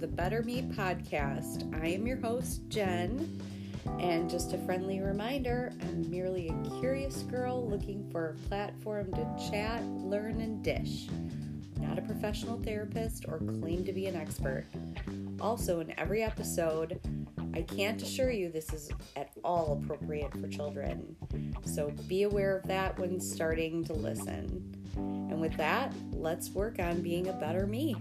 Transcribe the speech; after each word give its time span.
the 0.00 0.06
Better 0.06 0.42
Me 0.42 0.62
podcast. 0.62 1.78
I 1.82 1.88
am 1.88 2.06
your 2.06 2.16
host, 2.16 2.66
Jen, 2.70 3.38
and 3.98 4.30
just 4.30 4.54
a 4.54 4.58
friendly 4.64 5.00
reminder 5.00 5.74
I'm 5.82 6.10
merely 6.10 6.48
a 6.48 6.80
curious 6.80 7.22
girl 7.24 7.68
looking 7.68 8.08
for 8.10 8.30
a 8.30 8.48
platform 8.48 9.12
to 9.12 9.50
chat, 9.50 9.84
learn, 9.84 10.40
and 10.40 10.64
dish. 10.64 11.08
Not 11.78 11.98
a 11.98 12.02
professional 12.02 12.58
therapist 12.62 13.26
or 13.28 13.40
claim 13.40 13.84
to 13.84 13.92
be 13.92 14.06
an 14.06 14.16
expert. 14.16 14.64
Also, 15.38 15.80
in 15.80 15.92
every 16.00 16.22
episode, 16.22 16.98
I 17.52 17.60
can't 17.60 18.00
assure 18.00 18.30
you 18.30 18.50
this 18.50 18.72
is 18.72 18.90
at 19.16 19.32
all 19.44 19.82
appropriate 19.82 20.32
for 20.32 20.48
children. 20.48 21.14
So 21.66 21.92
be 22.08 22.22
aware 22.22 22.56
of 22.56 22.66
that 22.68 22.98
when 22.98 23.20
starting 23.20 23.84
to 23.84 23.92
listen. 23.92 24.74
And 24.96 25.42
with 25.42 25.58
that, 25.58 25.92
let's 26.10 26.48
work 26.50 26.78
on 26.78 27.02
being 27.02 27.28
a 27.28 27.34
better 27.34 27.66
me. 27.66 27.96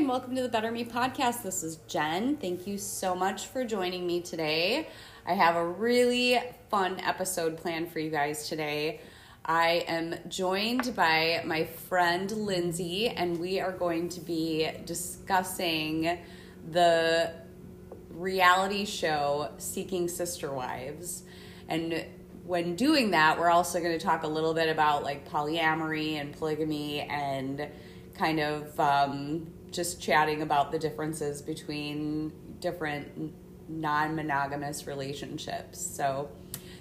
And 0.00 0.08
welcome 0.08 0.34
to 0.34 0.40
the 0.40 0.48
Better 0.48 0.72
Me 0.72 0.82
podcast. 0.82 1.42
This 1.42 1.62
is 1.62 1.76
Jen. 1.86 2.38
Thank 2.38 2.66
you 2.66 2.78
so 2.78 3.14
much 3.14 3.48
for 3.48 3.66
joining 3.66 4.06
me 4.06 4.22
today. 4.22 4.88
I 5.26 5.34
have 5.34 5.56
a 5.56 5.66
really 5.66 6.40
fun 6.70 6.98
episode 7.00 7.58
planned 7.58 7.92
for 7.92 7.98
you 7.98 8.08
guys 8.08 8.48
today. 8.48 9.02
I 9.44 9.84
am 9.86 10.14
joined 10.26 10.96
by 10.96 11.42
my 11.44 11.64
friend 11.64 12.30
Lindsay, 12.30 13.08
and 13.08 13.38
we 13.38 13.60
are 13.60 13.72
going 13.72 14.08
to 14.10 14.20
be 14.20 14.70
discussing 14.86 16.18
the 16.70 17.34
reality 18.08 18.86
show 18.86 19.50
Seeking 19.58 20.08
Sister 20.08 20.50
Wives. 20.50 21.24
And 21.68 22.06
when 22.44 22.74
doing 22.74 23.10
that, 23.10 23.38
we're 23.38 23.50
also 23.50 23.80
going 23.80 23.98
to 23.98 24.02
talk 24.02 24.22
a 24.22 24.28
little 24.28 24.54
bit 24.54 24.70
about 24.70 25.04
like 25.04 25.28
polyamory 25.28 26.14
and 26.14 26.32
polygamy 26.32 27.02
and 27.02 27.68
kind 28.14 28.40
of 28.40 28.80
um, 28.80 29.46
just 29.70 30.00
chatting 30.00 30.42
about 30.42 30.72
the 30.72 30.78
differences 30.78 31.42
between 31.42 32.32
different 32.60 33.32
non 33.68 34.14
monogamous 34.14 34.86
relationships. 34.86 35.80
So, 35.80 36.30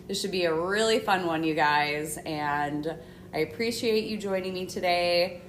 this 0.07 0.19
should 0.21 0.31
be 0.31 0.45
a 0.45 0.53
really 0.53 0.99
fun 0.99 1.27
one, 1.27 1.43
you 1.43 1.53
guys. 1.53 2.17
And 2.25 2.95
I 3.31 3.39
appreciate 3.39 4.05
you 4.05 4.17
joining 4.17 4.53
me 4.55 4.65
today. 4.65 5.41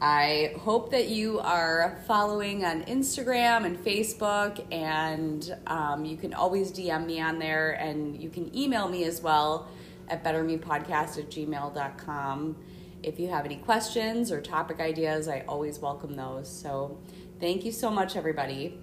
I 0.00 0.54
hope 0.58 0.90
that 0.90 1.08
you 1.08 1.40
are 1.40 1.98
following 2.06 2.66
on 2.66 2.82
Instagram 2.84 3.64
and 3.64 3.78
Facebook, 3.78 4.62
and 4.70 5.56
um, 5.66 6.04
you 6.04 6.18
can 6.18 6.34
always 6.34 6.70
DM 6.70 7.06
me 7.06 7.22
on 7.22 7.38
there, 7.38 7.72
and 7.72 8.22
you 8.22 8.28
can 8.28 8.54
email 8.54 8.88
me 8.88 9.04
as 9.04 9.22
well 9.22 9.68
at 10.08 10.22
bettermepodcast 10.22 11.18
at 11.18 11.30
gmail.com. 11.30 12.56
If 13.04 13.20
you 13.20 13.28
have 13.28 13.44
any 13.44 13.56
questions 13.56 14.32
or 14.32 14.40
topic 14.40 14.80
ideas, 14.80 15.28
I 15.28 15.44
always 15.46 15.78
welcome 15.78 16.16
those. 16.16 16.48
So, 16.48 16.98
thank 17.38 17.62
you 17.62 17.70
so 17.70 17.90
much, 17.90 18.16
everybody. 18.16 18.80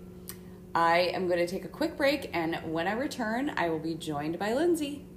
I 0.75 1.11
am 1.15 1.25
going 1.27 1.39
to 1.39 1.47
take 1.47 1.65
a 1.65 1.69
quick 1.69 1.97
break, 1.97 2.29
and 2.31 2.55
when 2.71 2.87
I 2.87 2.91
return, 2.91 3.51
I 3.57 3.69
will 3.69 3.79
be 3.79 3.95
joined 3.95 4.37
by 4.37 4.53
Lindsay. 4.53 5.07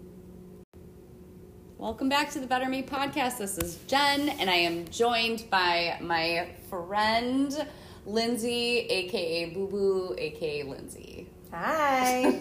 Welcome 1.77 2.09
back 2.09 2.31
to 2.31 2.41
the 2.41 2.47
Better 2.47 2.67
Me 2.67 2.83
podcast. 2.83 3.37
This 3.37 3.59
is 3.59 3.77
Jen, 3.87 4.31
and 4.31 4.49
I 4.49 4.55
am 4.55 4.89
joined 4.89 5.51
by 5.51 5.99
my 6.01 6.49
friend 6.71 7.55
Lindsay, 8.07 8.87
aka 8.89 9.51
Boo 9.51 9.67
Boo, 9.67 10.15
aka 10.17 10.63
Lindsay. 10.63 11.29
Hi. 11.53 12.41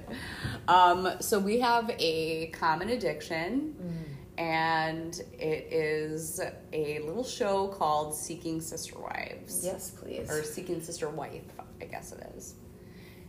um, 0.68 1.10
so 1.20 1.38
we 1.38 1.60
have 1.60 1.90
a 1.98 2.46
common 2.46 2.88
addiction, 2.88 3.99
and 4.40 5.20
it 5.38 5.70
is 5.70 6.40
a 6.72 6.98
little 7.00 7.22
show 7.22 7.68
called 7.68 8.14
Seeking 8.14 8.62
Sister 8.62 8.98
Wives. 8.98 9.60
yes, 9.62 9.90
please. 9.90 10.30
Or 10.30 10.42
Seeking 10.42 10.80
Sister 10.80 11.10
Wife, 11.10 11.42
I 11.82 11.84
guess 11.84 12.12
it 12.12 12.26
is. 12.34 12.54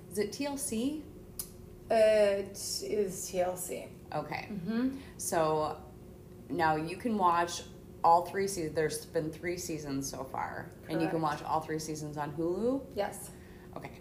Is 0.10 0.20
it 0.20 0.32
TLC? 0.32 1.02
It 1.90 2.52
is 2.54 3.30
TLC. 3.30 3.90
Okay. 4.16 4.48
Mm-hmm. 4.54 4.96
So 5.18 5.76
now 6.50 6.78
you 6.78 6.96
can 6.96 7.18
watch 7.18 7.64
all 8.06 8.26
three 8.26 8.48
seasons. 8.48 8.74
There's 8.74 9.06
been 9.06 9.30
three 9.30 9.58
seasons 9.58 10.10
so 10.10 10.24
far, 10.32 10.72
and 10.90 11.02
you 11.02 11.10
can 11.10 11.20
watch 11.20 11.44
all 11.44 11.60
three 11.60 11.80
seasons 11.80 12.16
on 12.16 12.32
Hulu. 12.32 12.84
Yes. 12.96 13.32
Okay. 13.76 13.92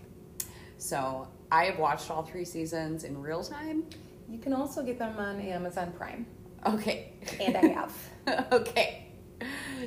So 0.78 1.26
I 1.50 1.64
have 1.64 1.80
watched 1.80 2.08
all 2.08 2.22
three 2.22 2.44
seasons 2.44 3.02
in 3.02 3.20
real 3.20 3.42
time. 3.42 3.82
You 4.28 4.38
can 4.38 4.52
also 4.52 4.84
get 4.84 5.00
them 5.00 5.18
on 5.18 5.40
Amazon 5.40 5.92
Prime. 5.98 6.24
Okay. 6.66 7.12
And 7.40 7.56
I 7.56 7.66
have. 7.68 7.94
okay. 8.52 9.06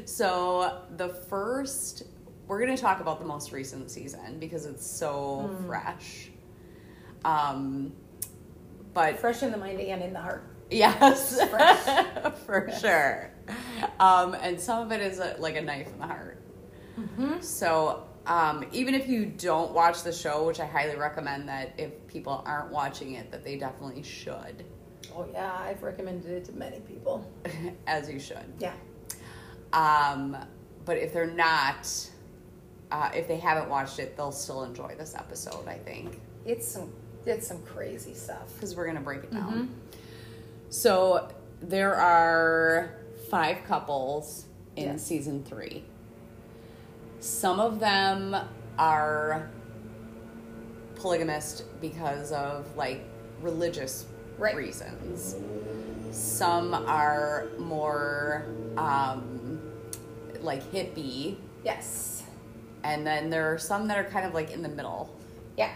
So 0.05 0.81
the 0.97 1.09
first, 1.09 2.03
we're 2.47 2.59
going 2.63 2.75
to 2.75 2.81
talk 2.81 2.99
about 2.99 3.19
the 3.19 3.25
most 3.25 3.51
recent 3.51 3.91
season 3.91 4.39
because 4.39 4.65
it's 4.65 4.85
so 4.85 5.49
Mm. 5.51 5.67
fresh. 5.67 6.29
Um, 7.25 7.93
but 8.93 9.19
Fresh 9.19 9.43
in 9.43 9.51
the 9.51 9.57
mind 9.57 9.79
and 9.79 10.01
in 10.03 10.13
the 10.13 10.19
heart. 10.19 10.43
Yes, 10.69 11.39
Fresh. 11.49 12.35
for 12.45 12.67
Yes. 12.69 12.81
sure. 12.81 13.31
Um, 13.99 14.33
and 14.33 14.59
some 14.59 14.85
of 14.85 14.91
it 14.91 15.01
is 15.01 15.19
a, 15.19 15.35
like 15.39 15.55
a 15.55 15.61
knife 15.61 15.87
in 15.87 15.99
the 15.99 16.07
heart. 16.07 16.41
Mm-hmm. 16.99 17.41
So 17.41 18.03
um, 18.25 18.65
even 18.71 18.93
if 18.95 19.07
you 19.07 19.25
don't 19.25 19.71
watch 19.73 20.03
the 20.03 20.11
show, 20.13 20.45
which 20.45 20.59
I 20.59 20.65
highly 20.65 20.95
recommend 20.95 21.47
that 21.49 21.73
if 21.77 22.07
people 22.07 22.43
aren't 22.45 22.71
watching 22.71 23.13
it, 23.13 23.31
that 23.31 23.43
they 23.43 23.57
definitely 23.57 24.03
should, 24.03 24.63
Oh, 25.15 25.25
yeah. 25.31 25.53
I've 25.59 25.81
recommended 25.83 26.31
it 26.31 26.45
to 26.45 26.51
many 26.53 26.79
people. 26.81 27.29
as 27.87 28.09
you 28.09 28.19
should. 28.19 28.45
Yeah. 28.59 28.73
Um, 29.73 30.35
but 30.85 30.97
if 30.97 31.13
they're 31.13 31.27
not, 31.27 31.87
uh, 32.91 33.09
if 33.15 33.27
they 33.27 33.37
haven't 33.37 33.69
watched 33.69 33.99
it, 33.99 34.15
they'll 34.17 34.31
still 34.31 34.63
enjoy 34.63 34.95
this 34.97 35.15
episode. 35.15 35.67
I 35.67 35.77
think 35.79 36.19
It's 36.45 36.67
some 36.67 36.91
it's 37.25 37.47
some 37.47 37.61
crazy 37.63 38.13
stuff. 38.13 38.53
because 38.53 38.75
we're 38.75 38.85
gonna 38.85 38.99
break 39.01 39.23
it 39.23 39.31
down. 39.31 39.53
Mhm. 39.53 40.71
So 40.71 41.29
there 41.61 41.95
are 41.95 42.95
five 43.29 43.63
couples 43.65 44.45
in 44.75 44.83
Yes. 44.89 45.03
season 45.03 45.43
three. 45.43 45.85
Some 47.21 47.59
of 47.61 47.79
them 47.79 48.35
are 48.77 49.49
polygamist 50.95 51.63
because 51.81 52.31
of 52.31 52.75
like 52.75 53.03
religious 53.41 54.05
Right. 54.37 54.55
reasons. 54.55 55.35
Some 56.11 56.73
are 56.73 57.47
more 57.59 58.45
um, 58.77 59.59
like 60.41 60.63
hippie, 60.71 61.37
Yes. 61.63 62.23
and 62.83 63.05
then 63.07 63.29
there 63.29 63.51
are 63.53 63.57
some 63.57 63.87
that 63.87 63.97
are 63.97 64.03
kind 64.09 64.25
of 64.25 64.33
like 64.33 64.51
in 64.51 64.61
the 64.61 64.69
middle. 64.69 65.15
Yeah. 65.57 65.71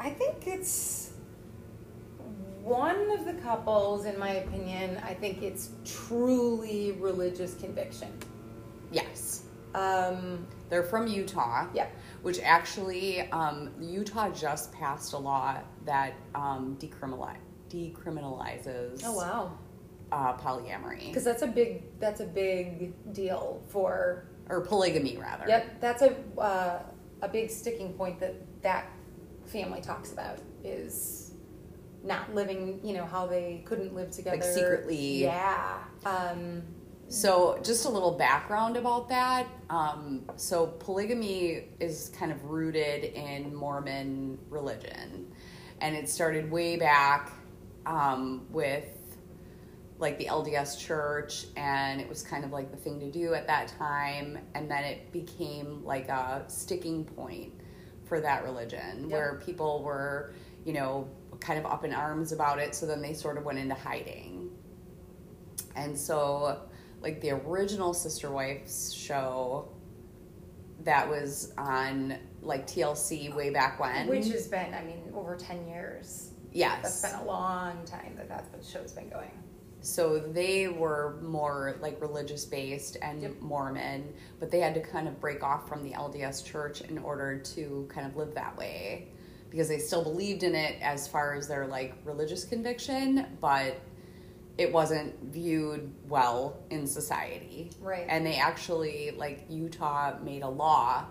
I 0.00 0.10
think 0.10 0.46
it's 0.46 1.10
one 2.62 3.10
of 3.10 3.24
the 3.24 3.34
couples, 3.34 4.04
in 4.04 4.18
my 4.18 4.30
opinion, 4.34 5.00
I 5.04 5.14
think 5.14 5.42
it's 5.42 5.70
truly 5.84 6.92
religious 6.92 7.54
conviction. 7.54 8.08
Yes, 8.92 9.42
Um, 9.74 10.46
they're 10.68 10.82
from 10.82 11.06
Utah. 11.06 11.66
yeah. 11.74 11.86
which 12.22 12.38
actually 12.40 13.22
um, 13.32 13.70
Utah 13.80 14.30
just 14.30 14.72
passed 14.72 15.12
a 15.12 15.18
law 15.18 15.56
that 15.84 16.12
um, 16.36 16.76
decriminali- 16.80 17.36
decriminalizes 17.72 19.02
Oh, 19.04 19.12
wow. 19.16 19.58
uh, 20.10 20.36
polyamory 20.36 21.08
Because 21.08 21.24
that's 21.24 21.42
a 21.42 21.46
big 21.46 21.98
that's 21.98 22.20
a 22.20 22.26
big 22.26 22.92
deal 23.12 23.62
for 23.68 24.24
or 24.48 24.60
polygamy 24.60 25.16
rather. 25.16 25.44
Yep, 25.48 25.80
that's 25.80 26.02
a 26.02 26.16
uh, 26.38 26.82
a 27.22 27.28
big 27.28 27.50
sticking 27.50 27.92
point 27.94 28.18
that 28.20 28.34
that 28.62 28.86
family 29.46 29.80
talks 29.80 30.12
about 30.12 30.38
is 30.64 31.32
not 32.04 32.34
living. 32.34 32.80
You 32.82 32.94
know 32.94 33.04
how 33.06 33.26
they 33.26 33.62
couldn't 33.64 33.94
live 33.94 34.10
together 34.10 34.36
like 34.36 34.44
secretly. 34.44 35.22
Yeah. 35.22 35.78
Um, 36.04 36.62
So 37.08 37.58
just 37.62 37.84
a 37.84 37.88
little 37.88 38.12
background 38.12 38.76
about 38.76 39.08
that. 39.10 39.46
Um, 39.70 40.24
so 40.36 40.66
polygamy 40.66 41.68
is 41.78 42.10
kind 42.18 42.32
of 42.32 42.44
rooted 42.46 43.04
in 43.04 43.54
Mormon 43.54 44.38
religion, 44.50 45.32
and 45.80 45.94
it 45.94 46.08
started 46.08 46.50
way 46.50 46.76
back 46.76 47.30
um, 47.86 48.46
with 48.50 48.86
like 49.98 50.18
the 50.18 50.26
LDS 50.26 50.78
church, 50.80 51.46
and 51.56 52.00
it 52.00 52.08
was 52.08 52.22
kind 52.22 52.44
of 52.44 52.50
like 52.50 52.70
the 52.72 52.76
thing 52.76 52.98
to 53.00 53.10
do 53.10 53.34
at 53.34 53.46
that 53.46 53.68
time, 53.78 54.38
and 54.54 54.68
then 54.70 54.82
it 54.84 55.12
became 55.12 55.84
like 55.84 56.08
a 56.08 56.44
sticking 56.48 57.04
point 57.04 57.52
for 58.04 58.20
that 58.20 58.42
religion 58.44 59.02
Yep. 59.04 59.10
where 59.10 59.40
people 59.44 59.82
were, 59.84 60.34
you 60.64 60.72
know, 60.72 61.08
kind 61.40 61.58
of 61.58 61.66
up 61.66 61.84
in 61.84 61.92
arms 61.92 62.32
about 62.32 62.58
it. 62.58 62.74
So 62.74 62.84
then 62.84 63.00
they 63.00 63.12
sort 63.14 63.38
of 63.38 63.44
went 63.44 63.58
into 63.58 63.74
hiding. 63.74 64.50
And 65.76 65.96
so, 65.96 66.60
like 67.00 67.20
the 67.20 67.30
original 67.30 67.94
Sister 67.94 68.30
Wives 68.30 68.92
show 68.92 69.68
that 70.84 71.08
was 71.08 71.52
on 71.56 72.18
like 72.42 72.66
TLC 72.66 73.34
way 73.34 73.50
back 73.50 73.78
when. 73.78 74.08
which 74.08 74.28
has 74.30 74.48
been, 74.48 74.74
I 74.74 74.82
mean, 74.82 75.12
over 75.14 75.36
ten 75.36 75.66
years. 75.68 76.31
Yes. 76.52 77.00
That's 77.02 77.14
been 77.14 77.22
a 77.22 77.26
long 77.26 77.84
time 77.84 78.14
that 78.16 78.28
that 78.28 78.46
show's 78.64 78.92
been 78.92 79.08
going. 79.08 79.30
So 79.80 80.20
they 80.20 80.68
were 80.68 81.18
more 81.22 81.76
like 81.80 82.00
religious 82.00 82.44
based 82.44 82.96
and 83.02 83.20
Yep. 83.20 83.40
Mormon, 83.40 84.12
but 84.38 84.50
they 84.50 84.60
had 84.60 84.74
to 84.74 84.80
kind 84.80 85.08
of 85.08 85.20
break 85.20 85.42
off 85.42 85.68
from 85.68 85.82
the 85.82 85.90
LDS 85.90 86.44
church 86.44 86.82
in 86.82 86.98
order 86.98 87.38
to 87.38 87.88
kind 87.92 88.06
of 88.06 88.16
live 88.16 88.34
that 88.34 88.56
way 88.56 89.08
because 89.50 89.68
they 89.68 89.78
still 89.78 90.02
believed 90.02 90.44
in 90.44 90.54
it 90.54 90.80
as 90.80 91.06
far 91.08 91.34
as 91.34 91.48
their 91.48 91.66
like 91.66 91.94
religious 92.04 92.44
conviction, 92.44 93.26
but 93.40 93.80
it 94.56 94.72
wasn't 94.72 95.14
viewed 95.32 95.92
well 96.08 96.62
in 96.70 96.86
society. 96.86 97.70
Right. 97.80 98.06
And 98.08 98.24
they 98.24 98.36
actually 98.36 99.10
like 99.16 99.44
Utah 99.48 100.16
made 100.22 100.42
a 100.42 100.48
law 100.48 101.06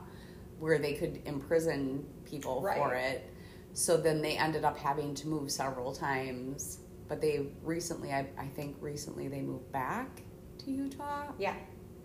where 0.59 0.79
they 0.79 0.93
could 0.93 1.21
imprison 1.25 2.05
people 2.23 2.61
for 2.61 2.93
it. 2.95 3.31
So 3.73 3.97
then 3.97 4.21
they 4.21 4.38
ended 4.38 4.65
up 4.65 4.77
having 4.77 5.13
to 5.15 5.27
move 5.27 5.51
several 5.51 5.94
times. 5.94 6.79
But 7.07 7.21
they 7.21 7.47
recently, 7.63 8.12
I, 8.12 8.27
I 8.38 8.47
think 8.47 8.77
recently 8.79 9.27
they 9.27 9.41
moved 9.41 9.71
back 9.71 10.21
to 10.59 10.71
Utah. 10.71 11.31
Yeah. 11.38 11.56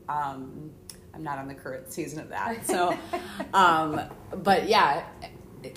Um, 0.08 0.70
I'm 1.14 1.22
not 1.22 1.38
on 1.38 1.48
the 1.48 1.54
current 1.54 1.92
season 1.92 2.20
of 2.20 2.28
that. 2.30 2.66
So, 2.66 2.96
um, 3.54 4.00
but 4.42 4.68
yeah, 4.68 5.04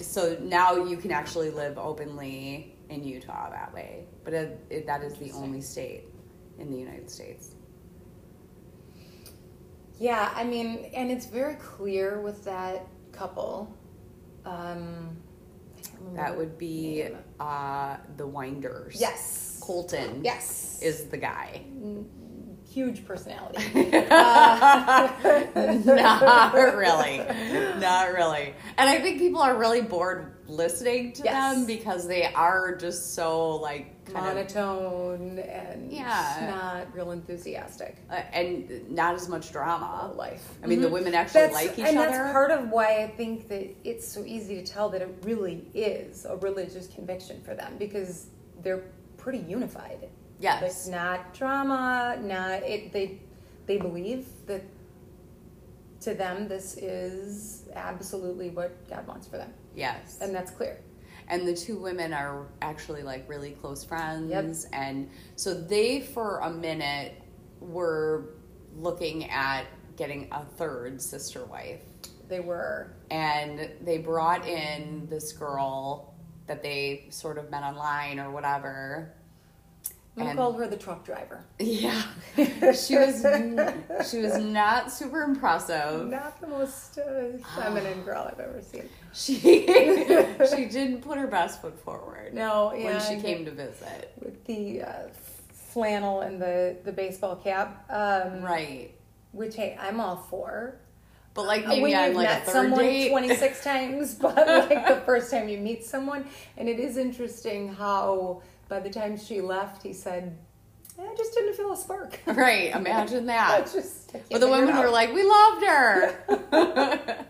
so 0.01 0.37
now 0.41 0.83
you 0.83 0.97
can 0.97 1.11
actually 1.11 1.49
live 1.49 1.77
openly 1.77 2.75
in 2.89 3.03
Utah 3.03 3.49
that 3.49 3.73
way. 3.73 4.05
But 4.23 4.33
it, 4.33 4.65
it, 4.69 4.85
that 4.87 5.03
is 5.03 5.15
the 5.15 5.31
only 5.31 5.61
state 5.61 6.05
in 6.57 6.71
the 6.71 6.77
United 6.77 7.09
States. 7.09 7.55
Yeah, 9.99 10.31
I 10.33 10.43
mean, 10.43 10.89
and 10.93 11.11
it's 11.11 11.25
very 11.25 11.55
clear 11.55 12.21
with 12.21 12.43
that 12.45 12.87
couple. 13.11 13.75
Um, 14.45 15.17
I 15.19 15.19
can't 15.19 15.19
remember 15.19 15.28
That 16.15 16.35
would 16.37 16.57
be 16.57 17.05
uh, 17.39 17.97
the 18.17 18.27
Winders. 18.27 18.95
yes, 18.99 19.59
Colton 19.61 20.23
yes, 20.23 20.79
is 20.81 21.05
the 21.05 21.17
guy. 21.17 21.61
huge 22.71 23.05
personality. 23.05 23.63
Not 25.85 26.53
really. 26.53 27.17
Not 27.79 28.13
really. 28.13 28.53
And 28.77 28.89
I 28.89 28.99
think 28.99 29.17
people 29.19 29.41
are 29.41 29.55
really 29.57 29.81
bored 29.81 30.35
listening 30.47 31.13
to 31.13 31.23
Yes. 31.23 31.55
them 31.55 31.65
because 31.65 32.07
they 32.07 32.25
are 32.33 32.75
just 32.75 33.13
so 33.15 33.55
like 33.55 33.98
kind 34.13 34.27
of 34.27 34.35
monotone 34.35 35.39
and 35.39 35.91
Yeah. 35.91 36.47
not 36.51 36.95
real 36.95 37.11
enthusiastic 37.11 37.97
uh, 38.09 38.15
and 38.33 38.89
not 38.89 39.15
as 39.15 39.27
much 39.29 39.51
drama. 39.51 40.11
life. 40.15 40.47
I 40.63 40.67
mean, 40.67 40.81
the 40.81 40.87
Mhm. 40.87 40.91
women 40.91 41.13
actually 41.15 41.41
That's, 41.41 41.53
like 41.53 41.71
each 41.73 41.85
other. 41.85 41.87
and 41.87 41.97
that's 41.97 42.31
part 42.31 42.51
of 42.51 42.69
why 42.69 43.03
I 43.03 43.07
think 43.07 43.47
that 43.49 43.67
it's 43.83 44.07
so 44.07 44.23
easy 44.25 44.55
to 44.61 44.65
tell 44.65 44.89
that 44.89 45.01
it 45.01 45.09
really 45.23 45.67
is 45.73 46.25
a 46.25 46.35
religious 46.37 46.87
conviction 46.87 47.41
for 47.41 47.53
them 47.53 47.75
because 47.77 48.27
they're 48.61 48.83
pretty 49.17 49.39
unified. 49.39 50.09
yes. 50.39 50.85
Like 50.87 50.95
not 50.95 51.33
drama, 51.33 52.17
not 52.21 52.63
it. 52.63 52.91
They 52.93 53.19
they 53.65 53.77
believe 53.77 54.25
that 54.47 54.63
to 56.01 56.13
them 56.13 56.47
this 56.47 56.77
is 56.77 57.65
absolutely 57.75 58.49
what 58.49 58.71
God 58.89 59.05
wants 59.05 59.27
for 59.27 59.37
them, 59.37 59.53
yes. 59.75 60.17
and 60.21 60.33
that's 60.33 60.49
clear. 60.49 60.79
And 61.29 61.47
the 61.47 61.53
two 61.55 61.77
women 61.77 62.11
are 62.13 62.47
actually 62.61 63.03
like 63.03 63.27
really 63.29 63.51
close 63.51 63.83
friends 63.83 64.29
Yep. 64.31 64.45
and 64.73 65.09
so 65.35 65.53
they 65.53 66.01
for 66.01 66.39
a 66.39 66.49
minute 66.49 67.21
were 67.59 68.35
looking 68.77 69.29
at 69.29 69.65
getting 69.95 70.27
a 70.31 70.43
third 70.45 71.01
sister 71.01 71.45
wife 71.45 71.81
They 72.27 72.39
were 72.39 72.93
and 73.11 73.69
they 73.81 73.97
brought 73.97 74.47
in 74.47 75.07
this 75.09 75.31
girl 75.33 76.13
that 76.47 76.63
they 76.63 77.05
sort 77.09 77.37
of 77.37 77.49
met 77.51 77.63
online 77.63 78.19
or 78.19 78.31
whatever 78.31 79.13
I'm 80.17 80.27
And- 80.27 80.37
call 80.37 80.53
her 80.53 80.67
the 80.67 80.75
truck 80.77 81.05
driver. 81.05 81.45
yeah 81.59 82.01
she 82.37 82.95
was 82.97 83.21
she 84.09 84.17
was 84.19 84.37
not 84.37 84.91
super 84.91 85.21
impressive 85.21 86.07
Not 86.07 86.41
the 86.41 86.47
most 86.47 86.97
uh, 86.97 87.37
feminine 87.55 88.01
girl 88.03 88.29
I've 88.31 88.39
ever 88.39 88.61
seen. 88.61 88.89
She 89.13 89.39
she 90.55 90.65
didn't 90.65 91.01
put 91.01 91.17
her 91.17 91.27
best 91.27 91.61
foot 91.61 91.79
forward 91.79 92.33
No, 92.33 92.71
when 92.75 92.99
she 93.01 93.19
came 93.21 93.45
to 93.45 93.51
visit 93.51 94.13
with 94.21 94.45
the 94.45 94.83
uh, 94.83 94.93
flannel 95.53 96.21
and 96.21 96.41
the 96.41 96.77
the 96.83 96.91
baseball 96.91 97.35
cap. 97.35 97.85
Um, 97.89 98.41
right 98.41 98.91
Which 99.31 99.55
hey, 99.55 99.77
I'm 99.79 99.99
all 99.99 100.17
for. 100.29 100.75
but 101.33 101.45
like 101.45 101.65
Uh, 101.65 101.69
maybe 101.69 101.81
when 101.83 102.05
you've 102.07 102.15
like 102.15 102.27
met 102.29 102.47
someone 102.47 102.79
date 102.79 103.09
26 103.09 103.63
times, 103.71 104.15
but 104.21 104.35
like 104.35 104.87
the 104.87 105.01
first 105.05 105.31
time 105.31 105.47
you 105.49 105.57
meet 105.57 105.83
someone, 105.85 106.25
and 106.57 106.67
it 106.69 106.79
is 106.79 106.97
interesting 106.97 107.73
how 107.73 108.41
by 108.67 108.79
the 108.79 108.89
time 108.89 109.17
she 109.17 109.41
left, 109.41 109.81
he 109.81 109.93
said, 109.93 110.37
"I 110.99 111.15
just 111.17 111.33
didn't 111.33 111.55
feel 111.55 111.71
a 111.71 111.77
spark." 111.77 112.19
right 112.27 112.75
imagine 112.75 113.25
that 113.27 113.71
just, 113.73 114.11
But 114.31 114.41
the 114.41 114.47
women 114.49 114.77
were 114.77 114.89
like, 114.89 115.11
we 115.13 115.23
loved 115.23 115.65
her. 115.65 117.25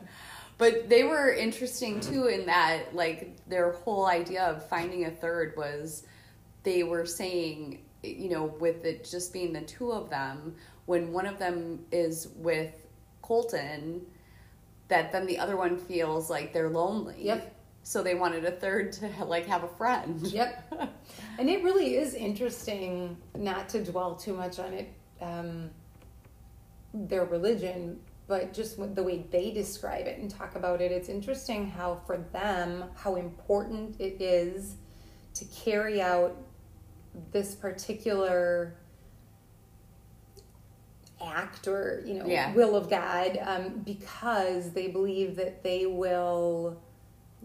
But 0.59 0.89
they 0.89 1.05
were 1.05 1.31
interesting 1.31 2.01
too 2.01 2.27
in 2.27 2.45
that, 2.45 2.93
like, 2.93 3.37
their 3.47 3.71
whole 3.71 4.05
idea 4.05 4.43
of 4.43 4.67
finding 4.67 5.05
a 5.05 5.09
third 5.11 5.55
was 5.55 6.03
they 6.63 6.83
were 6.83 7.05
saying, 7.05 7.79
you 8.03 8.29
know, 8.29 8.45
with 8.59 8.83
it 8.83 9.09
just 9.09 9.31
being 9.31 9.53
the 9.53 9.61
two 9.61 9.91
of 9.91 10.09
them, 10.09 10.53
when 10.85 11.13
one 11.13 11.25
of 11.25 11.39
them 11.39 11.85
is 11.93 12.27
with 12.35 12.73
Colton, 13.21 14.05
that 14.89 15.13
then 15.13 15.25
the 15.25 15.39
other 15.39 15.55
one 15.55 15.77
feels 15.77 16.29
like 16.29 16.51
they're 16.51 16.69
lonely. 16.69 17.15
Yep. 17.19 17.55
So 17.83 18.03
they 18.03 18.15
wanted 18.15 18.43
a 18.43 18.51
third 18.51 18.91
to 18.93 19.09
like 19.23 19.45
have 19.45 19.63
a 19.63 19.67
friend. 19.67 20.21
Yep. 20.21 20.91
And 21.39 21.49
it 21.49 21.63
really 21.63 21.95
is 21.95 22.15
interesting 22.15 23.15
not 23.33 23.69
to 23.69 23.81
dwell 23.81 24.13
too 24.13 24.33
much 24.33 24.59
on 24.59 24.73
it, 24.73 24.91
um, 25.21 25.69
their 26.93 27.23
religion, 27.23 27.97
but 28.29 28.53
just 28.53 28.77
with 28.77 28.93
the 28.93 29.01
way 29.01 29.25
they 29.31 29.49
describe 29.49 30.05
it 30.05 30.19
and 30.19 30.29
talk 30.29 30.55
about 30.55 30.81
it. 30.81 30.91
It's 30.91 31.09
interesting 31.09 31.67
how, 31.67 31.99
for 32.05 32.17
them, 32.31 32.83
how 32.95 33.15
important 33.15 33.99
it 33.99 34.21
is 34.21 34.75
to 35.33 35.45
carry 35.45 35.99
out 35.99 36.37
this 37.31 37.55
particular 37.55 38.75
act 41.21 41.67
or 41.67 42.01
you 42.05 42.13
know 42.13 42.25
Yeah. 42.27 42.53
will 42.53 42.75
of 42.77 42.89
God 42.89 43.37
um, 43.41 43.81
because 43.83 44.71
they 44.71 44.87
believe 44.87 45.35
that 45.35 45.63
they 45.63 45.85
will 45.85 46.81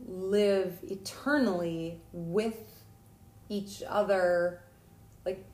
live 0.06 0.78
eternally 0.82 2.00
with 2.12 2.84
each 3.48 3.82
other 3.88 4.60
like 5.24 5.44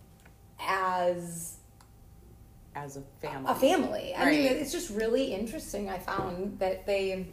as 0.58 1.60
As 2.74 2.96
a 2.96 3.02
family. 3.20 3.50
a 3.50 3.54
family. 3.54 4.14
I 4.16 4.24
mean, 4.30 4.44
it's 4.46 4.72
just 4.72 4.90
really 4.90 5.34
interesting. 5.34 5.88
I 5.90 5.98
found 5.98 6.58
that 6.60 6.86
they, 6.86 7.26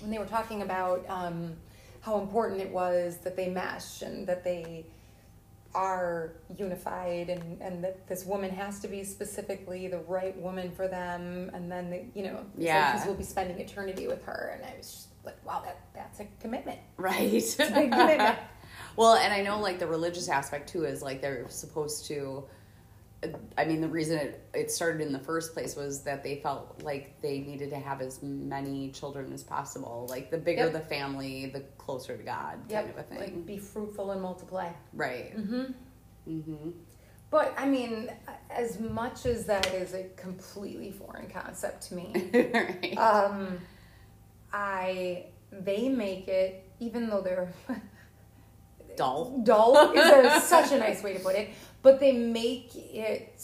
when 0.00 0.10
they 0.10 0.18
were 0.18 0.24
talking 0.26 0.62
about 0.62 1.04
um, 1.08 1.52
how 2.00 2.18
important 2.20 2.60
it 2.60 2.70
was 2.70 3.18
that 3.18 3.36
they 3.36 3.48
mesh 3.48 4.02
and 4.02 4.26
that 4.26 4.44
they 4.44 4.86
are 5.74 6.32
unified 6.56 7.28
and, 7.28 7.60
and 7.60 7.84
that 7.84 8.06
this 8.08 8.24
woman 8.24 8.50
has 8.50 8.80
to 8.80 8.88
be 8.88 9.04
specifically 9.04 9.88
the 9.88 9.98
right 10.08 10.34
woman 10.40 10.70
for 10.70 10.88
them 10.88 11.50
and 11.52 11.70
then 11.70 11.90
they, 11.90 12.06
you 12.14 12.22
know 12.22 12.40
Yeah. 12.56 12.92
because 12.92 13.06
we'll 13.06 13.16
be 13.16 13.24
spending 13.24 13.60
eternity 13.60 14.06
with 14.06 14.24
her 14.24 14.52
and 14.54 14.64
I 14.64 14.74
was 14.78 14.90
just 14.90 15.08
like 15.22 15.36
wow 15.44 15.60
that 15.66 15.78
that's 15.94 16.20
a 16.20 16.26
commitment 16.40 16.78
Right. 16.96 17.34
it's 17.34 17.56
a 17.60 17.70
big 17.70 17.92
commitment 17.92 18.38
Well, 18.96 19.16
and 19.16 19.30
I 19.34 19.42
know 19.42 19.60
like 19.60 19.78
the 19.78 19.86
religious 19.86 20.30
aspect 20.30 20.70
too 20.70 20.84
is 20.86 21.02
like 21.02 21.20
they're 21.20 21.46
supposed 21.50 22.06
to. 22.06 22.44
I 23.58 23.64
mean, 23.64 23.80
the 23.80 23.88
reason 23.88 24.18
it, 24.18 24.48
it 24.54 24.70
started 24.70 25.00
in 25.00 25.12
the 25.12 25.18
first 25.18 25.52
place 25.54 25.76
was 25.76 26.02
that 26.02 26.22
they 26.22 26.36
felt 26.36 26.82
like 26.82 27.20
they 27.20 27.40
needed 27.40 27.70
to 27.70 27.76
have 27.76 28.00
as 28.00 28.22
many 28.22 28.90
children 28.90 29.32
as 29.32 29.42
possible. 29.42 30.06
Like 30.10 30.30
the 30.30 30.38
bigger 30.38 30.64
Yep. 30.64 30.72
the 30.72 30.80
family, 30.80 31.46
the 31.46 31.60
closer 31.78 32.16
to 32.16 32.22
God, 32.22 32.58
kind 32.70 32.90
of 32.90 32.98
a 32.98 33.02
thing. 33.02 33.18
like 33.18 33.46
be 33.46 33.58
fruitful 33.58 34.10
and 34.12 34.20
multiply 34.22 34.70
right. 34.92 35.36
mm-hmm 35.36 35.72
Mm-hmm. 36.28 36.70
But 37.30 37.54
I 37.56 37.66
mean, 37.66 38.10
as 38.50 38.78
much 38.80 39.26
as 39.26 39.46
that 39.46 39.72
is 39.74 39.94
a 39.94 40.04
completely 40.16 40.90
foreign 40.90 41.28
concept 41.28 41.88
to 41.88 41.94
me, 41.94 42.12
right. 42.54 42.96
um, 42.98 43.58
I 44.52 45.26
they 45.52 45.88
make 45.88 46.28
it 46.28 46.68
even 46.80 47.08
though 47.08 47.20
they're 47.20 47.48
Dull. 48.96 49.38
dull 49.44 49.92
is 49.92 50.06
a, 50.26 50.40
such 50.46 50.72
a 50.72 50.78
nice 50.78 51.02
way 51.02 51.12
to 51.14 51.18
put 51.20 51.34
it, 51.36 51.50
but 51.86 52.00
they 52.00 52.10
make 52.10 52.74
it 52.74 53.40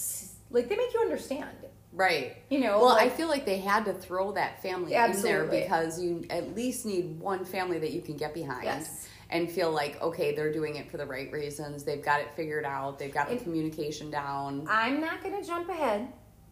like 0.50 0.68
they 0.68 0.74
make 0.74 0.92
you 0.92 0.98
understand. 0.98 1.56
Right. 1.92 2.38
You 2.50 2.58
know, 2.58 2.80
Well, 2.80 2.96
I 2.96 3.08
feel 3.08 3.28
like 3.28 3.46
they 3.46 3.58
had 3.58 3.84
to 3.84 3.92
throw 3.92 4.32
that 4.32 4.60
family 4.60 4.94
in 4.94 5.22
there 5.22 5.44
because 5.44 6.02
you 6.02 6.24
at 6.28 6.56
least 6.56 6.84
need 6.84 7.20
one 7.20 7.44
family 7.44 7.78
that 7.78 7.92
you 7.92 8.00
can 8.00 8.16
get 8.16 8.34
behind. 8.34 8.64
Yes. 8.64 9.06
And 9.30 9.48
feel 9.48 9.70
like, 9.70 10.02
okay, 10.02 10.34
they're 10.34 10.52
doing 10.52 10.74
it 10.74 10.90
for 10.90 10.96
the 10.96 11.06
right 11.06 11.30
reasons. 11.30 11.84
They've 11.84 12.04
got 12.04 12.18
it 12.18 12.30
figured 12.34 12.64
out. 12.64 12.98
They've 12.98 13.14
got 13.14 13.30
the 13.30 13.36
communication 13.36 14.10
down. 14.10 14.66
I'm 14.68 15.00
not 15.00 15.22
going 15.22 15.40
to 15.40 15.46
jump 15.46 15.68
ahead, 15.68 16.08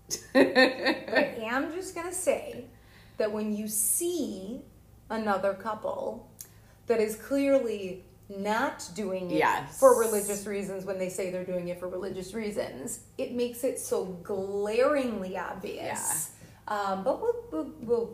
but 0.32 0.47
I 0.47 1.38
am 1.42 1.73
just 1.73 1.97
going 1.97 2.06
to 2.06 2.14
say 2.14 2.66
that 3.16 3.32
when 3.32 3.56
you 3.56 3.66
see 3.66 4.61
another 5.11 5.54
couple 5.54 6.30
that 6.87 7.00
is 7.00 7.16
clearly 7.16 8.04
not 8.30 8.88
doing 8.94 9.30
it 9.30 9.37
Yes. 9.38 9.78
for 9.78 9.99
religious 9.99 10.46
reasons 10.46 10.84
when 10.84 10.99
they 10.99 11.08
say 11.08 11.30
they're 11.30 11.44
doing 11.44 11.68
it 11.68 11.78
for 11.80 11.88
religious 11.88 12.32
reasons. 12.34 13.00
It 13.18 13.32
makes 13.34 13.64
it 13.64 13.78
so 13.78 14.04
glaringly 14.22 15.37
obvious. 15.37 16.30
Um, 16.68 17.02
but 17.04 17.20
we'll 17.20 17.44
we'll 17.50 17.72
we'll, 17.82 18.10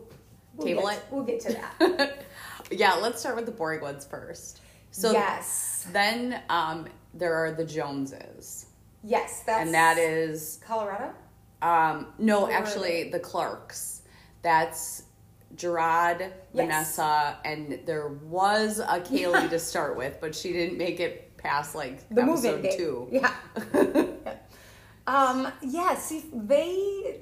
we'll 0.55 0.65
Table 0.67 0.81
get, 0.83 0.97
it? 0.97 1.03
We'll 1.11 1.23
get 1.23 1.39
to 1.41 1.53
that. 1.79 2.23
yeah, 2.71 2.95
let's 2.95 3.19
start 3.19 3.35
with 3.35 3.45
the 3.45 3.51
boring 3.51 3.81
ones 3.81 4.05
first. 4.05 4.61
So 4.91 5.11
yes, 5.11 5.85
then 5.91 6.41
um, 6.49 6.87
there 7.13 7.35
are 7.35 7.51
the 7.51 7.65
Joneses, 7.65 8.65
yes, 9.03 9.43
that's 9.45 9.61
and 9.65 9.73
that 9.75 9.97
is 9.99 10.59
Colorado. 10.65 11.13
um, 11.61 12.07
no, 12.17 12.45
Or- 12.45 12.51
actually 12.51 13.09
the 13.11 13.19
Clarks. 13.19 14.01
That's 14.41 15.03
Gerard, 15.55 16.33
Vanessa, 16.53 17.37
and 17.45 17.79
there 17.85 18.09
was 18.09 18.79
a 18.79 18.83
Kaylee 18.99 19.49
to 19.49 19.59
start 19.59 19.97
with, 19.97 20.17
but 20.19 20.35
she 20.35 20.51
didn't 20.53 20.77
make 20.77 20.99
it 20.99 21.35
past 21.37 21.75
like 21.75 22.07
The 22.09 22.23
episode 22.23 22.67
two. 22.75 23.07
Yeah. 23.11 23.33
um. 25.07 25.51
Yeah. 25.61 25.95
See, 25.95 26.25
they. 26.33 27.21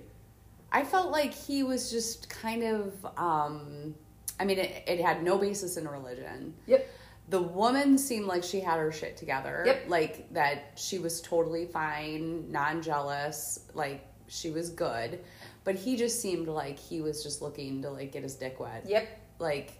I 0.71 0.83
felt 0.83 1.11
like 1.11 1.33
he 1.33 1.63
was 1.63 1.91
just 1.91 2.29
kind 2.29 2.63
of. 2.63 2.93
Um, 3.17 3.95
I 4.39 4.45
mean, 4.45 4.59
it, 4.59 4.83
it 4.87 4.99
had 4.99 5.23
no 5.23 5.37
basis 5.37 5.77
in 5.77 5.87
religion. 5.87 6.53
Yep. 6.65 6.89
The 7.29 7.41
woman 7.41 7.97
seemed 7.97 8.25
like 8.25 8.43
she 8.43 8.59
had 8.59 8.77
her 8.77 8.91
shit 8.91 9.17
together. 9.17 9.63
Yep. 9.65 9.85
Like 9.87 10.33
that 10.33 10.73
she 10.75 10.99
was 10.99 11.21
totally 11.21 11.65
fine, 11.65 12.51
non 12.51 12.81
jealous, 12.81 13.61
like 13.73 14.07
she 14.27 14.51
was 14.51 14.69
good. 14.69 15.19
But 15.65 15.75
he 15.75 15.97
just 15.97 16.21
seemed 16.21 16.47
like 16.47 16.79
he 16.79 17.01
was 17.01 17.21
just 17.23 17.41
looking 17.41 17.81
to 17.81 17.89
like 17.89 18.13
get 18.13 18.23
his 18.23 18.35
dick 18.35 18.59
wet. 18.59 18.85
Yep. 18.87 19.07
Like 19.39 19.73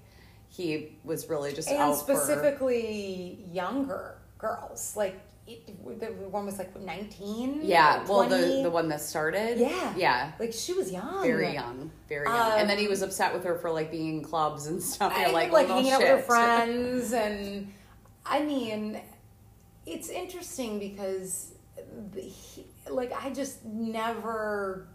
he 0.49 0.97
was 1.05 1.29
really 1.29 1.53
just 1.53 1.69
and 1.69 1.77
out 1.79 1.95
for 2.05 2.15
specifically 2.15 3.45
younger 3.53 4.17
girls. 4.37 4.95
Like 4.97 5.21
it, 5.47 5.67
the 5.99 6.07
one 6.29 6.45
was 6.47 6.57
like 6.57 6.75
nineteen. 6.81 7.59
Yeah, 7.63 8.03
well 8.07 8.23
the 8.23 8.37
20. 8.37 8.63
the 8.63 8.69
one 8.71 8.87
that 8.89 8.99
started. 8.99 9.59
Yeah. 9.59 9.93
Yeah. 9.95 10.31
like 10.39 10.53
she 10.53 10.73
was 10.73 10.91
young, 10.91 11.21
Very 11.21 11.53
young. 11.53 11.91
Very 12.09 12.25
young. 12.27 12.59
and 12.59 12.67
then 12.69 12.79
he 12.79 12.85
Um, 12.85 12.89
was 12.89 13.03
upset 13.03 13.31
with 13.33 13.43
her 13.43 13.55
for 13.55 13.69
like 13.71 13.91
being 13.91 14.17
in 14.17 14.23
clubs 14.23 14.65
and 14.65 14.81
stuff. 14.81 15.13
And 15.15 15.33
like, 15.33 15.51
like 15.51 15.67
hanging 15.67 15.91
out 15.91 15.99
with 15.99 16.09
her 16.09 16.21
friends, 16.23 17.13
and 17.13 17.71
I 18.25 18.41
mean, 18.41 18.99
it's 19.85 20.09
interesting 20.09 20.79
because, 20.79 21.53
he, 22.15 22.65
like, 22.89 23.13
I 23.23 23.29
just 23.29 23.63
never 23.63 24.87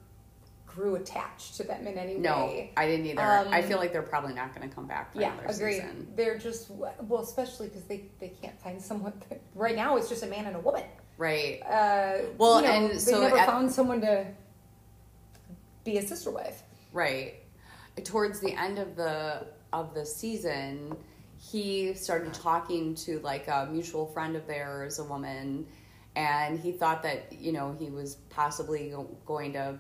grew 0.80 0.94
attached 0.96 1.56
to 1.58 1.62
them 1.62 1.86
in 1.86 1.98
any 1.98 2.14
No, 2.14 2.46
way. 2.46 2.72
I 2.76 2.86
didn't 2.86 3.04
either. 3.06 3.20
Um, 3.20 3.48
I 3.52 3.60
feel 3.60 3.76
like 3.78 3.92
they're 3.92 4.00
probably 4.02 4.32
not 4.32 4.54
going 4.54 4.66
to 4.66 4.74
come 4.74 4.86
back 4.86 5.12
for 5.12 5.20
Yeah, 5.20 5.34
agree. 5.46 5.74
season. 5.74 6.08
They're 6.16 6.38
just 6.38 6.70
well, 6.70 7.20
especially 7.22 7.68
because 7.68 7.84
they 7.84 8.06
they 8.18 8.28
can't 8.28 8.58
find 8.60 8.80
someone. 8.80 9.12
That, 9.28 9.40
right 9.54 9.76
now, 9.76 9.96
it's 9.98 10.08
just 10.08 10.22
a 10.22 10.26
man 10.26 10.46
and 10.46 10.56
a 10.56 10.60
woman. 10.60 10.84
Right. 11.18 11.60
Uh, 11.62 12.24
Well, 12.38 12.62
you 12.62 12.66
know, 12.66 12.72
and 12.72 12.90
they 12.92 12.98
so 12.98 13.20
never 13.20 13.36
at- 13.36 13.46
found 13.46 13.70
someone 13.70 14.00
to 14.00 14.26
be 15.84 15.98
a 15.98 16.02
sister 16.02 16.30
wife. 16.30 16.62
Right. 16.92 17.34
Towards 18.04 18.40
the 18.40 18.52
end 18.54 18.78
of 18.78 18.96
the 18.96 19.46
of 19.74 19.92
the 19.94 20.06
season, 20.06 20.96
he 21.38 21.92
started 21.92 22.32
talking 22.32 22.94
to 22.94 23.20
like 23.20 23.48
a 23.48 23.68
mutual 23.70 24.06
friend 24.06 24.34
of 24.34 24.46
theirs, 24.46 24.98
a 24.98 25.04
woman, 25.04 25.66
and 26.16 26.58
he 26.58 26.72
thought 26.72 27.02
that 27.02 27.32
you 27.34 27.52
know 27.52 27.76
he 27.78 27.90
was 27.90 28.14
possibly 28.30 28.94
going 29.26 29.52
to 29.52 29.78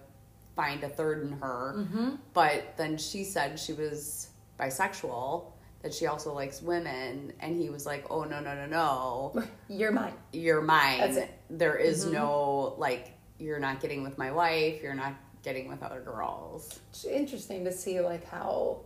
find 0.60 0.82
a 0.84 0.88
third 0.88 1.22
in 1.22 1.32
her. 1.32 1.74
Mm-hmm. 1.78 2.08
But 2.34 2.76
then 2.76 2.98
she 2.98 3.24
said 3.24 3.58
she 3.58 3.72
was 3.72 4.28
bisexual, 4.58 5.44
that 5.82 5.94
she 5.94 6.06
also 6.06 6.34
likes 6.34 6.60
women, 6.60 7.32
and 7.40 7.56
he 7.56 7.70
was 7.70 7.86
like, 7.86 8.04
"Oh 8.10 8.24
no, 8.24 8.40
no, 8.40 8.54
no, 8.54 8.66
no, 8.66 9.42
You're 9.68 9.92
mine. 9.92 10.12
you're 10.32 10.60
mine. 10.60 11.00
That's 11.00 11.16
it. 11.16 11.30
There 11.48 11.76
is 11.76 12.04
Mhm. 12.04 12.12
no 12.12 12.74
like, 12.76 13.12
you're 13.38 13.58
not 13.58 13.80
getting 13.80 14.02
with 14.02 14.18
my 14.18 14.30
wife. 14.30 14.82
You're 14.82 14.94
not 15.04 15.14
getting 15.42 15.66
with 15.68 15.82
other 15.82 16.00
girls." 16.00 16.78
It's 16.90 17.04
interesting 17.06 17.64
to 17.64 17.72
see 17.72 18.00
like 18.00 18.24
how 18.26 18.80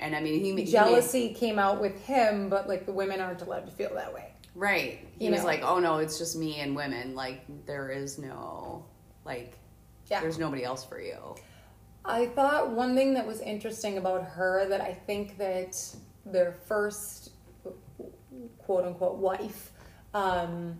And 0.00 0.16
I 0.16 0.20
mean, 0.20 0.40
he, 0.44 0.56
he 0.56 0.64
jealousy 0.72 1.32
came 1.34 1.56
out 1.60 1.80
with 1.80 1.96
him, 2.04 2.48
but 2.48 2.68
like 2.68 2.84
the 2.86 2.92
women 2.92 3.20
aren't 3.20 3.42
allowed 3.42 3.66
to 3.66 3.72
feel 3.72 3.94
that 3.94 4.12
way. 4.12 4.32
right. 4.56 4.98
He 5.18 5.26
You 5.26 5.30
was 5.30 5.42
know. 5.42 5.46
like, 5.52 5.62
"Oh 5.62 5.78
no, 5.78 5.98
it's 5.98 6.18
just 6.18 6.34
me 6.36 6.50
and 6.58 6.74
women. 6.74 7.14
Like, 7.14 7.42
there 7.66 7.88
is 7.90 8.18
no 8.18 8.84
like, 9.24 9.52
Yeah. 10.10 10.20
there's 10.20 10.38
nobody 10.38 10.64
else 10.64 10.84
for 10.84 11.00
you." 11.00 11.34
I 12.04 12.26
thought 12.26 12.70
one 12.70 12.94
thing 12.94 13.14
that 13.14 13.26
was 13.26 13.40
interesting 13.40 13.96
about 13.98 14.24
her 14.24 14.66
that 14.68 14.80
I 14.80 14.92
think 14.92 15.38
that 15.38 15.76
their 16.26 16.52
first 16.66 17.30
quote 18.58 18.84
unquote 18.84 19.16
wife, 19.16 19.72
um, 20.12 20.76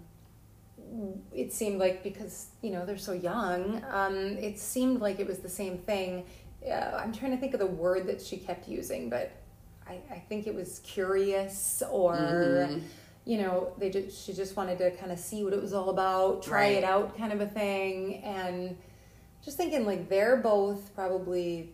it 1.33 1.53
seemed 1.53 1.79
like 1.79 2.03
because 2.03 2.49
you 2.63 2.71
know 2.71 2.85
they're 2.85 2.99
so 2.99 3.13
young, 3.13 3.83
um, 3.91 4.15
it 4.39 4.59
seemed 4.59 5.01
like 5.01 5.19
it 5.21 5.27
was 5.27 5.39
the 5.39 5.49
same 5.49 5.79
thing. 5.79 6.25
Uh, 6.67 6.99
I'm 7.03 7.13
trying 7.13 7.31
to 7.33 7.37
think 7.37 7.53
of 7.55 7.61
the 7.61 7.67
word 7.67 8.07
that 8.07 8.21
she 8.23 8.37
kept 8.37 8.69
using, 8.69 9.09
but 9.11 9.33
I, 9.87 10.01
I 10.11 10.19
think 10.29 10.47
it 10.47 10.55
was 10.55 10.81
curious 10.81 11.83
or. 11.91 12.17
Mhm. 12.17 12.83
You 13.27 13.39
know, 13.39 13.73
they 13.79 13.89
just 13.89 14.23
she 14.27 14.35
just 14.35 14.55
wanted 14.55 14.77
to 14.81 14.91
kind 14.99 15.11
of 15.11 15.19
see 15.19 15.45
what 15.45 15.55
it 15.55 15.63
was 15.63 15.73
all 15.73 15.89
about, 15.89 16.43
try 16.43 16.65
Right. 16.65 16.77
it 16.77 16.85
out, 16.85 17.17
kind 17.17 17.33
of 17.33 17.41
a 17.41 17.47
thing, 17.47 18.17
and 18.23 18.77
just 19.45 19.57
thinking 19.57 19.85
like 19.87 20.09
they're 20.09 20.37
both 20.39 20.95
probably 20.95 21.73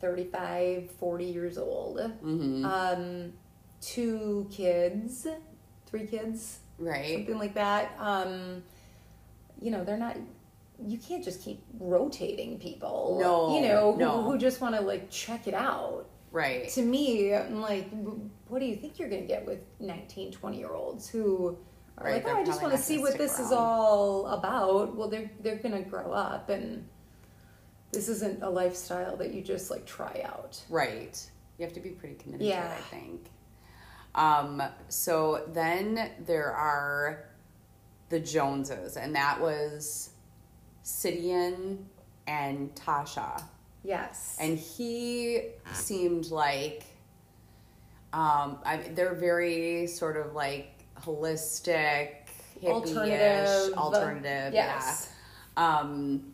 35 0.00 0.90
40 0.92 1.24
years 1.24 1.58
old 1.58 1.98
Mhm. 2.22 2.64
um 2.64 3.32
two 3.80 4.46
kids 4.50 5.26
three 5.86 6.06
kids 6.06 6.60
right. 6.78 7.14
something 7.16 7.38
like 7.38 7.54
that 7.54 7.92
um 7.98 8.62
you 9.60 9.70
know 9.70 9.84
they're 9.84 9.96
not 9.96 10.16
you 10.80 10.96
can't 10.98 11.24
just 11.24 11.42
keep 11.42 11.60
rotating 11.80 12.58
people 12.58 13.18
No, 13.20 13.56
you 13.56 13.66
know 13.66 13.92
who, 13.92 13.98
no. 13.98 14.22
who 14.22 14.38
just 14.38 14.60
want 14.60 14.74
to 14.76 14.80
like 14.80 15.10
check 15.10 15.48
it 15.48 15.54
out 15.54 16.06
Right. 16.30 16.68
to 16.70 16.82
me 16.82 17.34
i'm 17.34 17.60
like 17.60 17.88
what 18.48 18.58
do 18.60 18.66
you 18.66 18.76
think 18.76 18.98
you're 18.98 19.08
going 19.08 19.22
to 19.22 19.26
get 19.28 19.44
with 19.46 19.60
19 19.80 20.30
20 20.32 20.58
year 20.58 20.70
olds 20.72 21.08
who 21.08 21.56
are 21.96 22.04
Right, 22.04 22.24
like 22.24 22.32
oh 22.32 22.38
i 22.40 22.44
just 22.44 22.62
want 22.62 22.74
to 22.74 22.80
see 22.80 22.98
what 22.98 23.16
this 23.18 23.38
is 23.40 23.50
all 23.50 24.26
about 24.28 24.94
well 24.94 25.08
they're 25.08 25.30
they're 25.40 25.56
going 25.56 25.74
to 25.82 25.88
grow 25.88 26.12
up 26.12 26.48
and 26.50 26.86
this 27.92 28.08
isn't 28.08 28.42
a 28.42 28.50
lifestyle 28.50 29.16
that 29.16 29.32
you 29.32 29.42
just 29.42 29.70
like 29.70 29.86
try 29.86 30.22
out 30.24 30.60
Right. 30.68 31.18
You 31.58 31.64
have 31.64 31.74
to 31.74 31.80
be 31.80 31.90
pretty 31.90 32.14
committed 32.14 32.40
to 32.42 32.46
Yeah. 32.46 32.70
it, 32.72 32.78
I 32.78 32.80
think. 32.82 33.30
Um, 34.14 34.62
so 34.88 35.44
then 35.52 36.10
there 36.24 36.52
are 36.52 37.24
the 38.10 38.20
Joneses, 38.20 38.96
and 38.96 39.14
that 39.16 39.40
was 39.40 40.10
Sidian 40.84 41.84
and 42.26 42.74
Tasha. 42.74 43.42
yes 43.84 44.36
And 44.40 44.58
he 44.58 45.48
seemed 45.72 46.30
like 46.30 46.84
um, 48.12 48.58
I, 48.64 48.78
they're 48.94 49.14
very 49.14 49.86
sort 49.86 50.16
of 50.16 50.34
like 50.34 50.70
holistic, 51.02 52.10
hippie-ish, 52.62 52.66
alternative 52.96 53.78
alternative, 53.78 54.54
yes 54.54 55.10
yeah. 55.56 55.78
Um, 55.80 56.32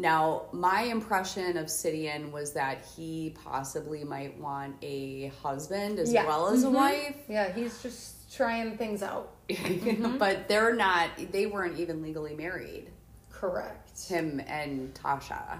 now, 0.00 0.46
my 0.52 0.82
impression 0.82 1.56
of 1.56 1.66
Sidian 1.66 2.32
was 2.32 2.52
that 2.52 2.78
he 2.96 3.34
possibly 3.44 4.02
might 4.04 4.38
want 4.40 4.76
a 4.82 5.28
husband 5.42 5.98
as 5.98 6.12
Yeah. 6.12 6.26
well 6.26 6.48
as 6.48 6.64
Mhm. 6.64 6.68
a 6.68 6.70
wife, 6.70 7.16
yeah 7.28 7.52
he's 7.52 7.82
just 7.82 8.32
trying 8.34 8.76
things 8.78 9.02
out 9.02 9.32
but 10.18 10.46
they're 10.48 10.74
not. 10.74 11.10
They 11.32 11.46
weren't 11.46 11.78
even 11.80 12.02
legally 12.02 12.34
married. 12.34 12.86
correct 13.30 14.06
Him 14.06 14.40
and 14.46 14.92
Tasha. 14.94 15.58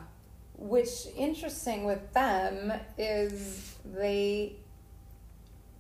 which 0.59 1.07
interesting 1.17 1.85
with 1.85 2.13
them 2.13 2.73
is 2.99 3.75
they 3.85 4.57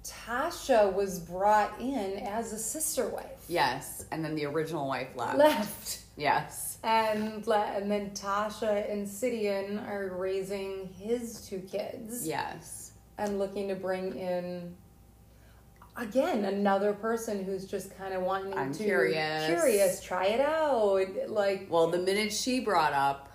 Tasha 0.05 0.93
was 0.93 1.21
brought 1.21 1.79
in 1.81 2.19
as 2.27 2.53
a 2.53 2.59
sister 2.59 3.07
wife. 3.09 3.45
Yes, 3.49 4.05
and 4.11 4.25
then 4.25 4.35
the 4.35 4.47
original 4.47 4.89
wife 4.89 5.09
left. 5.15 5.37
Left. 5.39 5.99
Yes, 6.17 6.70
And 6.83 7.47
and 7.47 7.91
then 7.91 8.11
Tasha 8.11 8.91
and 8.91 9.07
Sidian 9.07 9.87
are 9.87 10.15
raising 10.17 10.89
his 10.99 11.47
two 11.47 11.59
kids 11.61 12.27
yes, 12.27 12.93
and 13.19 13.39
looking 13.39 13.69
to 13.69 13.75
bring 13.75 14.17
in 14.17 14.75
again 15.97 16.47
another 16.47 16.95
person 16.95 17.45
who's 17.45 17.67
just 17.67 17.97
kind 17.99 18.15
of 18.15 18.23
wanting 18.23 18.55
I'm 18.55 18.73
to 18.73 18.83
curious. 18.83 19.47
curious, 19.47 20.01
try 20.03 20.27
it 20.27 20.41
out, 20.41 21.07
like 21.29 21.67
Well, 21.69 21.89
the 21.89 21.99
minute 21.99 22.33
she 22.33 22.61
brought 22.61 22.95
up 22.95 23.30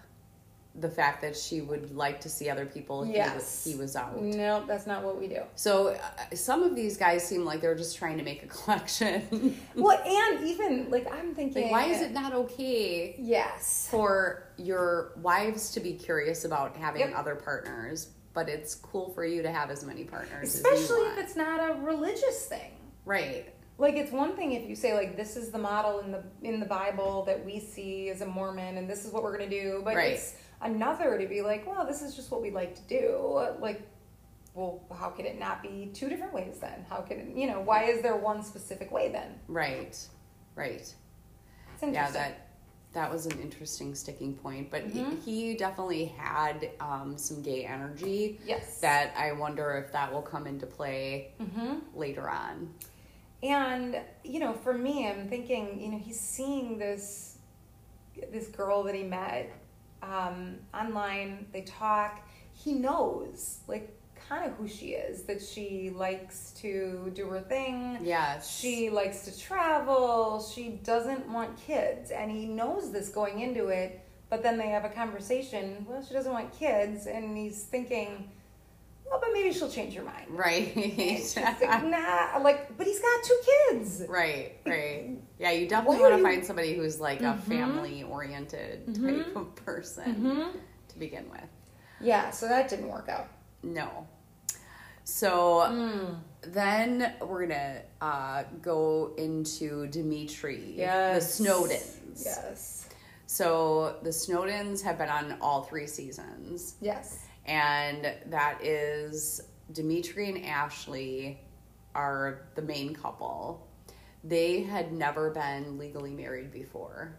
the 0.81 0.89
fact 0.89 1.21
that 1.21 1.37
she 1.37 1.61
would 1.61 1.95
like 1.95 2.19
to 2.21 2.27
see 2.29 2.49
other 2.49 2.65
people, 2.65 3.03
he, 3.03 3.13
Yes. 3.13 3.33
was, 3.35 3.63
he 3.73 3.79
was 3.79 3.95
out. 3.95 4.21
no, 4.21 4.65
that's 4.67 4.85
not 4.85 5.03
what 5.03 5.17
we 5.17 5.27
do. 5.27 5.41
So 5.55 5.89
uh, 5.89 6.35
some 6.35 6.63
of 6.63 6.75
these 6.75 6.97
guys 6.97 7.25
seem 7.25 7.45
like 7.45 7.61
they're 7.61 7.75
just 7.75 7.97
trying 7.97 8.17
to 8.17 8.23
make 8.23 8.43
a 8.43 8.47
collection. 8.57 9.57
Well, 9.75 9.97
and 10.05 10.45
even 10.45 10.89
like 10.89 11.11
I'm 11.11 11.33
thinking, 11.33 11.63
like, 11.63 11.71
why 11.71 11.85
is 11.85 12.01
it 12.01 12.11
not 12.11 12.33
okay 12.33 13.15
Yes. 13.17 13.87
for 13.89 14.43
your 14.57 15.13
wives 15.21 15.71
to 15.71 15.79
be 15.79 15.93
curious 15.93 16.43
about 16.45 16.75
having 16.75 17.01
Yep. 17.01 17.13
other 17.15 17.35
partners, 17.35 18.09
but 18.33 18.49
it's 18.49 18.75
cool 18.75 19.11
for 19.13 19.25
you 19.25 19.41
to 19.43 19.51
have 19.51 19.69
as 19.69 19.85
many 19.85 20.03
partners 20.03 20.49
as 20.49 20.55
Especially 20.55 21.01
if 21.07 21.17
it's 21.19 21.35
not 21.37 21.59
a 21.69 21.73
religious 21.81 22.47
thing. 22.47 22.71
right. 23.05 23.53
like 23.77 23.95
it's 23.95 24.11
one 24.11 24.35
thing 24.37 24.53
if 24.53 24.67
you 24.69 24.75
say 24.75 24.93
like 24.93 25.15
this 25.17 25.35
is 25.35 25.51
the 25.51 25.57
model 25.57 25.99
in 25.99 26.09
the 26.11 26.23
in 26.43 26.59
the 26.61 26.65
bible 26.65 27.23
that 27.25 27.43
we 27.45 27.59
see 27.59 28.07
as 28.09 28.21
a 28.21 28.25
mormon 28.25 28.77
and 28.77 28.89
this 28.89 29.03
is 29.03 29.11
what 29.11 29.21
we're 29.21 29.35
going 29.37 29.49
to 29.49 29.61
do 29.63 29.81
but 29.83 29.95
Right. 29.95 30.13
it's 30.13 30.35
another 30.65 31.17
to 31.17 31.27
be 31.27 31.41
like 31.41 31.65
well 31.67 31.85
this 31.85 32.01
is 32.01 32.15
just 32.15 32.31
what 32.31 32.41
we 32.41 32.51
like 32.51 32.75
to 32.75 32.81
do 32.83 33.47
like 33.59 33.81
well 34.53 34.81
how 34.97 35.09
could 35.09 35.25
it 35.25 35.39
not 35.39 35.61
be 35.61 35.89
two 35.93 36.09
different 36.09 36.33
ways 36.33 36.57
then 36.59 36.85
how 36.89 36.97
could 36.97 37.17
it 37.17 37.27
you 37.35 37.47
know 37.47 37.61
why 37.61 37.83
is 37.83 38.01
there 38.01 38.15
one 38.15 38.43
specific 38.43 38.91
way 38.91 39.09
then 39.09 39.35
Right. 39.47 39.97
Right. 40.55 40.93
it's 41.73 41.83
Yeah, 41.83 42.09
that 42.11 42.47
that 42.93 43.11
was 43.11 43.25
an 43.25 43.37
interesting 43.41 43.93
sticking 43.93 44.33
point. 44.35 44.71
But 44.71 44.83
he- 44.85 45.01
Mhm. 45.01 45.21
he 45.21 45.55
definitely 45.57 46.05
had 46.05 46.71
um, 46.79 47.17
some 47.17 47.41
gay 47.41 47.65
energy 47.65 48.39
yes 48.45 48.79
that 48.79 49.13
I 49.17 49.33
wonder 49.33 49.73
if 49.85 49.91
that 49.91 50.13
will 50.13 50.21
come 50.21 50.47
into 50.47 50.65
play 50.65 51.33
mm-hmm. 51.41 51.79
later 51.93 52.29
on. 52.29 52.73
And 53.43 54.01
you 54.23 54.39
know, 54.39 54.53
for 54.53 54.73
me, 54.73 55.07
I'm 55.09 55.27
thinking, 55.27 55.79
you 55.81 55.89
know, 55.91 55.97
he's 55.97 56.19
seeing 56.19 56.77
this 56.77 57.37
this 58.31 58.47
girl 58.47 58.83
that 58.83 58.95
he 58.95 59.03
met 59.03 59.51
um, 60.11 60.57
online. 60.73 61.47
They 61.51 61.61
talk. 61.61 62.27
He 62.53 62.73
knows, 62.73 63.59
like, 63.67 63.97
kind 64.29 64.49
of 64.49 64.57
who 64.57 64.67
she 64.67 64.87
is. 64.93 65.23
That 65.23 65.41
she 65.41 65.91
likes 65.93 66.51
to 66.61 67.11
do 67.13 67.27
her 67.27 67.41
thing. 67.41 67.99
Yes. 68.01 68.59
She 68.59 68.89
likes 68.89 69.25
to 69.25 69.37
travel. 69.37 70.41
She 70.53 70.79
doesn't 70.83 71.27
want 71.29 71.57
kids, 71.57 72.11
and 72.11 72.31
he 72.31 72.45
knows 72.45 72.91
this 72.91 73.09
going 73.09 73.41
into 73.41 73.67
it. 73.67 74.01
But 74.29 74.41
then 74.41 74.57
they 74.57 74.69
have 74.69 74.85
a 74.85 74.89
conversation. 74.89 75.85
Well, 75.87 76.03
she 76.03 76.13
doesn't 76.13 76.31
want 76.31 76.51
kids, 76.51 77.05
and 77.05 77.37
he's 77.37 77.63
thinking, 77.63 78.31
well, 79.09 79.19
but 79.19 79.29
maybe 79.33 79.53
she'll 79.53 79.69
change 79.69 79.93
her 79.95 80.03
mind. 80.03 80.25
Right. 80.29 80.75
Like, 80.75 81.61
nah, 81.85 82.37
like, 82.41 82.75
but 82.77 82.87
he's 82.87 82.99
got 82.99 83.23
two 83.23 83.39
kids. 83.71 84.03
right. 84.09 84.53
Right. 84.65 85.17
Yeah, 85.39 85.51
you 85.51 85.67
definitely 85.67 85.99
want 85.99 86.13
to 86.13 86.17
you- 86.17 86.23
find 86.23 86.45
somebody 86.45 86.73
who's 86.75 86.99
like 86.99 87.21
a 87.21 87.23
Mhm. 87.35 87.43
family 87.43 88.03
oriented 88.03 88.87
Mhm. 88.87 89.25
type 89.25 89.35
of 89.35 89.55
person 89.55 90.15
Mm-hmm. 90.15 90.57
to 90.89 90.99
begin 90.99 91.29
with. 91.29 91.41
Yeah, 92.01 92.31
so 92.31 92.47
that 92.47 92.67
didn't 92.69 92.89
work 92.89 93.07
out. 93.09 93.27
No. 93.63 94.07
So 95.03 95.59
Mm. 95.69 96.19
then 96.41 97.13
we're 97.21 97.45
gonna 97.47 97.81
uh, 98.01 98.43
go 98.61 99.13
into 99.17 99.87
Dimitri, 99.87 100.73
Yes. 100.75 101.37
the 101.37 101.43
Snowdens. 101.45 102.23
Yes. 102.25 102.87
So 103.27 103.97
the 104.03 104.09
Snowdens 104.09 104.81
have 104.83 104.97
been 104.97 105.09
on 105.09 105.37
all 105.41 105.63
three 105.63 105.87
seasons, 105.87 106.75
Yes. 106.81 107.19
And 107.45 108.13
that 108.27 108.63
is 108.63 109.41
Dimitri 109.71 110.29
and 110.29 110.45
Ashley 110.45 111.39
are 111.93 112.47
the 112.55 112.61
main 112.61 112.93
couple. 112.93 113.67
They 114.23 114.61
had 114.61 114.91
never 114.91 115.29
been 115.29 115.77
legally 115.77 116.11
married 116.11 116.51
before, 116.51 117.15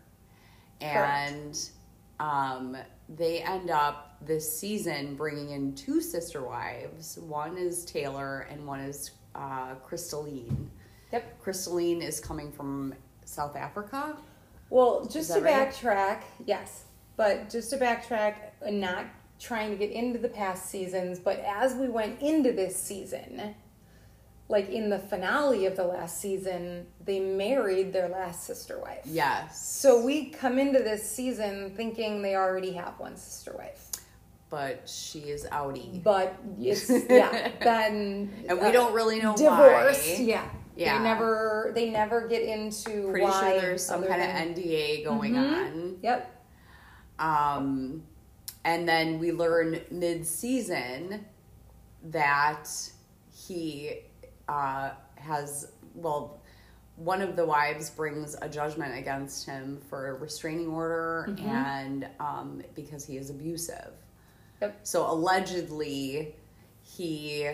and 0.81 1.59
um, 2.19 2.77
they 3.09 3.43
end 3.43 3.71
up 3.71 4.17
this 4.25 4.59
season 4.59 5.15
bringing 5.15 5.51
in 5.51 5.75
two 5.75 6.01
sister 6.01 6.43
wives. 6.43 7.19
One 7.19 7.57
is 7.57 7.85
Taylor, 7.85 8.41
and 8.51 8.67
one 8.67 8.81
is 8.81 9.13
uh, 9.35 9.75
Crystalline. 9.77 10.71
Yep. 11.13 11.41
Crystalline 11.41 12.03
is 12.03 12.19
coming 12.19 12.51
from 12.51 12.95
South 13.25 13.55
Africa. 13.57 14.17
Well, 14.71 15.07
just 15.07 15.33
to 15.33 15.41
right? 15.41 15.71
backtrack, 15.71 16.23
yes, 16.45 16.85
but 17.17 17.49
just 17.49 17.71
to 17.71 17.77
backtrack, 17.77 18.35
and 18.63 18.81
not 18.81 19.07
trying 19.39 19.71
to 19.71 19.77
get 19.77 19.91
into 19.91 20.19
the 20.19 20.29
past 20.29 20.71
seasons, 20.71 21.19
but 21.19 21.39
as 21.41 21.75
we 21.75 21.89
went 21.89 22.21
into 22.23 22.53
this 22.53 22.75
season, 22.77 23.55
like 24.49 24.69
in 24.71 24.89
the 24.89 24.99
finale 24.99 25.67
of 25.67 25.77
the 25.77 25.85
last 25.85 26.21
season, 26.21 26.87
they 27.05 27.21
married 27.21 27.93
their 27.93 28.09
last 28.09 28.45
sister 28.45 28.79
wife. 28.81 29.01
Yes. 29.05 29.67
So 29.69 30.03
we 30.05 30.31
come 30.31 30.59
into 30.59 30.79
this 30.79 31.09
season 31.11 31.73
thinking 31.77 32.23
they 32.23 32.37
already 32.37 32.73
have 32.73 32.99
one 32.99 33.17
sister 33.17 33.55
wife. 33.59 33.91
but 34.49 34.89
she 34.89 35.19
is 35.19 35.45
outie. 35.51 36.01
But 36.03 36.37
it's 36.61 36.89
yeah, 36.89 37.51
then 37.61 38.33
And 38.49 38.61
we 38.61 38.67
uh, 38.67 38.73
don't 38.73 38.95
really 38.95 39.21
know 39.21 39.37
divorced. 39.37 40.07
why. 40.07 40.17
Yeah, 40.21 40.49
Yeah. 40.77 40.99
They 40.99 41.05
never 41.05 41.73
they 41.75 41.91
never 41.91 42.29
get 42.29 42.43
into 42.43 43.09
Pretty 43.11 43.25
why. 43.27 43.51
sure 43.53 43.61
there's 43.61 43.85
some 43.85 44.05
kind 44.07 44.23
than- 44.23 44.51
of 44.53 44.57
NDA 44.57 45.05
going 45.05 45.35
Mhm. 45.35 45.67
on. 45.67 45.99
Yep. 46.03 46.45
Um, 47.19 48.05
and 48.67 48.87
then 48.87 49.19
we 49.21 49.31
learn 49.31 49.81
mid 49.93 50.27
season 50.27 51.25
that 52.03 52.69
he 53.33 54.01
uh, 54.49 54.91
has, 55.15 55.71
well, 55.95 56.41
one 56.97 57.23
of 57.23 57.37
the 57.37 57.47
wives 57.47 57.91
brings 57.91 58.37
a 58.43 58.49
judgment 58.49 58.99
against 58.99 59.47
him 59.47 59.81
for 59.89 60.09
a 60.09 60.15
restraining 60.15 60.67
order 60.69 61.27
Mhm. 61.29 61.45
and 61.47 62.09
um, 62.19 62.63
because 62.75 63.05
he 63.05 63.17
is 63.17 63.31
abusive. 63.31 63.93
Yep. 64.61 64.81
So 64.83 65.09
allegedly, 65.11 66.35
he 66.83 67.49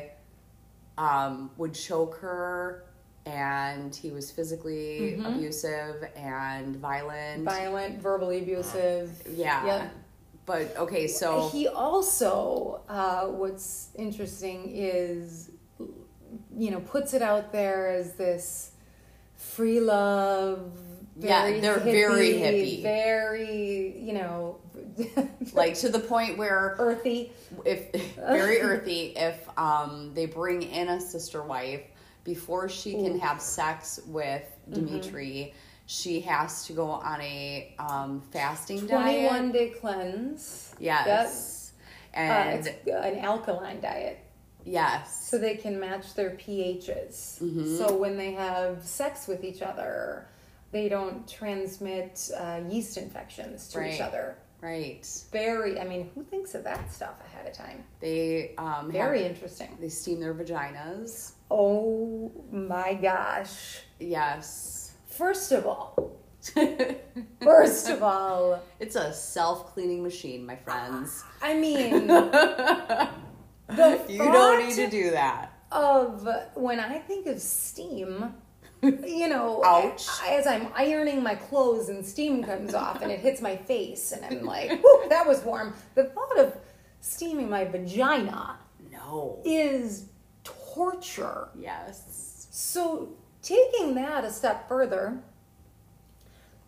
um, 0.96 1.50
would 1.56 1.74
choke 1.74 2.16
her 2.18 2.84
and 3.26 3.94
he 3.94 4.10
was 4.10 4.30
physically 4.30 5.16
Mhm. 5.18 5.26
abusive 5.36 6.04
and 6.16 6.76
violent. 6.76 7.44
Violent, 7.44 8.00
verbally 8.00 8.42
abusive. 8.42 9.10
Yeah. 9.28 9.64
Yep. 9.66 9.90
But 10.44 10.76
okay, 10.76 11.06
so 11.06 11.48
he 11.50 11.68
also 11.68 12.80
uh, 12.88 13.26
what's 13.26 13.90
interesting 13.94 14.70
is 14.74 15.50
you 16.56 16.70
know 16.70 16.80
puts 16.80 17.14
it 17.14 17.22
out 17.22 17.52
there 17.52 17.88
as 17.88 18.14
this 18.14 18.72
free 19.36 19.80
love 19.80 20.72
Yeah, 21.18 21.60
they're 21.60 21.78
very 21.78 22.32
hippie. 22.34 22.82
very 22.82 23.98
you 24.00 24.12
know 24.14 24.58
like 25.52 25.74
to 25.74 25.88
the 25.88 25.98
point 26.00 26.38
where 26.38 26.74
earthy 26.78 27.32
if 27.64 27.92
very 28.16 28.60
earthy 28.60 29.12
if 29.16 29.48
um 29.58 30.12
they 30.14 30.26
bring 30.26 30.62
in 30.62 30.88
a 30.88 31.00
sister 31.00 31.42
wife 31.42 31.82
before 32.24 32.68
she 32.68 32.92
can 32.92 33.16
Ooh. 33.16 33.18
have 33.20 33.40
sex 33.40 34.00
with 34.06 34.42
Mm-hmm. 34.70 34.96
She 35.86 36.20
has 36.20 36.66
to 36.66 36.72
go 36.72 36.88
on 36.90 37.20
a 37.20 37.74
um 37.78 38.22
fasting 38.32 38.86
21 38.86 39.52
diet. 39.52 39.52
day 39.52 39.68
cleanse 39.80 40.74
Yes. 40.78 41.72
uh, 42.14 42.18
And 42.18 42.66
it's 42.66 42.68
an 42.88 43.18
alkaline 43.18 43.80
diet 43.80 44.18
yes. 44.64 45.28
so 45.28 45.38
they 45.38 45.56
can 45.56 45.78
match 45.80 46.14
their 46.14 46.30
pHs. 46.30 47.40
Mhm. 47.42 47.78
So 47.78 47.96
when 47.96 48.16
they 48.16 48.32
have 48.32 48.84
sex 48.84 49.26
with 49.26 49.42
each 49.44 49.60
other, 49.62 50.26
they 50.70 50.88
don't 50.88 51.26
transmit 51.28 52.30
uh, 52.36 52.60
yeast 52.68 52.96
infections 52.96 53.68
to 53.68 53.84
each 53.86 54.00
other. 54.00 54.36
right. 54.62 55.04
Very, 55.32 55.78
I 55.80 55.84
mean, 55.84 56.10
who 56.14 56.22
thinks 56.22 56.54
of 56.54 56.62
that 56.64 56.92
stuff 56.92 57.16
ahead 57.26 57.46
of 57.48 57.52
time? 57.52 57.84
They 58.00 58.54
um 58.56 58.90
Very 58.92 59.22
have, 59.22 59.32
interesting. 59.32 59.76
they 59.80 59.88
steam 59.88 60.20
their 60.20 60.32
vaginas. 60.34 61.32
Oh 61.50 62.30
my 62.52 62.94
gosh. 62.94 63.80
Yes. 63.98 64.81
First 65.22 65.52
of 65.52 65.66
all, 65.66 66.18
first 67.44 67.88
of 67.88 68.02
all, 68.02 68.60
it's 68.80 68.96
a 68.96 69.12
self-cleaning 69.14 70.02
machine, 70.02 70.44
my 70.44 70.56
friends. 70.56 71.22
I 71.40 71.54
mean, 71.54 72.08
the 72.08 73.08
you 74.08 74.18
don't 74.18 74.66
need 74.66 74.74
to 74.74 74.90
do 74.90 75.12
that. 75.12 75.52
of 75.70 76.26
when 76.54 76.80
I 76.80 76.98
think 76.98 77.28
of 77.28 77.40
steam, 77.40 78.34
you 78.82 79.28
know, 79.28 79.62
Ouch. 79.64 80.08
as 80.26 80.48
I'm 80.48 80.66
ironing 80.74 81.22
my 81.22 81.36
clothes 81.36 81.88
and 81.88 82.04
steam 82.04 82.42
comes 82.42 82.74
off 82.74 83.00
and 83.00 83.12
it 83.12 83.20
hits 83.20 83.40
my 83.40 83.54
face 83.56 84.10
and 84.10 84.24
I'm 84.24 84.44
like, 84.44 84.70
whew, 84.82 85.04
that 85.08 85.24
was 85.24 85.40
warm. 85.44 85.72
The 85.94 86.06
thought 86.06 86.36
of 86.36 86.56
steaming 86.98 87.48
my 87.48 87.64
vagina 87.64 88.58
No. 88.90 89.40
is 89.44 90.06
torture. 90.42 91.46
Yes. 91.56 92.48
So, 92.50 93.10
taking 93.42 93.94
that 93.94 94.24
a 94.24 94.30
step 94.30 94.68
further, 94.68 95.18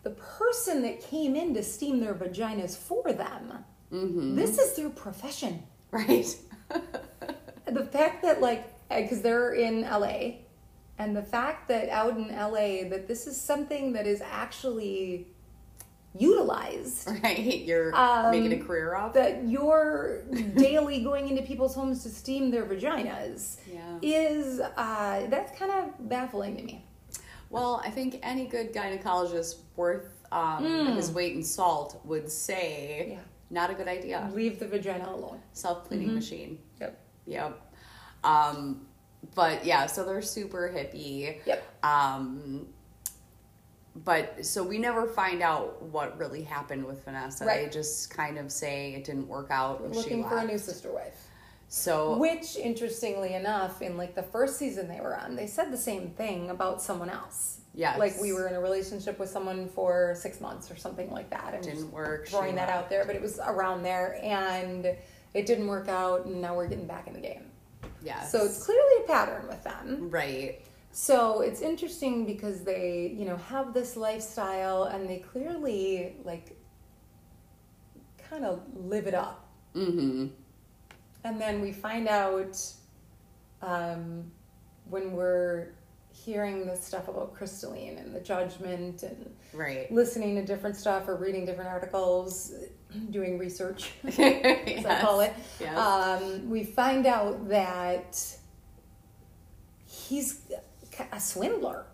the 0.03 0.11
person 0.11 0.81
that 0.83 1.01
came 1.01 1.35
in 1.35 1.53
to 1.55 1.63
steam 1.63 1.99
their 1.99 2.13
vaginas 2.13 2.77
for 2.77 3.11
them, 3.13 3.63
Mm-hmm. 3.93 4.35
this 4.35 4.57
is 4.57 4.75
their 4.75 4.89
profession. 4.89 5.63
Right. 5.91 6.35
the 7.65 7.85
fact 7.85 8.23
that 8.23 8.41
like 8.41 8.65
because 8.89 9.21
they're 9.21 9.53
in 9.53 9.81
LA 9.81 10.39
and 10.97 11.15
the 11.15 11.21
fact 11.21 11.67
that 11.69 11.89
out 11.89 12.17
in 12.17 12.27
LA 12.29 12.89
that 12.89 13.07
this 13.07 13.27
is 13.27 13.39
something 13.39 13.93
that 13.93 14.05
is 14.07 14.21
actually 14.21 15.27
utilized 16.17 17.09
right. 17.23 17.39
You're 17.65 17.95
Um, 17.95 18.31
making 18.31 18.53
a 18.61 18.63
career 18.63 18.95
off 18.95 19.13
that 19.13 19.47
you're 19.47 20.23
daily 20.55 21.01
going 21.03 21.29
into 21.29 21.41
people's 21.43 21.75
homes 21.75 22.03
to 22.03 22.09
steam 22.09 22.51
their 22.51 22.65
vaginas 22.65 23.57
Yeah. 23.71 23.97
is 24.01 24.59
uh, 24.59 25.27
that's 25.29 25.57
kind 25.57 25.71
of 25.71 26.09
baffling 26.09 26.57
to 26.57 26.63
me 26.63 26.85
Well, 27.49 27.81
I 27.83 27.89
think 27.89 28.19
any 28.23 28.45
good 28.47 28.73
gynecologist 28.73 29.57
worth 29.75 30.09
um, 30.31 30.63
Mm. 30.63 30.95
his 30.95 31.11
weight 31.11 31.33
in 31.35 31.43
salt 31.43 32.01
would 32.05 32.29
say, 32.31 33.07
Yeah. 33.11 33.19
not 33.49 33.69
a 33.69 33.73
good 33.73 33.87
idea. 33.87 34.29
leave 34.33 34.59
the 34.59 34.67
vagina 34.67 35.07
alone 35.09 35.39
Self 35.53 35.87
cleaning 35.87 36.13
machine. 36.13 36.59
yep 36.79 36.99
Yep. 37.27 37.59
Um, 38.23 38.87
but 39.35 39.65
yeah, 39.65 39.85
so 39.87 40.03
they're 40.05 40.21
super 40.21 40.71
hippie. 40.73 41.39
Yep. 41.45 41.83
Um, 41.83 42.67
but 44.03 44.45
so 44.45 44.61
we 44.63 44.77
never 44.77 45.07
find 45.07 45.41
out 45.41 45.81
what 45.83 46.17
really 46.17 46.43
happened 46.43 46.85
with 46.85 47.05
Vanessa. 47.05 47.45
They 47.45 47.69
just 47.71 48.09
kind 48.09 48.37
of 48.37 48.51
say 48.51 48.93
it 48.93 49.05
didn't 49.05 49.27
work 49.27 49.47
out. 49.51 49.81
and 49.81 49.95
Looking 49.95 50.27
for 50.27 50.37
a 50.39 50.45
new 50.45 50.57
sister 50.57 50.91
wife. 50.91 51.27
So 51.67 52.17
Which, 52.17 52.57
interestingly 52.57 53.33
enough, 53.33 53.81
in 53.81 53.97
like 53.97 54.13
the 54.15 54.23
first 54.23 54.57
season 54.57 54.87
they 54.87 54.99
were 54.99 55.17
on, 55.17 55.35
they 55.35 55.47
said 55.47 55.71
the 55.71 55.77
same 55.77 56.09
thing 56.11 56.49
about 56.49 56.81
someone 56.81 57.09
else. 57.09 57.59
Yes. 57.73 57.97
Like 57.97 58.19
we 58.21 58.31
were 58.33 58.47
in 58.47 58.55
a 58.55 58.59
relationship 58.61 59.17
with 59.19 59.29
someone 59.29 59.67
for 59.69 60.15
six 60.17 60.39
months 60.39 60.69
or 60.71 60.75
something 60.77 61.09
like 61.11 61.29
that. 61.31 61.53
I'm 61.53 61.61
Didn't 61.61 61.91
work, 61.91 62.27
Throwing 62.27 62.55
that 62.55 62.69
out 62.69 62.89
there, 62.89 63.03
but 63.05 63.15
it 63.15 63.21
was 63.21 63.39
around 63.45 63.83
there, 63.83 64.17
and 64.23 64.85
it 65.33 65.45
didn't 65.45 65.67
work 65.67 65.89
out, 65.89 66.25
and 66.25 66.41
now 66.41 66.55
we're 66.55 66.67
getting 66.67 66.87
back 66.87 67.07
in 67.07 67.13
the 67.13 67.19
game. 67.19 67.51
yes. 68.01 68.31
So 68.31 68.45
it's 68.45 68.63
clearly 68.63 69.03
a 69.03 69.07
pattern 69.07 69.47
with 69.47 69.63
them. 69.63 70.09
right. 70.09 70.61
So 70.97 71.41
it's 71.41 71.59
interesting 71.59 72.25
because 72.25 72.63
they, 72.63 73.13
you 73.19 73.25
know, 73.25 73.35
have 73.35 73.73
this 73.73 73.97
lifestyle, 73.97 74.83
and 74.83 75.09
they 75.09 75.17
clearly 75.17 76.15
like 76.23 76.55
kind 78.29 78.45
of 78.45 78.61
live 78.73 79.05
it 79.05 79.13
up. 79.13 79.45
Mm-hmm. 79.75 80.27
And 81.25 81.41
then 81.41 81.59
we 81.59 81.73
find 81.73 82.07
out 82.07 82.57
um, 83.61 84.31
when 84.89 85.11
we're 85.11 85.73
hearing 86.13 86.65
this 86.65 86.81
stuff 86.85 87.09
about 87.09 87.33
Crystalline 87.33 87.97
and 87.97 88.15
the 88.15 88.21
judgment 88.21 89.03
and 89.03 89.35
Right. 89.51 89.91
listening 89.91 90.35
to 90.35 90.45
different 90.45 90.77
stuff 90.77 91.09
or 91.09 91.17
reading 91.17 91.45
different 91.45 91.69
articles, 91.69 92.53
doing 93.09 93.37
research, 93.37 93.91
as 94.05 94.17
yes. 94.17 94.85
I 94.85 95.01
call 95.01 95.19
it. 95.19 95.33
Yes. 95.59 95.77
Um, 95.77 96.49
we 96.49 96.63
find 96.63 97.05
out 97.05 97.49
that 97.49 98.17
he's 99.85 100.39
a 101.11 101.19
swindler. 101.19 101.85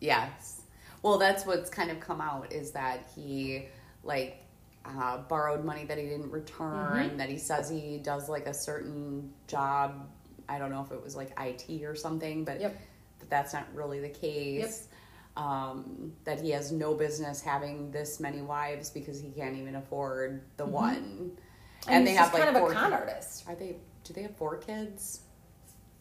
Yes. 0.00 0.62
Well, 1.02 1.18
that's 1.18 1.44
what's 1.44 1.70
kind 1.70 1.90
of 1.90 2.00
come 2.00 2.20
out 2.20 2.52
is 2.52 2.70
that 2.72 3.06
he 3.14 3.66
like 4.02 4.44
uh, 4.84 5.18
borrowed 5.18 5.64
money 5.64 5.84
that 5.84 5.98
he 5.98 6.04
didn't 6.04 6.30
return. 6.30 7.08
Mm-hmm. 7.08 7.16
That 7.16 7.28
he 7.28 7.38
says 7.38 7.68
he 7.68 7.98
does 7.98 8.28
like 8.28 8.46
a 8.46 8.54
certain 8.54 9.32
job. 9.46 10.08
I 10.48 10.58
don't 10.58 10.70
know 10.70 10.82
if 10.82 10.92
it 10.92 11.02
was 11.02 11.16
like 11.16 11.32
IT 11.40 11.84
or 11.84 11.94
something, 11.94 12.44
but 12.44 12.60
Yep. 12.60 12.78
but 13.18 13.30
that's 13.30 13.52
not 13.52 13.66
really 13.74 14.00
the 14.00 14.08
case. 14.08 14.88
Um, 15.36 16.12
that 16.24 16.40
he 16.40 16.50
has 16.50 16.70
no 16.70 16.94
business 16.94 17.40
having 17.40 17.90
this 17.90 18.20
many 18.20 18.40
wives 18.40 18.90
because 18.90 19.20
he 19.20 19.30
can't 19.30 19.56
even 19.56 19.74
afford 19.74 20.42
the 20.56 20.64
one. 20.64 20.94
Mm-hmm. 20.94 21.90
And, 21.90 22.08
he's 22.08 22.16
just 22.16 22.32
kind 22.32 22.56
of 22.56 22.62
a 22.62 22.72
con 22.72 22.92
artist. 22.92 23.44
Are 23.48 23.54
they? 23.54 23.76
Do 24.04 24.12
they 24.12 24.22
have 24.22 24.36
four 24.36 24.56
kids? 24.58 25.20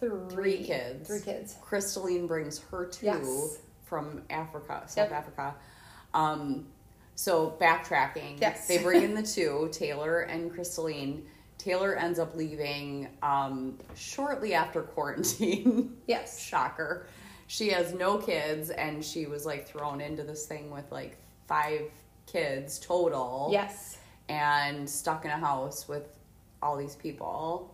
Three, 0.10 0.30
Three 0.30 0.63
kids. 0.63 1.08
Three 1.08 1.22
kids. 1.22 1.56
Crystalline 1.62 2.28
brings 2.28 2.60
her 2.72 2.86
two 2.86 3.06
Yes. 3.06 3.58
from 3.86 4.24
Africa, 4.30 4.84
South 4.88 5.10
Yep. 5.10 5.12
Africa. 5.12 5.56
Um, 6.13 6.68
so 7.16 7.56
backtracking, 7.62 8.39
Yes. 8.42 8.68
they 8.68 8.80
bring 8.82 9.04
in 9.04 9.13
the 9.16 9.24
two, 9.24 9.70
Taylor 9.74 10.22
and 10.22 10.52
Crystalline. 10.52 11.26
Taylor 11.58 11.96
ends 11.96 12.20
up 12.20 12.36
leaving 12.36 13.08
um, 13.22 13.78
shortly 13.96 14.54
after 14.54 14.82
quarantine. 14.82 15.96
Yes. 16.08 16.39
Shocker. 16.39 17.06
She 17.48 17.70
has 17.70 17.94
no 17.94 18.18
kids, 18.18 18.70
and 18.72 19.04
she 19.06 19.26
was 19.28 19.46
like 19.46 19.68
thrown 19.68 20.02
into 20.02 20.24
this 20.24 20.46
thing 20.46 20.72
with 20.72 20.92
like 20.92 21.18
five 21.48 21.82
kids 22.26 22.80
total 22.80 23.50
Yes. 23.52 23.98
and 24.30 24.89
stuck 24.89 25.24
in 25.26 25.32
a 25.32 25.38
house 25.38 25.88
with 25.88 26.18
all 26.62 26.76
these 26.78 26.96
people. 26.96 27.74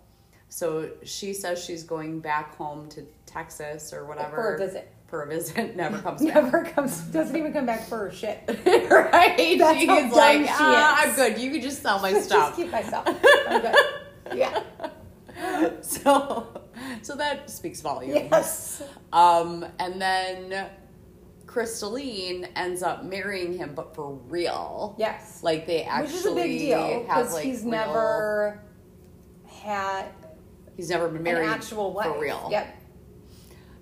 So 0.50 0.90
she 1.04 1.34
says 1.34 1.64
she's 1.64 1.84
going 1.84 2.20
back 2.20 2.56
home 2.56 2.90
to 2.90 3.06
Texas 3.26 3.94
or 3.94 4.06
whatever 4.06 4.36
For 4.36 4.56
a 4.56 4.58
visit. 4.58 4.94
For 5.08 5.22
a 5.24 5.28
visit, 5.28 5.76
never 5.76 6.00
comes 6.00 6.24
back. 6.24 6.36
Never 6.36 6.64
comes, 6.66 6.98
doesn't 7.02 7.36
even 7.36 7.54
come 7.54 7.66
back 7.66 7.88
for 7.88 8.12
shit. 8.12 8.44
right? 8.66 9.58
That's 9.58 9.80
She's 9.80 9.88
how 9.88 10.12
like, 10.12 10.42
she 10.42 10.48
ah, 10.50 11.04
is." 11.04 11.10
I'm 11.10 11.16
good. 11.16 11.42
You 11.42 11.52
can 11.52 11.62
just 11.62 11.82
sell 11.82 12.00
my 12.00 12.14
stuff. 12.22 12.50
Just 12.50 12.56
keep 12.56 12.72
my 12.72 12.84
stuff. 12.84 13.08
I'm 13.48 13.62
good. 13.62 13.76
Yeah. 14.36 14.64
so, 15.82 16.64
so 17.02 17.16
that 17.16 17.50
speaks 17.50 17.82
volumes. 17.82 18.16
Yes. 18.32 18.84
Um, 19.14 19.66
and 19.80 20.00
then 20.00 20.68
Crystalline 21.48 22.48
ends 22.56 22.84
up 22.84 23.04
marrying 23.04 23.58
him, 23.58 23.74
but 23.74 23.96
for 23.96 24.14
real. 24.28 24.96
Yes. 25.00 25.42
Like 25.42 25.66
they 25.66 25.84
actually 25.84 26.14
Which 26.14 26.20
is 26.20 26.26
a 26.28 26.36
big 26.36 26.60
deal 26.60 27.00
because 27.02 27.34
like 27.34 27.44
he's 27.46 27.62
real- 27.62 27.72
never 27.72 28.62
had 29.48 30.06
he's 30.80 30.90
never 30.90 31.10
been 31.10 31.22
married 31.24 31.44
an 31.46 31.50
actual 31.54 31.92
wife. 31.92 32.06
for 32.08 32.18
real. 32.22 32.48
Yep. 32.50 32.74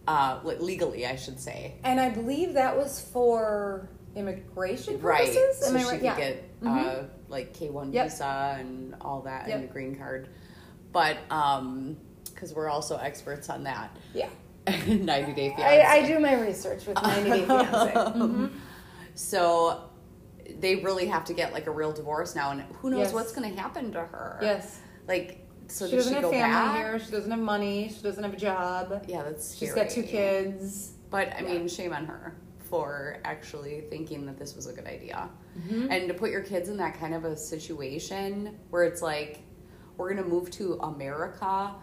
Uh, 0.08 0.40
legally, 0.44 1.06
I 1.06 1.16
should 1.16 1.40
say. 1.40 1.76
And 1.84 2.00
I 2.00 2.10
believe 2.10 2.54
that 2.54 2.76
was 2.76 3.00
for 3.14 3.88
immigration 4.16 5.00
Right. 5.00 5.28
purposes. 5.28 5.60
So 5.60 5.68
Am 5.68 5.76
I 5.76 5.80
she 5.82 5.86
right? 5.86 5.94
could 6.00 6.04
Yeah. 6.06 6.18
get 6.18 6.44
uh, 6.64 6.66
Mhm. 6.70 7.10
like 7.30 7.54
K 7.54 7.70
one 7.70 7.94
Yep. 7.94 8.06
visa 8.10 8.56
and 8.60 8.96
all 9.00 9.22
that 9.22 9.44
and 9.44 9.50
Yep. 9.52 9.62
the 9.62 9.68
green 9.68 9.96
card. 9.96 10.30
But 10.92 11.18
um, 11.30 11.98
because 12.34 12.52
we're 12.56 12.68
also 12.70 12.98
experts 12.98 13.48
on 13.48 13.64
that. 13.66 13.96
yeah. 14.16 14.30
90 14.88 15.34
Day 15.34 15.54
Fiance. 15.56 15.82
I, 15.84 15.94
I 15.98 16.08
do 16.08 16.20
my 16.20 16.34
research 16.42 16.88
with 16.88 16.96
90 17.00 17.30
Day 17.30 17.46
Fiance. 17.46 17.94
Mhm. 17.96 18.52
So 19.14 19.84
they 20.60 20.78
really 20.78 21.06
have 21.06 21.26
to 21.26 21.34
get 21.34 21.54
like 21.54 21.68
a 21.68 21.72
real 21.72 21.92
divorce 21.92 22.34
now, 22.36 22.50
and 22.52 22.62
who 22.82 22.90
knows 22.90 23.00
Yes. 23.08 23.14
what's 23.14 23.32
going 23.34 23.54
to 23.54 23.62
happen 23.62 23.92
to 23.92 24.00
her? 24.00 24.40
Yes. 24.42 24.80
Like, 25.08 25.47
so 25.68 25.86
she 25.88 25.96
does 25.96 26.06
doesn't 26.06 26.12
she 26.12 26.16
have 26.16 26.24
go 26.24 26.32
family 26.32 26.54
back? 26.54 26.76
here. 26.78 27.00
She 27.00 27.12
doesn't 27.12 27.32
have 27.32 27.40
money. 27.40 27.92
She 27.96 28.02
doesn't 28.02 28.24
have 28.24 28.34
a 28.34 28.38
job. 28.38 29.06
Yeah, 29.08 29.24
that's 29.24 29.56
She's 29.56 29.70
scary. 29.72 29.86
got 29.86 29.94
two 29.94 30.04
kids. 30.04 30.94
But 31.10 31.34
I 31.34 31.42
Yeah. 31.42 31.54
mean, 31.60 31.68
shame 31.68 31.94
on 31.94 32.06
her 32.06 32.36
for 32.70 33.18
actually 33.24 33.86
thinking 33.90 34.26
that 34.26 34.38
this 34.38 34.56
was 34.56 34.68
a 34.68 34.74
good 34.74 34.88
idea. 34.88 35.30
Mm-hmm. 35.58 35.92
And 35.92 36.08
to 36.10 36.14
put 36.14 36.32
your 36.32 36.42
kids 36.42 36.68
in 36.70 36.78
that 36.78 37.00
kind 37.00 37.14
of 37.14 37.24
a 37.26 37.36
situation 37.38 38.58
where 38.70 38.84
it's 38.84 39.02
like, 39.02 39.40
we're 39.96 40.14
going 40.14 40.22
to 40.24 40.30
move 40.30 40.52
to 40.52 40.74
America, 40.82 41.74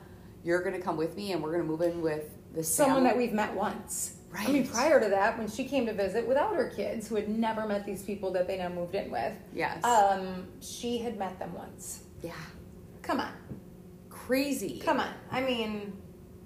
you're 0.44 0.62
going 0.62 0.75
to 0.77 0.81
come 0.81 0.97
with 0.97 1.16
me, 1.16 1.33
and 1.33 1.42
we're 1.42 1.51
going 1.53 1.62
to 1.62 1.68
move 1.68 1.81
in 1.81 2.01
with 2.03 2.31
this 2.55 2.73
Someone 2.73 3.03
that 3.05 3.16
we've 3.16 3.33
met 3.33 3.55
once. 3.55 4.16
Right. 4.31 4.49
I 4.49 4.53
mean, 4.53 4.66
prior 4.68 5.01
to 5.01 5.09
that, 5.09 5.38
when 5.38 5.49
she 5.49 5.64
came 5.64 5.87
to 5.87 5.92
visit 5.94 6.27
without 6.29 6.55
her 6.55 6.68
kids, 6.68 7.09
who 7.09 7.14
had 7.16 7.29
never 7.29 7.66
met 7.66 7.85
these 7.87 8.03
people 8.03 8.31
that 8.33 8.47
they 8.47 8.59
now 8.59 8.68
moved 8.68 8.94
in 8.94 9.11
with, 9.11 9.33
Yes. 9.55 9.83
um, 9.85 10.47
she 10.61 10.99
had 10.99 11.18
met 11.18 11.38
them 11.38 11.55
once. 11.55 12.01
yeah. 12.23 12.33
Come 13.03 13.20
on. 13.20 13.33
Crazy. 14.26 14.80
Come 14.80 15.00
on. 15.00 15.10
I 15.30 15.40
mean, 15.42 15.92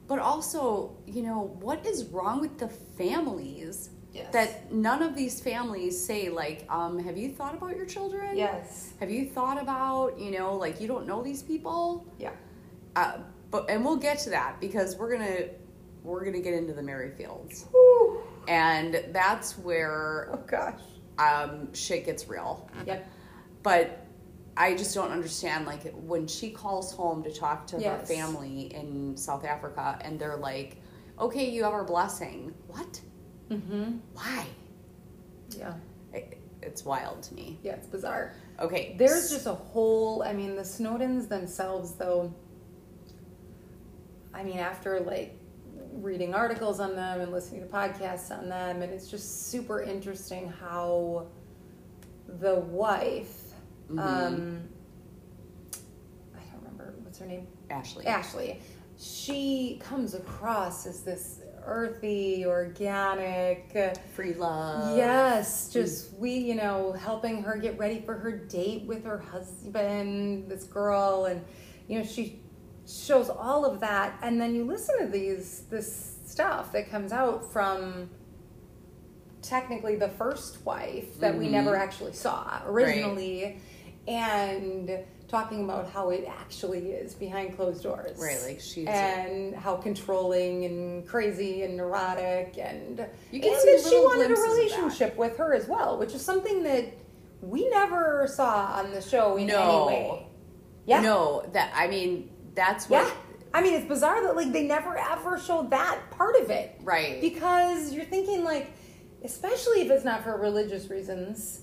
But 0.07 0.19
also, 0.19 0.97
you 1.07 1.23
know, 1.23 1.55
what 1.61 1.87
is 1.87 2.05
wrong 2.07 2.41
with 2.41 2.59
the 2.59 2.69
families? 2.69 3.91
Yes. 4.13 4.33
That 4.33 4.73
none 4.73 5.03
of 5.03 5.15
these 5.15 5.39
families 5.41 6.03
say, 6.03 6.29
like, 6.31 6.67
um, 6.71 6.99
have 6.99 7.17
you 7.19 7.31
thought 7.31 7.55
about 7.55 7.77
your 7.77 7.85
children? 7.87 8.37
yes. 8.37 8.95
Have 9.01 9.11
you 9.11 9.27
thought 9.27 9.61
about, 9.63 10.19
you 10.19 10.31
know, 10.31 10.55
like, 10.57 10.81
you 10.81 10.89
don't 10.89 11.07
know 11.07 11.23
these 11.23 11.43
people? 11.43 12.07
Yeah. 12.19 12.33
Uh, 12.97 13.19
but 13.51 13.69
and 13.71 13.85
we'll 13.85 13.97
get 13.97 14.19
to 14.21 14.31
that 14.31 14.61
because 14.61 14.97
we're 14.97 15.13
gonna 15.13 15.49
we're 16.03 16.25
gonna 16.25 16.41
get 16.41 16.55
into 16.55 16.73
the 16.73 16.83
Merrifields, 16.83 17.67
Whew. 17.71 18.23
and 18.49 19.05
that's 19.13 19.57
where 19.59 20.31
Oh, 20.33 20.37
gosh. 20.47 20.81
um, 21.19 21.73
shit 21.75 22.05
gets 22.07 22.29
real. 22.29 22.69
Yep. 22.87 23.07
But 23.63 24.05
I 24.59 24.75
just 24.75 24.95
don't 24.95 25.13
understand, 25.13 25.67
like, 25.67 25.91
when 25.95 26.27
she 26.27 26.51
calls 26.51 26.93
home 26.93 27.23
to 27.23 27.33
talk 27.33 27.67
to 27.69 27.81
her 27.81 27.99
family 28.05 28.75
in 28.75 29.17
South 29.17 29.45
Africa, 29.45 29.99
and 30.03 30.19
they're 30.19 30.37
like, 30.37 30.77
"Okay, 31.19 31.49
you 31.49 31.63
have 31.65 31.73
our 31.73 31.85
blessing." 31.85 32.53
What? 32.67 33.01
Mm-hmm. 33.51 33.99
Why? 34.13 34.47
Yeah. 35.57 35.75
It, 36.13 36.39
it's 36.61 36.85
wild 36.85 37.23
to 37.25 37.35
me. 37.35 37.59
Yeah, 37.63 37.75
it's 37.75 37.87
bizarre. 37.87 38.35
Okay, 38.61 38.97
There's 38.99 39.31
just 39.31 39.47
a 39.47 39.55
whole, 39.55 40.23
I 40.23 40.33
mean, 40.33 40.57
the 40.57 40.63
Snowdens 40.63 41.29
themselves, 41.29 41.93
though, 41.93 42.35
I 44.35 44.43
mean, 44.43 44.59
after 44.59 45.01
like 45.01 45.39
reading 45.93 46.35
articles 46.35 46.81
on 46.81 46.95
them 46.95 47.21
and 47.21 47.33
listening 47.33 47.61
to 47.63 47.67
podcasts 47.69 48.37
on 48.37 48.49
them, 48.49 48.83
and 48.83 48.93
it's 48.93 49.11
just 49.11 49.51
super 49.51 49.81
interesting 49.81 50.53
how 50.61 51.27
the 52.41 52.57
wife, 52.57 53.48
Mhm. 53.91 53.99
um, 53.99 54.69
I 56.35 56.41
don't 56.53 56.63
remember 56.63 56.95
what's 57.03 57.19
her 57.19 57.27
name, 57.27 57.47
Ashley. 57.71 58.07
Ashley, 58.07 58.61
she 58.99 59.81
comes 59.83 60.15
across 60.15 60.87
as 60.87 61.03
this 61.03 61.41
earthy, 61.65 62.45
organic, 62.47 63.77
Free 64.15 64.35
love. 64.35 64.97
Yes, 64.97 65.71
just 65.73 66.13
we, 66.15 66.33
you 66.33 66.55
know, 66.55 66.93
helping 66.93 67.43
her 67.43 67.57
get 67.59 67.79
ready 67.79 68.01
for 68.01 68.15
her 68.15 68.33
date 68.33 68.85
with 68.87 69.05
her 69.05 69.19
husband, 69.19 70.51
this 70.51 70.65
girl, 70.65 71.27
and 71.27 71.45
you 71.87 71.99
know, 71.99 72.05
she 72.05 72.41
shows 72.87 73.29
all 73.31 73.65
of 73.67 73.81
that, 73.81 74.19
and 74.23 74.41
then 74.41 74.55
you 74.55 74.65
listen 74.65 74.99
to 74.99 75.07
these 75.07 75.63
this 75.71 76.17
stuff 76.27 76.73
that 76.73 76.91
comes 76.91 77.13
out 77.13 77.51
from 77.53 78.09
technically 79.43 79.97
the 79.97 80.09
first 80.09 80.65
wife 80.67 81.19
that 81.21 81.37
we 81.39 81.47
Mhm. 81.47 81.53
never 81.53 81.77
actually 81.77 82.13
saw 82.13 82.61
originally, 82.67 83.61
and 84.09 84.91
talking 85.29 85.63
about 85.65 85.91
how 85.91 86.09
it 86.09 86.25
actually 86.27 86.93
is 86.93 87.15
behind 87.15 87.55
closed 87.55 87.83
doors. 87.83 88.19
Right, 88.19 88.41
like 88.47 88.61
she's 88.61 88.87
and 88.89 89.55
how 89.55 89.77
controlling 89.77 90.65
and 90.65 91.07
crazy 91.07 91.63
and 91.65 91.77
neurotic 91.77 92.57
and 92.59 93.07
You 93.31 93.39
get 93.41 93.53
and 93.53 93.61
some 93.61 93.71
that 93.73 93.91
she 93.91 93.97
wanted 93.99 94.25
a 94.31 94.35
glimpses 94.35 94.45
of 94.45 94.51
that. 94.51 94.57
relationship 94.57 95.17
with 95.19 95.37
her 95.37 95.53
as 95.53 95.69
well, 95.69 95.99
which 95.99 96.15
is 96.15 96.23
something 96.23 96.63
that 96.63 96.87
we 97.43 97.69
never 97.69 98.27
saw 98.27 98.73
on 98.79 98.91
the 98.91 99.03
show 99.03 99.37
in 99.37 99.47
No. 99.49 99.89
any 99.89 99.97
way. 100.09 100.27
Yeah. 100.87 101.01
No, 101.03 101.45
that 101.53 101.71
I 101.75 101.89
mean 101.89 102.31
that's 102.55 102.89
what 102.89 103.05
Yeah. 103.07 103.11
I 103.53 103.63
mean, 103.63 103.75
it's 103.75 103.87
bizarre 103.87 104.23
that 104.23 104.35
like 104.37 104.53
they 104.53 104.67
never 104.67 104.97
ever 104.97 105.39
showed 105.39 105.71
that 105.71 106.11
part 106.11 106.37
of 106.37 106.51
it. 106.51 106.75
right. 106.83 107.21
Because 107.21 107.93
you're 107.93 108.05
thinking 108.07 108.45
like, 108.45 108.71
especially 109.25 109.83
if 109.83 109.91
it's 109.91 110.05
not 110.05 110.23
for 110.25 110.37
religious 110.39 110.89
reasons. 110.89 111.61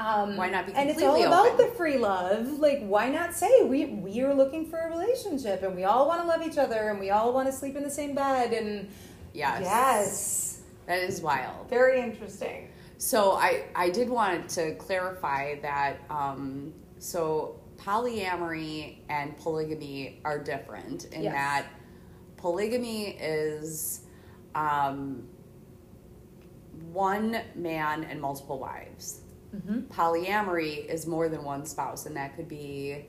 Um, 0.00 0.36
Why 0.36 0.50
not 0.50 0.66
be 0.66 0.72
and 0.72 0.90
it's 0.90 1.00
all 1.00 1.14
completely 1.14 1.26
about 1.28 1.56
the 1.56 1.66
free 1.76 1.98
love. 1.98 2.58
Like, 2.58 2.84
why 2.84 3.08
not 3.10 3.32
say 3.32 3.62
we 3.62 3.86
we 3.86 4.20
are 4.22 4.34
looking 4.34 4.66
for 4.68 4.78
a 4.78 4.88
relationship 4.90 5.62
and 5.62 5.76
we 5.76 5.84
all 5.84 6.08
want 6.08 6.20
to 6.22 6.26
love 6.26 6.42
each 6.42 6.58
other 6.58 6.88
and 6.90 6.98
we 6.98 7.10
all 7.10 7.32
want 7.32 7.46
to 7.46 7.52
sleep 7.52 7.76
in 7.76 7.84
the 7.84 7.90
same 7.90 8.14
bed 8.14 8.52
and 8.52 8.88
yes. 9.32 9.60
yes, 9.62 10.60
That 10.86 10.98
is 10.98 11.20
wild. 11.20 11.70
very 11.70 12.00
interesting. 12.00 12.70
So 12.98 13.32
I 13.32 13.66
I 13.76 13.90
did 13.90 14.08
want 14.10 14.48
to 14.50 14.74
clarify 14.76 15.60
that 15.60 15.98
um 16.10 16.72
so 16.98 17.60
polyamory 17.76 18.98
and 19.08 19.36
polygamy 19.36 20.20
are 20.24 20.38
different 20.42 21.04
in 21.12 21.22
Yes. 21.22 21.34
that 21.34 21.66
polygamy 22.36 23.10
is 23.20 24.00
um 24.56 25.28
one 26.92 27.40
man 27.54 28.04
and 28.04 28.20
multiple 28.20 28.58
wives. 28.58 29.20
Mm-hmm. 29.54 29.80
Polyamory 29.92 30.86
is 30.86 31.06
more 31.06 31.28
than 31.28 31.44
one 31.44 31.64
spouse 31.66 32.06
and 32.06 32.16
that 32.16 32.34
could 32.36 32.48
be 32.48 33.06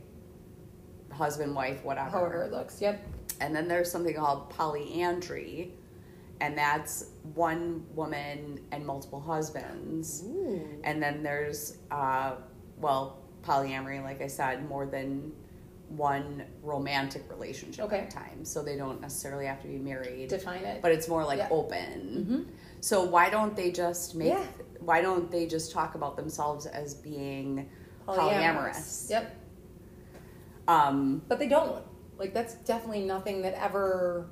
husband, 1.11 1.55
wife, 1.55 1.83
whatever. 1.83 2.09
However 2.09 2.43
it 2.43 2.51
looks. 2.51 2.81
Yep. 2.81 3.05
And 3.41 3.55
then 3.55 3.67
there's 3.67 3.91
something 3.91 4.15
called 4.15 4.49
polyandry, 4.49 5.71
and 6.41 6.57
that's 6.57 7.05
one 7.33 7.85
woman 7.93 8.59
and 8.71 8.85
multiple 8.85 9.19
husbands. 9.19 10.23
Ooh. 10.25 10.61
And 10.83 11.01
then 11.01 11.21
there's, 11.23 11.77
uh, 11.91 12.35
well, 12.79 13.17
polyamory, 13.43 14.01
like 14.03 14.21
I 14.21 14.27
said, 14.27 14.67
more 14.69 14.85
than 14.85 15.31
one 15.89 16.43
romantic 16.63 17.29
relationship 17.29 17.85
Okay. 17.85 17.99
at 17.99 18.07
a 18.13 18.15
time. 18.15 18.43
So 18.43 18.63
they 18.63 18.75
don't 18.75 18.99
necessarily 19.01 19.45
have 19.45 19.61
to 19.61 19.67
be 19.67 19.77
married, 19.77 20.29
Define 20.29 20.63
it. 20.63 20.81
but 20.81 20.91
it's 20.91 21.07
more 21.07 21.23
like 21.23 21.37
Yeah. 21.39 21.47
open. 21.51 22.47
Mhm. 22.49 22.53
So 22.81 23.03
why 23.03 23.29
don't 23.29 23.55
they 23.55 23.71
just 23.71 24.15
make? 24.15 24.29
Yeah. 24.29 24.45
Why 24.85 25.01
don't 25.01 25.29
they 25.31 25.47
just 25.47 25.71
talk 25.71 25.95
about 25.95 26.15
themselves 26.15 26.65
as 26.67 26.93
being 26.93 27.67
polyamorous? 28.07 29.09
Yep. 29.09 29.35
Um, 30.67 31.21
But 31.27 31.39
they 31.39 31.47
don't. 31.47 31.83
Like 32.17 32.33
that's 32.33 32.53
definitely 32.55 33.03
nothing 33.03 33.41
that 33.41 33.53
ever 33.61 34.27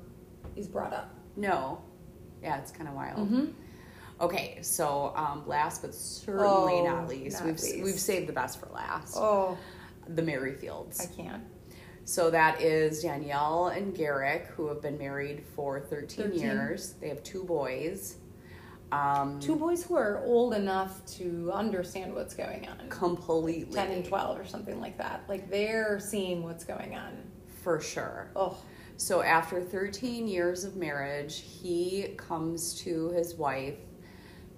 is 0.56 0.66
brought 0.68 0.92
up. 0.94 1.14
no, 1.36 1.82
yeah, 2.42 2.58
it's 2.58 2.70
kind 2.70 2.88
of 2.88 2.94
wild. 2.94 3.18
Mm-hmm. 3.30 3.44
Okay, 4.20 4.58
so 4.62 5.12
um, 5.16 5.42
last 5.46 5.82
but 5.82 5.92
certainly 5.94 6.74
Oh, 6.80 6.84
not 6.86 7.08
least, 7.08 7.40
not 7.40 7.46
we've 7.46 7.60
least. 7.60 7.82
we've 7.82 7.98
saved 7.98 8.28
the 8.28 8.32
best 8.32 8.58
for 8.60 8.66
last. 8.72 9.16
Oh, 9.18 9.58
The 10.08 10.22
Merrifields. 10.22 11.00
I 11.02 11.06
can't. 11.14 11.42
So 12.06 12.30
that 12.30 12.60
is 12.62 13.02
Danielle 13.02 13.66
and 13.68 13.94
Garrick, 13.94 14.46
who 14.56 14.68
have 14.68 14.80
been 14.80 14.96
married 14.98 15.42
for 15.56 15.80
13, 15.80 16.26
13. 16.26 16.40
years. 16.40 16.94
They 17.00 17.08
have 17.08 17.22
two 17.22 17.44
boys. 17.44 18.16
Um, 18.94 19.40
Two 19.40 19.56
boys 19.56 19.84
who 19.84 19.96
are 19.96 20.22
old 20.24 20.54
enough 20.54 21.04
to 21.16 21.50
understand 21.52 22.14
what's 22.14 22.34
going 22.34 22.68
on. 22.68 22.88
completely 22.88 23.74
10 23.74 23.90
and 23.90 24.04
12 24.04 24.38
or 24.38 24.44
something 24.44 24.80
like 24.80 24.96
that. 24.98 25.24
Like 25.28 25.50
they're 25.50 25.98
seeing 26.00 26.42
what's 26.42 26.64
going 26.64 26.94
on. 26.94 27.12
for 27.62 27.80
sure. 27.80 28.30
Oh, 28.36 28.56
So 28.96 29.22
after 29.22 29.60
13 29.60 30.28
years 30.28 30.64
of 30.64 30.76
marriage, 30.76 31.40
he 31.40 32.14
comes 32.16 32.74
to 32.82 33.10
his 33.10 33.34
wife. 33.34 33.78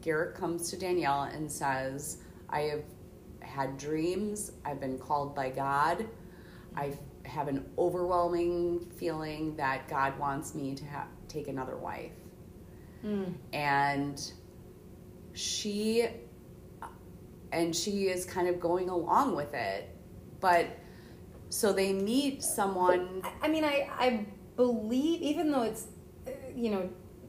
Garrett 0.03 0.35
comes 0.35 0.71
to 0.71 0.77
Danielle 0.79 1.23
and 1.25 1.51
says, 1.51 2.19
I 2.49 2.61
have 2.63 2.83
had 3.41 3.77
dreams. 3.79 4.53
I've 4.65 4.81
been 4.81 4.99
called 4.99 5.35
by 5.35 5.51
God. 5.51 6.07
I 6.77 6.93
have 7.25 7.49
an 7.49 7.65
overwhelming 7.79 8.89
feeling 8.99 9.57
that 9.57 9.89
God 9.89 10.19
wants 10.19 10.55
me 10.55 10.75
to 10.75 10.85
ha- 10.85 11.09
take 11.29 11.49
another 11.49 11.77
wife. 11.77 12.13
And 13.53 14.33
she 15.33 16.09
and 17.53 17.75
she 17.75 18.09
is 18.09 18.25
kind 18.25 18.49
of 18.49 18.61
going 18.61 18.89
along 18.89 19.37
with 19.37 19.55
it. 19.55 19.89
But 20.41 20.67
so 21.49 21.73
they 21.73 21.93
meet 21.93 22.43
someone 22.43 23.23
I- 23.25 23.33
I 23.47 23.49
mean, 23.49 23.65
I, 23.65 23.89
I 23.99 24.27
believe, 24.57 25.23
even 25.23 25.51
though 25.53 25.63
it's, 25.63 25.87
uh, 26.27 26.31
you 26.55 26.71
know, 26.71 26.89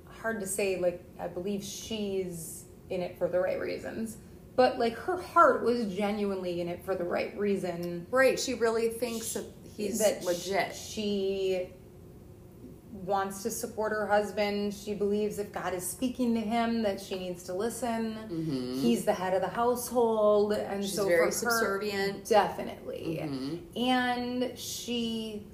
hard 0.09 0.39
to 0.39 0.47
say, 0.47 0.79
like, 0.79 1.03
I 1.19 1.27
believe 1.27 1.63
she's 1.63 2.65
in 2.89 3.01
it 3.01 3.17
for 3.17 3.27
the 3.27 3.39
right 3.39 3.59
reasons. 3.59 4.17
But, 4.55 4.79
like, 4.79 4.95
her 4.97 5.17
heart 5.21 5.63
was 5.63 5.93
genuinely 5.93 6.61
in 6.61 6.67
it 6.67 6.83
for 6.83 6.95
the 6.95 7.03
right 7.03 7.37
reason. 7.37 8.07
Right, 8.09 8.39
she 8.39 8.55
really 8.55 8.89
thinks 8.89 9.33
that 9.33 9.45
he's 9.75 9.99
that 9.99 10.23
legit. 10.23 10.75
She 10.75 11.69
wants 13.05 13.43
to 13.43 13.51
support 13.51 13.91
her 13.91 14.05
husband. 14.07 14.73
She 14.73 14.93
believes 14.93 15.39
if 15.39 15.51
God 15.51 15.73
is 15.73 15.88
speaking 15.88 16.33
to 16.33 16.41
him, 16.41 16.81
that 16.83 16.99
she 16.99 17.17
needs 17.17 17.43
to 17.43 17.53
listen. 17.53 18.75
He's 18.81 19.05
the 19.05 19.13
head 19.13 19.33
of 19.33 19.41
the 19.41 19.47
household, 19.47 20.53
and 20.53 20.62
Mm-hmm. 20.77 20.81
She's 20.81 20.93
so 20.95 21.05
very 21.07 21.19
for 21.19 21.25
her- 21.25 21.31
subservient. 21.31 22.25
definitely. 22.25 23.19
Mhm. 23.21 23.77
And 23.77 24.57
she, 24.57 25.47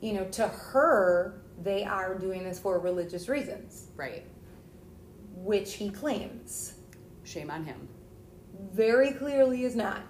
you 0.00 0.12
know, 0.14 0.24
to 0.26 0.48
her, 0.48 1.42
they 1.62 1.84
are 1.84 2.14
doing 2.18 2.44
this 2.44 2.58
for 2.58 2.78
religious 2.78 3.28
reasons, 3.28 3.86
Right. 3.96 4.24
which 5.36 5.74
he 5.74 5.90
claims 5.90 6.74
Shame 7.24 7.50
on 7.50 7.64
him. 7.64 7.88
very 8.72 9.12
clearly 9.12 9.64
is 9.64 9.74
not. 9.76 10.02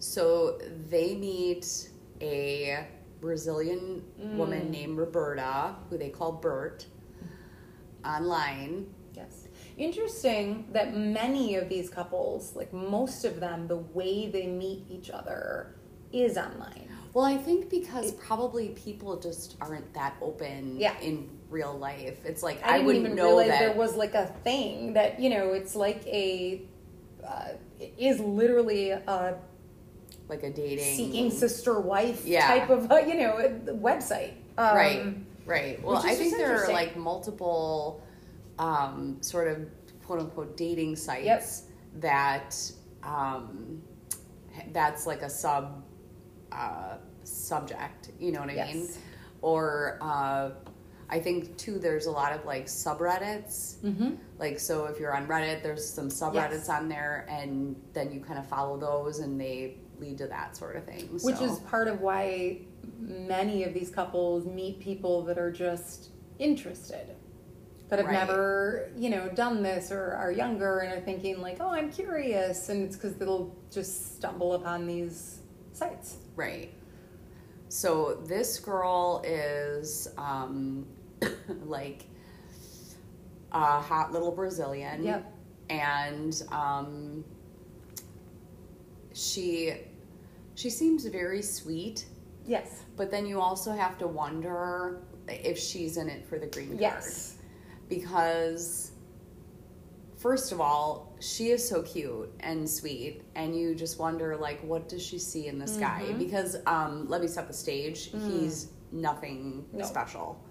So 0.00 0.58
they 0.88 1.14
meet 1.16 1.90
a 2.20 2.86
Brazilian 3.20 4.02
woman 4.18 4.70
named 4.70 4.96
Roberta, 4.98 5.76
who 5.88 5.98
they 5.98 6.08
call 6.10 6.32
Bert, 6.32 6.86
online. 8.04 8.86
Yes. 9.14 9.48
Interesting 9.76 10.66
that 10.72 10.96
many 10.96 11.56
of 11.56 11.68
these 11.68 11.90
couples, 11.90 12.54
like 12.56 12.72
most 12.72 13.24
of 13.24 13.40
them, 13.40 13.66
the 13.66 13.76
way 13.76 14.28
they 14.28 14.46
meet 14.46 14.84
each 14.88 15.10
other 15.10 15.74
is 16.12 16.36
online. 16.36 16.88
Well, 17.12 17.24
I 17.24 17.36
think 17.36 17.70
because 17.70 18.12
probably 18.12 18.68
people 18.70 19.18
just 19.18 19.56
aren't 19.60 19.92
that 19.94 20.14
open 20.22 20.78
Yeah. 20.78 20.98
in 21.00 21.28
real 21.48 21.76
life. 21.76 22.24
It's 22.24 22.42
like 22.42 22.64
I, 22.64 22.76
I, 22.76 22.78
wouldn't 22.80 23.04
even 23.04 23.16
know 23.16 23.26
realize 23.26 23.48
that. 23.48 23.58
there 23.58 23.76
was 23.76 23.96
like 23.96 24.14
a 24.14 24.26
thing 24.44 24.92
that, 24.92 25.18
you 25.18 25.28
know, 25.30 25.52
it's 25.52 25.74
like 25.74 26.06
a, 26.06 26.62
uh, 27.26 27.48
it 27.80 27.94
is 27.98 28.20
literally 28.20 28.90
a 28.90 29.38
like 30.30 30.42
a 30.44 30.50
dating 30.50 30.96
seeking 30.96 31.30
sister 31.30 31.80
wife 31.80 32.24
Yeah. 32.24 32.46
type 32.46 32.70
of, 32.70 32.90
uh, 32.90 32.96
you 32.98 33.16
know, 33.16 33.34
website. 33.66 34.32
Um, 34.56 34.76
right 34.76 35.14
right 35.46 35.82
well 35.82 35.96
i 36.04 36.14
think 36.14 36.36
there 36.36 36.62
are 36.64 36.70
like 36.72 36.94
multiple 36.96 38.02
um, 38.58 39.16
sort 39.22 39.48
of 39.48 39.66
quote 40.04 40.20
unquote 40.20 40.54
dating 40.56 40.96
sites 40.96 41.62
that 41.98 42.54
um, 43.02 43.80
that's 44.72 45.06
like 45.06 45.22
a 45.22 45.30
sub 45.30 45.82
uh, 46.52 46.96
subject 47.24 48.10
you 48.18 48.32
know 48.32 48.40
what 48.40 48.50
i 48.50 48.54
mean 48.66 48.80
Yes. 48.84 48.98
or 49.40 49.98
uh, 50.02 50.50
i 51.08 51.18
think 51.18 51.56
too 51.56 51.78
there's 51.78 52.04
a 52.06 52.10
lot 52.10 52.32
of 52.32 52.44
like 52.44 52.66
subreddits 52.66 53.76
Mm-hmm. 53.82 54.16
like 54.38 54.58
so 54.60 54.84
if 54.86 55.00
you're 55.00 55.16
on 55.16 55.26
reddit 55.26 55.62
there's 55.62 55.88
some 55.88 56.08
subreddits 56.10 56.66
Yes. 56.66 56.68
on 56.68 56.88
there 56.88 57.26
and 57.30 57.76
then 57.94 58.12
you 58.12 58.20
kind 58.20 58.38
of 58.38 58.46
follow 58.46 58.76
those 58.78 59.20
and 59.20 59.40
they 59.40 59.78
lead 60.00 60.18
to 60.18 60.26
that 60.26 60.56
sort 60.56 60.76
of 60.76 60.84
thing 60.84 61.08
Which 61.22 61.36
so. 61.36 61.44
is 61.44 61.58
part 61.60 61.88
of 61.88 62.00
why 62.00 62.58
many 62.98 63.64
of 63.64 63.74
these 63.74 63.90
couples 63.90 64.46
meet 64.46 64.80
people 64.80 65.22
that 65.24 65.38
are 65.38 65.52
just 65.52 66.10
interested. 66.38 67.14
That 67.88 67.98
have 67.98 68.06
Right. 68.06 68.12
never, 68.12 68.90
you 68.96 69.10
know, 69.10 69.28
done 69.30 69.62
this 69.64 69.90
or 69.90 70.12
are 70.12 70.30
younger 70.30 70.78
and 70.78 70.92
are 70.96 71.04
thinking 71.04 71.40
like, 71.40 71.56
"Oh, 71.60 71.70
I'm 71.70 71.90
curious," 71.90 72.68
and 72.68 72.84
it's 72.84 72.94
because 72.96 73.16
they'll 73.16 73.54
just 73.70 74.16
stumble 74.16 74.52
upon 74.54 74.86
these 74.86 75.40
sites. 75.72 76.18
Right. 76.36 76.72
So 77.68 78.14
this 78.26 78.60
girl 78.60 79.22
is 79.26 80.08
um, 80.16 80.86
like 81.66 82.04
a 83.52 83.80
hot 83.80 84.12
little 84.12 84.30
Brazilian. 84.30 85.02
Yep. 85.02 85.32
And 85.68 86.42
um, 86.52 87.24
she 89.12 89.74
she 90.60 90.68
seems 90.70 91.04
very 91.06 91.40
sweet, 91.42 92.04
Yes. 92.46 92.82
but 92.96 93.10
then 93.10 93.24
you 93.26 93.40
also 93.40 93.72
have 93.72 93.96
to 93.98 94.06
wonder 94.06 95.00
if 95.28 95.58
she's 95.58 95.96
in 95.96 96.08
it 96.08 96.26
for 96.26 96.38
the 96.38 96.46
green 96.46 96.68
card 96.68 96.80
Yes. 96.80 97.36
because 97.88 98.92
first 100.18 100.52
of 100.52 100.60
all, 100.60 101.14
she 101.20 101.48
is 101.50 101.66
so 101.66 101.82
cute 101.82 102.30
and 102.40 102.68
sweet, 102.68 103.22
and 103.34 103.56
you 103.56 103.74
just 103.74 103.98
wonder 103.98 104.36
like, 104.36 104.60
what 104.62 104.88
does 104.88 105.02
she 105.02 105.18
see 105.18 105.46
in 105.46 105.58
this 105.58 105.76
guy? 105.76 106.02
Mm-hmm. 106.04 106.18
Because 106.18 106.56
um, 106.66 107.08
let 107.08 107.22
me 107.22 107.26
set 107.26 107.46
the 107.48 107.54
stage. 107.54 108.10
He's 108.12 108.68
nothing 108.92 109.64
Mm. 109.72 109.78
No. 109.78 109.84
special. 109.86 110.44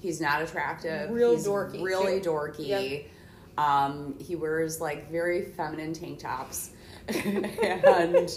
He's 0.00 0.20
not 0.20 0.42
attractive. 0.42 1.10
Real 1.10 1.32
He's 1.34 1.46
dorky, 1.46 1.82
Really 1.82 2.20
too. 2.20 2.30
dorky. 2.30 2.68
Yep. 2.68 3.06
Um, 3.56 4.16
he 4.20 4.36
wears 4.36 4.80
like 4.80 5.10
very 5.10 5.42
feminine 5.42 5.92
tank 5.92 6.18
tops, 6.20 6.70
and 7.62 8.30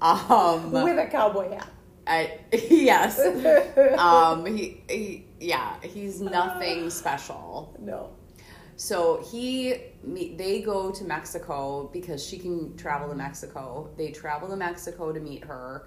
um, 0.00 0.72
With 0.72 0.98
a 0.98 1.06
cowboy 1.10 1.50
hat. 1.52 1.68
I, 2.06 2.40
yes, 2.52 3.18
um, 3.98 4.44
he, 4.46 4.82
he 4.88 5.26
yeah, 5.40 5.74
he's 5.82 6.20
nothing 6.20 6.90
special. 6.90 7.76
no. 7.80 8.10
So 8.74 9.22
he, 9.30 9.76
me- 10.02 10.34
they 10.36 10.62
go 10.62 10.90
to 10.90 11.04
Mexico 11.04 11.88
because 11.92 12.24
she 12.26 12.38
can 12.38 12.76
travel 12.76 13.08
to 13.10 13.14
Mexico. 13.14 13.90
They 13.96 14.10
travel 14.10 14.48
to 14.48 14.56
Mexico 14.56 15.12
to 15.12 15.20
meet 15.20 15.44
her, 15.44 15.86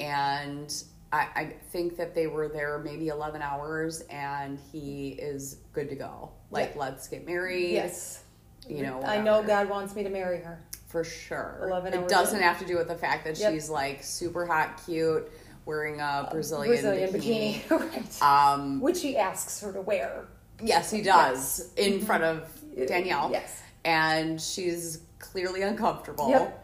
and 0.00 0.70
I, 1.12 1.28
I 1.34 1.54
think 1.70 1.96
that 1.96 2.14
they 2.14 2.26
were 2.26 2.48
there 2.48 2.78
maybe 2.84 3.08
eleven 3.08 3.40
hours, 3.40 4.02
and 4.10 4.58
he 4.70 5.10
is 5.12 5.60
good 5.72 5.88
to 5.88 5.94
go. 5.94 6.32
Like, 6.50 6.72
Yeah. 6.74 6.80
let's 6.82 7.08
get 7.08 7.24
married. 7.24 7.72
Yes. 7.72 8.24
you 8.68 8.82
know. 8.82 9.00
I 9.02 9.22
know. 9.22 9.42
God 9.42 9.70
wants 9.70 9.94
me 9.96 10.02
to 10.02 10.10
marry 10.10 10.40
her. 10.40 10.62
For 10.86 11.04
sure. 11.04 11.58
11 11.64 11.94
it 11.94 12.08
doesn't 12.08 12.36
in. 12.38 12.42
have 12.42 12.58
to 12.60 12.64
do 12.66 12.76
with 12.76 12.88
the 12.88 12.94
fact 12.94 13.24
that 13.24 13.38
Yep. 13.38 13.52
she's 13.52 13.68
like 13.70 14.02
super 14.02 14.46
hot, 14.46 14.80
cute, 14.86 15.30
wearing 15.64 16.00
a 16.00 16.28
Brazilian, 16.30 16.72
Brazilian 16.72 17.12
bikini. 17.12 17.62
bikini. 17.64 18.20
right. 18.20 18.22
Um, 18.22 18.80
Which 18.80 19.02
he 19.02 19.16
asks 19.16 19.60
her 19.60 19.72
to 19.72 19.80
wear. 19.80 20.26
yes, 20.62 20.90
he 20.90 21.02
does 21.02 21.72
in 21.76 22.00
front 22.00 22.24
of 22.24 22.48
Danielle. 22.86 23.30
Yes. 23.32 23.62
and 23.84 24.40
she's 24.40 25.00
clearly 25.18 25.62
uncomfortable. 25.62 26.28
Yep. 26.30 26.62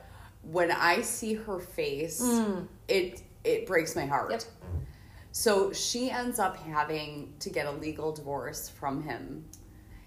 When 0.51 0.71
I 0.73 1.03
see 1.03 1.35
her 1.35 1.59
face, 1.61 2.21
it 2.89 3.23
it 3.45 3.67
breaks 3.67 3.95
my 3.97 4.07
heart. 4.07 4.31
Yep. 4.31 4.43
So 5.33 5.73
she 5.73 6.11
ends 6.11 6.39
up 6.39 6.57
having 6.59 7.33
to 7.41 7.49
get 7.51 7.67
a 7.67 7.71
legal 7.73 8.13
divorce 8.13 8.69
from 8.69 9.03
him 9.03 9.45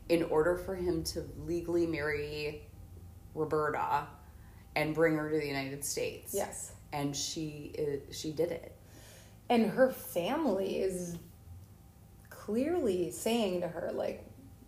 in 0.09 0.23
order 0.23 0.55
for 0.55 0.75
him 0.75 1.03
to 1.03 1.23
legally 1.45 1.87
marry 1.87 2.61
Roberta 3.35 4.07
and 4.75 4.95
bring 4.95 5.15
her 5.17 5.29
to 5.29 5.37
the 5.37 5.45
United 5.47 5.83
States. 5.85 6.33
Yes. 6.33 6.71
And 6.93 7.15
she 7.15 7.71
is, 7.77 8.17
she 8.17 8.31
did 8.31 8.51
it. 8.51 8.75
And 9.49 9.69
her 9.69 9.91
family 9.91 10.79
is 10.79 11.17
clearly 12.29 13.11
saying 13.11 13.61
to 13.61 13.67
her, 13.67 13.91
like, 13.93 14.23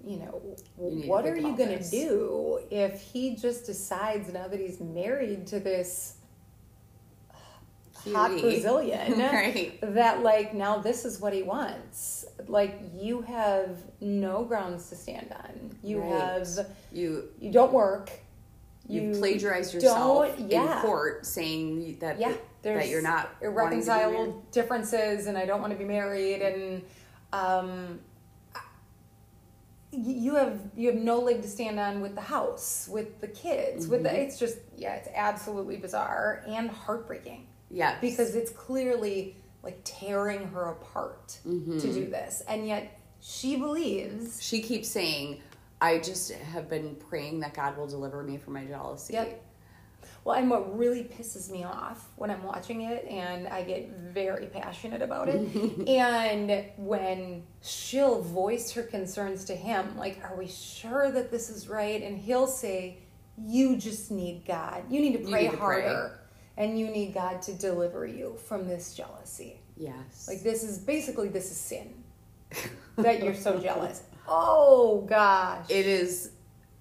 you 0.06 0.18
know, 0.18 0.42
You 0.80 1.08
what 1.10 1.26
are 1.26 1.36
you 1.36 1.56
going 1.58 1.78
to 1.80 1.90
do 1.90 2.60
if 2.70 3.02
he 3.02 3.36
just 3.36 3.66
decides 3.66 4.32
now 4.32 4.48
that 4.48 4.60
he's 4.60 4.80
married 4.80 5.48
to 5.48 5.60
this 5.60 6.16
hot 8.14 8.32
Brazilian 8.40 9.20
Right. 9.20 9.78
that, 9.82 10.22
like, 10.24 10.54
now 10.54 10.78
this 10.78 11.04
is 11.06 11.20
what 11.20 11.34
he 11.34 11.44
wants? 11.44 12.26
Like, 12.48 12.80
you 12.94 13.22
have 13.22 13.78
no 14.00 14.44
grounds 14.46 14.90
to 14.90 14.96
stand 14.96 15.34
on. 15.36 15.76
You 15.84 16.00
Right. 16.00 16.10
have, 16.10 16.68
You 16.92 17.30
you 17.40 17.52
don't 17.52 17.74
work. 17.74 18.12
You, 18.88 19.02
You 19.02 19.16
plagiarized 19.18 19.74
yourself 19.74 20.34
yeah. 20.40 20.76
in 20.78 20.82
court 20.82 21.26
saying 21.26 21.98
that 22.00 22.20
yeah, 22.20 22.34
that 22.64 22.88
you're 22.90 23.02
not 23.02 23.30
wanting 23.42 23.82
to 23.82 23.86
be 23.86 23.90
married. 23.90 24.14
irreconcilable 24.16 24.46
differences, 24.52 25.28
and 25.28 25.38
I 25.38 25.46
don't 25.46 25.62
want 25.62 25.74
to 25.74 25.80
be 25.80 25.86
married, 25.86 26.42
and 26.42 26.82
um, 27.34 28.00
you 29.92 30.36
have 30.36 30.60
you 30.76 30.88
have 30.92 30.98
no 31.02 31.20
leg 31.20 31.42
to 31.42 31.48
stand 31.48 31.80
on 31.80 32.02
with 32.02 32.16
the 32.16 32.22
house, 32.22 32.90
with 32.92 33.20
the 33.22 33.28
kids, 33.28 33.88
with 33.88 34.04
Mm-hmm. 34.04 34.16
the. 34.16 34.22
It's 34.22 34.38
just 34.40 34.58
yeah, 34.76 34.96
it's 34.96 35.10
absolutely 35.16 35.78
bizarre 35.78 36.44
and 36.48 36.70
heartbreaking 36.70 37.48
Yes. 37.70 37.98
because 38.02 38.36
it's 38.36 38.52
clearly 38.52 39.36
like 39.64 39.80
tearing 39.84 40.48
her 40.50 40.72
apart 40.72 41.40
Mm-hmm. 41.48 41.80
to 41.80 41.94
do 41.94 42.06
this, 42.10 42.42
and 42.48 42.68
yet 42.68 43.00
she 43.22 43.56
believes. 43.56 44.42
she 44.42 44.62
keeps 44.62 44.88
saying, 44.88 45.42
I 45.80 46.00
just 46.00 46.32
have 46.32 46.70
been 46.70 46.96
praying 46.96 47.40
that 47.42 47.54
God 47.54 47.78
will 47.78 47.88
deliver 47.88 48.24
me 48.24 48.38
from 48.38 48.54
my 48.54 48.66
jealousy. 48.66 49.14
Yep. 49.14 49.44
Well, 50.24 50.36
and 50.36 50.50
what 50.50 50.78
really 50.78 51.04
pisses 51.04 51.50
me 51.50 51.64
off 51.64 52.10
when 52.18 52.30
I'm 52.30 52.44
watching 52.44 52.82
it, 52.82 53.06
and 53.06 53.48
I 53.48 53.64
get 53.64 53.90
very 53.92 54.48
passionate 54.48 55.02
about 55.02 55.30
it, 55.30 55.88
and 55.88 56.66
when 56.78 57.44
she'll 57.62 58.22
voice 58.22 58.72
her 58.72 58.84
concerns 58.84 59.46
to 59.46 59.56
him, 59.56 59.98
like, 59.98 60.20
Are 60.24 60.36
we 60.36 60.48
sure 60.48 61.12
that 61.12 61.32
this 61.32 61.50
is 61.50 61.70
right? 61.70 62.02
And 62.04 62.18
he'll 62.18 62.48
say, 62.48 62.98
You 63.38 63.78
just 63.78 64.12
need 64.12 64.44
God. 64.46 64.84
You 64.90 65.00
need 65.00 65.14
to 65.14 65.30
pray 65.30 65.44
need 65.44 65.52
to 65.52 65.58
pray. 65.58 65.84
harder, 65.84 66.20
and 66.58 66.78
you 66.78 66.88
need 66.88 67.14
God 67.14 67.42
to 67.44 67.54
deliver 67.54 68.06
you 68.06 68.38
from 68.48 68.68
this 68.68 68.96
jealousy. 68.96 69.62
Yes. 69.78 70.28
Like, 70.28 70.42
this 70.42 70.64
is 70.64 70.78
basically, 70.78 71.30
this 71.30 71.52
is 71.52 71.58
sin 71.58 72.04
that 72.98 73.24
you're 73.24 73.36
so 73.36 73.60
jealous. 73.60 74.02
Oh, 74.28 75.06
gosh. 75.08 75.66
it 75.70 75.86
is 75.86 76.32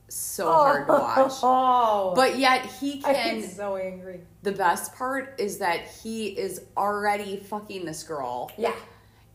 so 0.09 0.49
oh. 0.49 0.53
hard 0.53 0.87
to 0.87 0.93
watch. 0.93 1.33
Oh, 1.43 2.13
But 2.17 2.39
yet 2.39 2.65
he 2.67 3.01
can 3.01 3.41
get 3.41 3.51
so 3.51 3.77
angry. 3.77 4.21
the 4.43 4.53
best 4.53 4.95
part 4.95 5.35
is 5.39 5.59
that 5.59 5.87
he 5.87 6.29
is 6.29 6.63
already 6.77 7.39
fucking 7.39 7.85
this 7.85 8.03
girl 8.03 8.51
Yeah. 8.57 8.75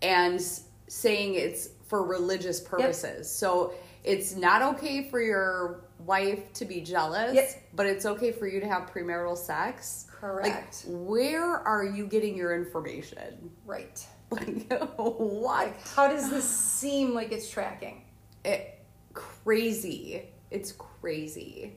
and 0.01 0.41
saying 0.87 1.35
it's 1.35 1.69
for 1.87 2.03
religious 2.05 2.59
purposes. 2.61 3.29
So 3.29 3.73
it's 4.03 4.35
not 4.35 4.61
okay 4.75 5.09
for 5.09 5.21
your 5.21 5.81
wife 5.99 6.51
to 6.53 6.65
be 6.65 6.81
jealous, 6.81 7.35
Yep. 7.35 7.63
but 7.75 7.85
it's 7.85 8.05
okay 8.05 8.31
for 8.31 8.47
you 8.47 8.59
to 8.59 8.67
have 8.67 8.89
premarital 8.91 9.37
sex. 9.37 10.07
Correct. 10.09 10.85
Like, 10.87 10.95
where 11.07 11.55
are 11.59 11.83
you 11.83 12.05
getting 12.07 12.35
your 12.35 12.55
information? 12.55 13.51
Right. 13.65 14.05
Like, 14.39 14.71
what? 14.97 15.67
Like, 15.67 15.87
how 15.89 16.07
does 16.07 16.29
this 16.29 16.47
seem 16.49 17.13
like 17.13 17.31
it's 17.31 17.49
tracking? 17.49 18.03
it, 18.43 18.79
crazy. 19.13 20.23
It's 20.49 20.71
crazy. 20.71 21.75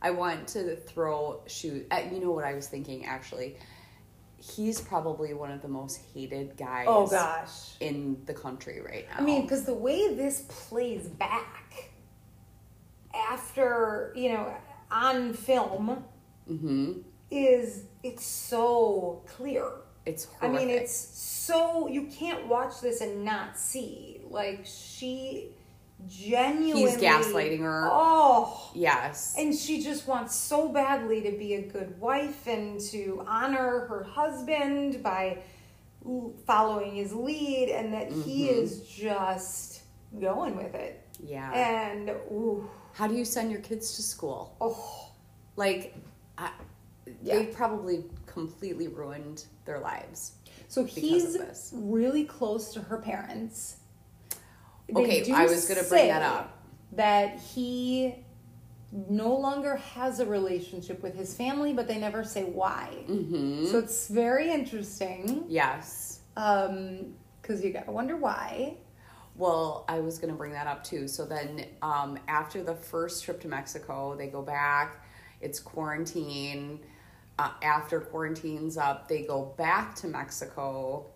I 0.00 0.10
want 0.10 0.48
to 0.48 0.76
throw 0.76 1.42
shoot. 1.46 1.86
Uh, 1.90 2.00
you 2.10 2.20
know 2.20 2.32
what 2.32 2.44
I 2.44 2.54
was 2.54 2.66
thinking 2.66 3.04
actually? 3.06 3.56
He's 4.38 4.80
probably 4.80 5.34
one 5.34 5.52
of 5.52 5.62
the 5.62 5.68
most 5.68 6.00
hated 6.12 6.56
guys. 6.56 6.86
Oh 6.88 7.06
gosh. 7.06 7.76
in 7.80 8.20
the 8.26 8.34
country 8.34 8.80
right 8.80 9.06
now. 9.08 9.18
I 9.18 9.20
mean, 9.20 9.42
because 9.42 9.64
the 9.64 9.74
way 9.74 10.14
this 10.14 10.44
plays 10.48 11.06
back 11.06 11.90
after, 13.14 14.12
you 14.16 14.30
know, 14.32 14.52
on 14.90 15.32
film 15.34 16.04
hmm 16.46 16.92
is 17.30 17.84
it's 18.02 18.26
so 18.26 19.22
clear. 19.26 19.64
It's 20.06 20.24
horrific. 20.26 20.60
I 20.60 20.64
mean, 20.64 20.70
it's 20.74 20.94
so 20.94 21.86
you 21.88 22.06
can't 22.06 22.46
watch 22.46 22.80
this 22.80 23.00
and 23.00 23.24
not 23.24 23.58
see. 23.58 24.20
Like 24.28 24.64
she 24.64 25.50
genuinely 26.08 26.90
He's 26.90 26.96
gaslighting 27.00 27.60
her. 27.60 27.88
Oh, 27.90 28.70
yes. 28.74 29.34
And 29.38 29.54
she 29.54 29.82
just 29.82 30.08
wants 30.08 30.34
so 30.34 30.68
badly 30.68 31.20
to 31.22 31.30
be 31.38 31.54
a 31.54 31.62
good 31.62 32.00
wife 32.00 32.46
and 32.48 32.80
to 32.90 33.24
honor 33.28 33.86
her 33.88 34.02
husband 34.02 35.02
by 35.02 35.38
following 36.46 36.96
his 36.96 37.12
lead, 37.12 37.68
and 37.68 37.94
that 37.94 38.10
he 38.10 38.48
Mm-hmm. 38.48 38.62
is 38.62 38.80
just 38.88 39.82
going 40.20 40.56
with 40.56 40.74
it. 40.74 41.00
yeah. 41.24 41.52
And 41.52 42.10
ooh, 42.10 42.68
How 42.94 43.06
do 43.06 43.14
you 43.14 43.24
send 43.24 43.52
your 43.52 43.60
kids 43.60 43.94
to 43.96 44.02
school? 44.02 44.56
oh, 44.60 45.10
Like, 45.54 45.94
I, 46.36 46.50
Yeah. 47.22 47.36
they 47.36 47.46
probably 47.46 48.04
completely 48.32 48.88
ruined 48.88 49.44
their 49.64 49.78
lives. 49.78 50.32
so 50.68 50.84
he's 50.84 51.70
really 51.74 52.24
close 52.24 52.72
to 52.74 52.80
her 52.80 52.98
parents. 52.98 53.76
They 54.88 54.94
Okay, 55.02 55.32
I 55.32 55.44
was 55.46 55.68
gonna 55.68 55.82
bring 55.82 56.08
that 56.08 56.22
up. 56.22 56.58
That 56.92 57.38
he 57.38 58.14
no 58.92 59.34
longer 59.34 59.76
has 59.76 60.20
a 60.20 60.26
relationship 60.26 61.02
with 61.02 61.14
his 61.14 61.34
family, 61.34 61.72
but 61.72 61.88
they 61.88 61.98
never 61.98 62.24
say 62.24 62.44
why. 62.44 62.88
hmm 63.06 63.64
So 63.66 63.78
it's 63.78 64.08
very 64.08 64.50
interesting. 64.50 65.44
Yes. 65.48 66.20
Um, 66.36 67.14
because 67.40 67.64
you 67.64 67.72
gotta 67.72 67.90
wonder 67.90 68.16
why. 68.16 68.76
Well, 69.34 69.86
I 69.88 70.00
was 70.00 70.18
going 70.18 70.30
to 70.30 70.36
bring 70.36 70.52
that 70.52 70.66
up 70.66 70.84
too. 70.84 71.08
So 71.08 71.24
then, 71.24 71.64
um, 71.80 72.18
after 72.28 72.62
the 72.62 72.74
first 72.74 73.24
trip 73.24 73.40
to 73.40 73.48
Mexico, 73.48 74.14
they 74.14 74.26
go 74.26 74.42
back. 74.42 75.06
It's 75.40 75.58
quarantine. 75.58 76.80
Uh, 77.38 77.50
after 77.62 78.00
quarantine's 78.00 78.76
up, 78.76 79.08
they 79.08 79.22
go 79.22 79.54
back 79.56 79.94
to 79.96 80.06
Mexico. 80.06 81.06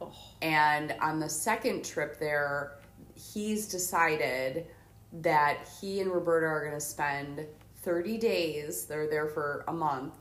Oh. 0.00 0.12
And 0.40 0.94
on 1.00 1.20
the 1.20 1.28
second 1.28 1.84
trip 1.84 2.18
there, 2.18 2.78
he's 3.14 3.68
decided 3.68 4.66
that 5.12 5.68
he 5.80 6.00
and 6.00 6.10
Roberta 6.10 6.46
are 6.46 6.60
going 6.60 6.78
to 6.78 6.80
spend 6.80 7.46
30 7.82 8.18
days, 8.18 8.86
they're 8.86 9.08
there 9.08 9.26
for 9.26 9.64
a 9.68 9.72
month, 9.72 10.14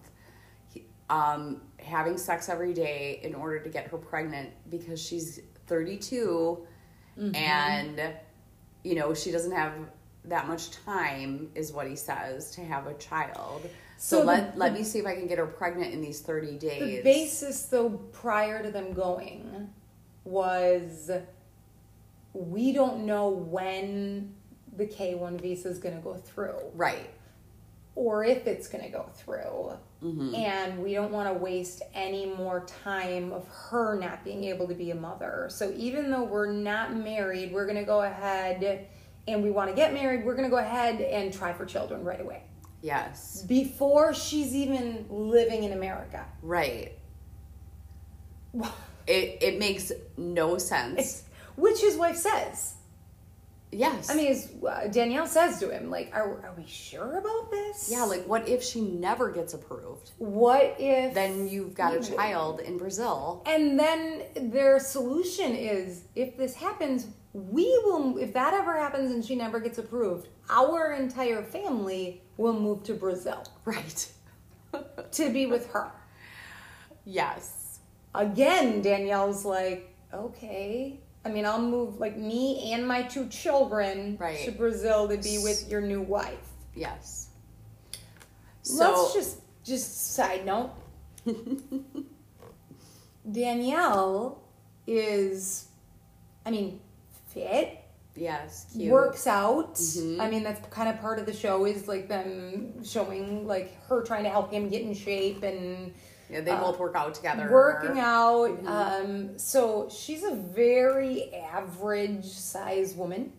um, 1.10 1.62
having 1.78 2.18
sex 2.18 2.50
every 2.50 2.74
day 2.74 3.20
in 3.24 3.36
order 3.36 3.60
to 3.60 3.70
get 3.70 3.88
her 3.88 3.98
pregnant 3.98 4.52
because 4.70 5.02
she's 5.02 5.42
32 5.68 6.66
and, 7.34 8.02
you 8.84 8.96
know, 8.96 9.14
she 9.14 9.32
doesn't 9.32 9.52
have 9.52 9.74
that 10.26 10.48
much 10.48 10.72
time 10.72 11.50
is 11.56 11.72
what 11.72 11.88
he 11.88 11.96
says 11.96 12.52
to 12.52 12.62
have 12.62 12.88
a 12.88 12.94
child. 12.96 13.70
So, 14.04 14.16
So 14.16 14.20
the- 14.22 14.26
let 14.26 14.58
let 14.58 14.74
me 14.74 14.82
see 14.84 14.98
if 14.98 15.06
I 15.06 15.14
can 15.16 15.28
get 15.28 15.38
her 15.38 15.46
pregnant 15.46 15.94
in 15.94 16.02
these 16.02 16.22
30 16.22 16.58
days. 16.58 16.80
The 16.82 17.02
basis, 17.04 17.66
though, 17.68 17.90
prior 18.12 18.64
to 18.64 18.72
them 18.72 18.94
going, 18.94 19.70
was 20.24 21.12
we 22.34 22.72
don't 22.72 23.06
know 23.06 23.30
when 23.30 24.34
the 24.76 24.88
K 24.88 25.14
one 25.14 25.38
visa 25.38 25.70
is 25.70 25.78
going 25.78 25.96
to 25.96 26.02
go 26.02 26.16
through, 26.16 26.56
right. 26.74 27.12
or 27.94 28.24
if 28.24 28.48
it's 28.48 28.68
going 28.68 28.84
to 28.84 28.90
go 28.90 29.06
through, 29.14 29.74
Mm-hmm. 30.02 30.34
and 30.34 30.82
we 30.82 30.96
don't 30.96 31.12
want 31.12 31.28
to 31.32 31.34
waste 31.36 31.84
any 31.94 32.26
more 32.26 32.62
time 32.84 33.32
of 33.32 33.48
her 33.70 34.00
not 34.00 34.24
being 34.24 34.46
able 34.46 34.68
to 34.68 34.74
be 34.74 34.90
a 34.90 34.96
mother. 34.96 35.48
So 35.52 35.72
even 35.78 36.10
though 36.10 36.24
we're 36.24 36.52
not 36.52 36.96
married, 36.96 37.54
we're 37.54 37.66
going 37.68 37.78
to 37.78 37.84
go 37.84 38.02
ahead. 38.02 38.88
And 39.28 39.44
we 39.44 39.52
want 39.52 39.70
to 39.70 39.76
get 39.76 39.94
married, 39.94 40.26
we're 40.26 40.34
going 40.36 40.50
to 40.50 40.50
go 40.50 40.58
ahead 40.58 41.02
and 41.02 41.32
try 41.32 41.54
for 41.54 41.68
children 41.68 42.04
right 42.04 42.20
away. 42.20 42.42
Yes. 42.82 43.44
Before 43.44 44.14
she's 44.14 44.56
even 44.56 45.06
living 45.10 45.64
in 45.64 45.72
America. 45.72 46.26
Right. 46.42 46.94
It 49.08 49.38
it 49.42 49.60
makes 49.60 49.92
no 50.18 50.58
sense. 50.58 51.24
Which 51.56 51.80
his 51.82 51.96
wife 51.96 52.18
says. 52.18 52.76
Yes. 53.72 54.10
I 54.10 54.16
mean, 54.16 54.28
his, 54.28 54.52
uh, 54.68 54.88
Danielle 54.88 55.28
says 55.28 55.60
to 55.60 55.70
him, 55.70 55.90
like, 55.90 56.12
are, 56.14 56.42
are 56.46 56.54
we 56.58 56.66
sure 56.68 57.18
about 57.18 57.50
this? 57.52 57.90
yeah, 57.92 58.04
like 58.04 58.26
what 58.28 58.48
if 58.48 58.64
she 58.64 58.82
never 58.82 59.32
gets 59.32 59.54
approved? 59.54 60.12
what 60.18 60.76
if. 60.80 61.14
Then 61.14 61.48
you've 61.48 61.74
got 61.76 61.96
a 61.96 62.00
child 62.02 62.60
in 62.60 62.78
Brazil. 62.78 63.44
And 63.46 63.80
then 63.80 64.24
their 64.36 64.80
solution 64.80 65.56
is 65.56 66.04
if 66.16 66.38
this 66.38 66.54
happens, 66.54 67.08
we 67.34 67.66
will, 67.86 68.18
if 68.18 68.34
that 68.34 68.54
ever 68.54 68.78
happens 68.78 69.12
and 69.12 69.24
she 69.24 69.36
never 69.36 69.60
gets 69.60 69.78
approved, 69.78 70.28
our 70.50 70.94
entire 70.94 71.42
family 71.44 72.22
will 72.38 72.60
move 72.60 72.84
to 72.84 72.94
Brazil 72.94 73.44
Right. 73.66 74.08
to 75.12 75.32
be 75.32 75.46
with 75.46 75.68
her. 75.72 75.92
yes. 77.06 77.80
Again, 78.14 78.82
Danielle's 78.82 79.46
like, 79.46 79.96
okay. 80.14 81.00
I 81.24 81.30
mean, 81.30 81.46
I'll 81.46 81.62
move 81.62 82.00
like 82.00 82.18
me 82.18 82.72
and 82.74 82.88
my 82.88 83.04
two 83.04 83.28
children 83.30 84.18
Right. 84.20 84.44
to 84.46 84.52
Brazil 84.52 85.08
to 85.08 85.18
be 85.18 85.40
with 85.44 85.70
your 85.70 85.82
new 85.82 86.02
wife. 86.02 86.48
Yes. 86.76 87.28
So 88.64 88.84
Let's 88.92 89.14
just 89.14 89.38
just 89.64 90.14
side 90.16 90.46
note. 90.46 90.72
Danielle 93.32 94.42
is, 94.88 95.68
I 96.46 96.50
mean, 96.52 96.80
fit, 97.28 97.78
yes, 98.16 98.66
cute. 98.74 98.92
works 98.92 99.28
out. 99.28 99.76
Mhm. 99.76 100.20
I 100.20 100.30
mean, 100.30 100.44
that's 100.44 100.66
kind 100.70 100.90
of 100.90 101.00
part 101.00 101.20
of 101.20 101.26
the 101.28 101.34
show 101.34 101.66
is 101.66 101.88
like 101.88 102.08
them 102.08 102.84
showing 102.84 103.46
like 103.48 103.80
her 103.86 104.02
trying 104.02 104.24
to 104.24 104.30
help 104.30 104.52
him 104.52 104.70
get 104.70 104.82
in 104.82 104.94
shape 104.96 105.44
and 105.44 105.94
Yeah, 106.32 106.42
they 106.42 106.52
both 106.52 106.80
work 106.80 106.96
out 106.96 107.14
together. 107.14 107.50
working 107.52 108.00
out. 108.00 108.50
Mm-hmm. 108.50 108.68
Um, 108.68 109.40
so 109.40 109.90
she's 109.90 110.24
a 110.24 110.34
very 110.34 111.34
average 111.34 112.26
size 112.26 112.94
woman. 112.94 113.34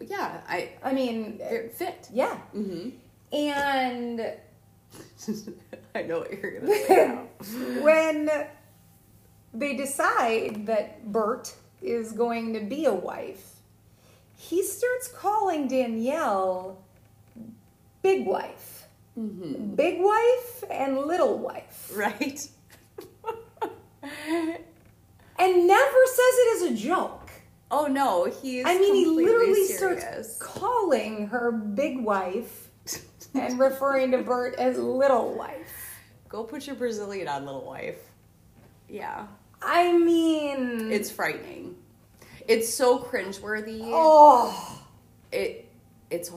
Yeah, 0.00 0.40
I 0.48 0.70
I 0.82 0.92
mean, 0.92 1.38
fit. 1.74 2.08
yeah. 2.12 2.38
Mm-hmm. 2.56 2.90
And 3.32 4.20
I 5.94 6.02
know 6.02 6.20
what 6.20 6.32
you're 6.32 6.60
gonna 6.60 6.74
say. 6.86 7.18
when 7.82 8.30
they 9.54 9.76
decide 9.76 10.66
that 10.66 11.10
Bert 11.10 11.54
is 11.80 12.12
going 12.12 12.54
to 12.54 12.60
be 12.60 12.86
a 12.86 12.92
wife, 12.92 13.56
he 14.36 14.62
starts 14.62 15.08
calling 15.08 15.68
Danielle 15.68 16.82
big 18.02 18.26
wife, 18.26 18.81
Mm-hmm. 19.18 19.74
big 19.74 20.00
wife, 20.00 20.64
and 20.70 20.98
little 20.98 21.38
wife, 21.38 21.90
right? 21.94 22.48
and 24.02 25.66
never 25.66 25.98
says 26.06 26.34
it 26.38 26.56
as 26.56 26.72
a 26.72 26.74
joke. 26.76 27.30
Oh 27.70 27.86
no, 27.86 28.24
he's. 28.24 28.64
I 28.66 28.78
mean, 28.78 28.94
he 28.94 29.06
literally 29.06 29.66
serious. 29.66 30.36
starts 30.36 30.38
calling 30.38 31.26
her 31.28 31.52
big 31.52 32.00
wife 32.00 32.68
and 33.34 33.58
referring 33.58 34.10
to 34.12 34.18
Bert 34.22 34.54
as 34.56 34.78
little 34.78 35.34
wife. 35.34 35.98
Go 36.28 36.44
put 36.44 36.66
your 36.66 36.76
Brazilian 36.76 37.28
on, 37.28 37.44
little 37.44 37.64
wife. 37.66 37.98
Yeah, 38.88 39.26
I 39.60 39.92
mean, 39.96 40.90
it's 40.90 41.10
frightening. 41.10 41.76
It's 42.48 42.72
so 42.72 42.98
cringeworthy. 42.98 43.80
oh, 43.84 44.82
It 45.30 45.68
it's 46.10 46.30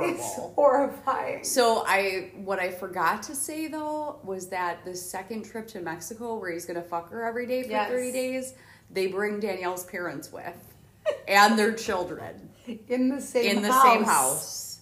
horrible. 0.00 0.14
it's 0.14 0.34
horrifying. 0.54 1.44
So 1.44 1.84
I 1.86 2.30
what 2.36 2.58
I 2.58 2.70
forgot 2.70 3.22
to 3.24 3.34
say 3.34 3.68
though 3.68 4.18
was 4.24 4.48
that 4.48 4.84
the 4.84 4.94
second 4.94 5.44
trip 5.44 5.66
to 5.68 5.80
Mexico 5.80 6.36
where 6.36 6.50
he's 6.52 6.66
gonna 6.66 6.82
fuck 6.82 7.10
her 7.10 7.24
every 7.24 7.46
day 7.46 7.62
for 7.62 7.70
Yes. 7.70 7.88
thirty 7.90 8.12
days, 8.12 8.54
they 8.90 9.06
bring 9.06 9.40
Danielle's 9.40 9.84
parents 9.84 10.32
with. 10.32 10.54
and 11.26 11.58
their 11.58 11.72
children 11.72 12.48
in 12.88 13.08
the 13.08 13.20
same 13.20 13.44
house. 13.44 13.56
in 13.56 13.62
the 13.62 13.72
house. 13.72 13.82
same 13.84 14.04
house. 14.04 14.78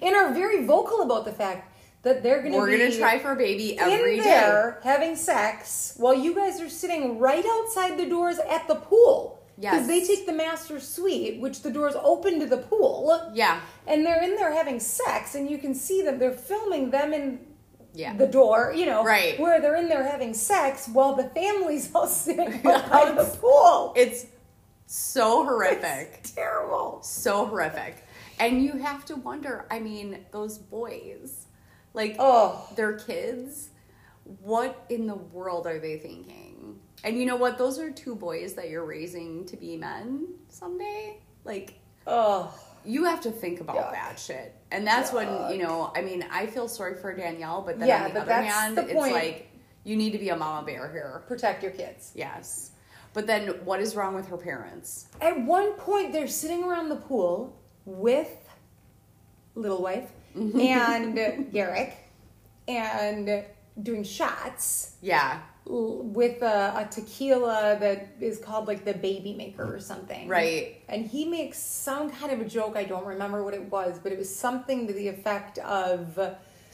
and 0.00 0.14
are 0.16 0.32
very 0.32 0.64
vocal 0.64 1.02
about 1.02 1.24
the 1.26 1.32
fact 1.32 1.68
that 2.02 2.22
they're 2.22 2.40
going 2.40 2.52
to 2.52 2.58
We're 2.58 2.66
be 2.70 2.78
gonna 2.78 2.96
try 2.96 3.18
for 3.18 3.32
a 3.32 3.36
baby 3.36 3.78
every 3.78 4.16
in 4.18 4.24
day. 4.24 4.30
there 4.30 4.80
having 4.82 5.14
sex 5.14 5.94
while 5.98 6.14
you 6.14 6.34
guys 6.34 6.58
are 6.60 6.68
sitting 6.70 7.18
right 7.18 7.44
outside 7.46 7.98
the 7.98 8.06
doors 8.06 8.38
at 8.38 8.66
the 8.66 8.76
pool. 8.76 9.41
Yes. 9.58 9.74
Because 9.74 9.86
they 9.88 10.04
take 10.04 10.26
the 10.26 10.32
master 10.32 10.80
suite, 10.80 11.40
which 11.40 11.62
the 11.62 11.70
doors 11.70 11.94
open 12.02 12.40
to 12.40 12.46
the 12.46 12.56
pool, 12.58 13.30
Yeah. 13.34 13.60
and 13.86 14.04
they're 14.04 14.22
in 14.22 14.36
there 14.36 14.52
having 14.52 14.80
sex, 14.80 15.34
and 15.34 15.50
you 15.50 15.58
can 15.58 15.74
see 15.74 16.02
them. 16.02 16.18
They're 16.18 16.32
filming 16.32 16.90
them 16.90 17.12
in 17.12 17.46
Yeah. 17.94 18.14
the 18.16 18.26
door, 18.26 18.72
you 18.74 18.86
know, 18.86 19.04
Right. 19.04 19.38
where 19.38 19.60
they're 19.60 19.76
in 19.76 19.88
there 19.88 20.04
having 20.04 20.32
sex 20.34 20.88
while 20.88 21.14
the 21.14 21.28
family's 21.30 21.90
all 21.94 22.06
sitting 22.06 22.66
out 22.66 22.90
by 22.90 23.12
the 23.12 23.24
pool. 23.40 23.92
it's 23.96 24.26
so 24.86 25.44
horrific. 25.44 26.16
It's 26.20 26.30
terrible. 26.32 27.00
so 27.02 27.46
horrific. 27.46 28.04
And 28.38 28.62
you 28.64 28.72
have 28.78 29.04
to 29.06 29.16
wonder, 29.16 29.66
I 29.70 29.78
mean, 29.78 30.24
those 30.32 30.58
boys, 30.58 31.46
like 31.94 32.16
Oh. 32.18 32.66
their 32.74 32.94
kids, 32.94 33.68
what 34.42 34.84
in 34.88 35.06
the 35.06 35.14
world 35.14 35.66
are 35.66 35.78
they 35.78 35.98
thinking? 35.98 36.51
And 37.04 37.18
you 37.18 37.26
know 37.26 37.36
what? 37.36 37.58
Those 37.58 37.78
are 37.78 37.90
two 37.90 38.14
boys 38.14 38.54
that 38.54 38.68
you're 38.70 38.84
raising 38.84 39.44
to 39.46 39.56
be 39.56 39.76
men 39.76 40.28
someday. 40.48 41.18
Like 41.44 41.74
Oh. 42.06 42.52
you 42.84 43.04
have 43.04 43.20
to 43.22 43.30
think 43.30 43.60
about 43.60 43.76
Yuck. 43.76 43.92
that 43.92 44.18
shit. 44.18 44.54
And 44.70 44.86
that's 44.86 45.12
when, 45.12 45.28
you 45.50 45.62
know, 45.62 45.92
I 45.94 46.02
mean, 46.02 46.24
I 46.30 46.46
feel 46.46 46.68
sorry 46.68 46.94
for 46.94 47.12
Danielle, 47.14 47.62
but 47.62 47.78
then 47.78 47.88
Yeah, 47.88 48.04
on 48.04 48.08
the 48.08 48.14
but 48.14 48.22
other 48.22 48.28
that's 48.28 48.54
hand, 48.54 48.76
the 48.76 48.82
it's 48.82 48.92
point. 48.92 49.12
like 49.12 49.48
you 49.84 49.96
need 49.96 50.12
to 50.12 50.18
be 50.18 50.28
a 50.30 50.36
mama 50.36 50.64
bear 50.66 50.90
here. 50.90 51.22
Protect 51.26 51.62
your 51.62 51.72
kids. 51.72 52.12
Yes. 52.14 52.70
But 53.14 53.26
then 53.26 53.48
what 53.64 53.80
is 53.80 53.94
wrong 53.94 54.14
with 54.14 54.28
her 54.28 54.38
parents? 54.38 55.06
At 55.20 55.40
one 55.44 55.72
point, 55.74 56.12
they're 56.12 56.28
sitting 56.28 56.64
around 56.64 56.88
the 56.88 56.96
pool 56.96 57.56
with 57.84 58.30
little 59.54 59.82
wife 59.82 60.10
mm-hmm. 60.36 60.58
and 60.58 61.52
Garrick 61.52 61.96
and 62.68 63.44
doing 63.82 64.04
shots 64.04 64.92
Yeah. 65.02 65.40
With 65.64 66.42
a, 66.42 66.74
a 66.76 66.88
tequila 66.90 67.76
that 67.80 68.08
is 68.20 68.38
called 68.38 68.66
like 68.66 68.84
the 68.84 68.94
baby 68.94 69.32
maker 69.34 69.74
or 69.74 69.78
something. 69.80 70.26
Right. 70.28 70.82
And 70.88 71.06
he 71.06 71.24
makes 71.24 71.58
some 71.58 72.10
kind 72.10 72.32
of 72.32 72.40
a 72.40 72.44
joke. 72.44 72.76
I 72.76 72.84
don't 72.84 73.06
remember 73.06 73.44
what 73.44 73.54
it 73.54 73.70
was, 73.70 73.98
but 74.02 74.12
it 74.12 74.18
was 74.18 74.34
something 74.34 74.86
to 74.88 74.92
the 74.92 75.08
effect 75.08 75.58
of 75.58 76.18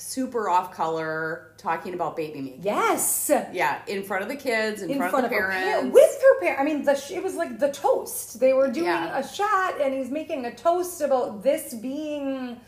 Super 0.00 0.48
off 0.48 0.72
color, 0.72 1.48
talking 1.58 1.92
about 1.92 2.16
baby 2.16 2.40
making. 2.40 2.62
yes. 2.62 3.32
Yeah, 3.52 3.80
in 3.88 4.04
front 4.04 4.22
of 4.22 4.28
the 4.28 4.36
kids, 4.36 4.80
in, 4.80 4.90
in 4.90 4.96
front, 4.98 5.10
front 5.10 5.24
of 5.26 5.30
the 5.32 5.36
her 5.38 5.50
parents. 5.50 5.92
with 5.92 6.22
her 6.22 6.40
parents. 6.40 6.60
I 6.60 6.64
mean, 6.64 6.84
the 6.84 6.94
sh- 6.94 7.10
it 7.10 7.22
was 7.22 7.34
like 7.34 7.58
the 7.58 7.72
toast. 7.72 8.38
They 8.38 8.52
were 8.52 8.70
doing 8.70 8.86
Yeah. 8.86 9.18
a 9.18 9.26
shot, 9.26 9.80
and 9.80 9.92
he's 9.92 10.08
making 10.08 10.44
a 10.44 10.54
toast 10.54 11.00
about 11.00 11.42
this 11.42 11.74
being 11.74 12.60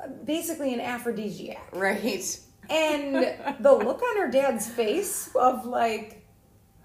uh, 0.00 0.06
basically 0.24 0.72
an 0.72 0.80
aphrodisiac. 0.80 1.68
right. 1.72 2.38
And 2.70 3.14
the 3.60 3.72
look 3.72 4.02
on 4.02 4.16
her 4.18 4.30
dad's 4.30 4.68
face 4.68 5.30
of 5.34 5.64
like, 5.66 6.24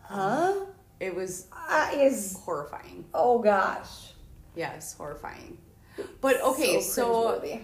huh, 0.03 0.53
It 0.99 1.13
was 1.15 1.47
uh, 1.51 1.89
is 1.93 2.37
horrifying. 2.43 3.05
oh 3.13 3.39
gosh. 3.39 4.13
Yes, 4.55 4.93
horrifying. 4.93 5.57
But 6.21 6.41
okay, 6.41 6.79
so, 6.81 7.39
cringeworthy. 7.41 7.61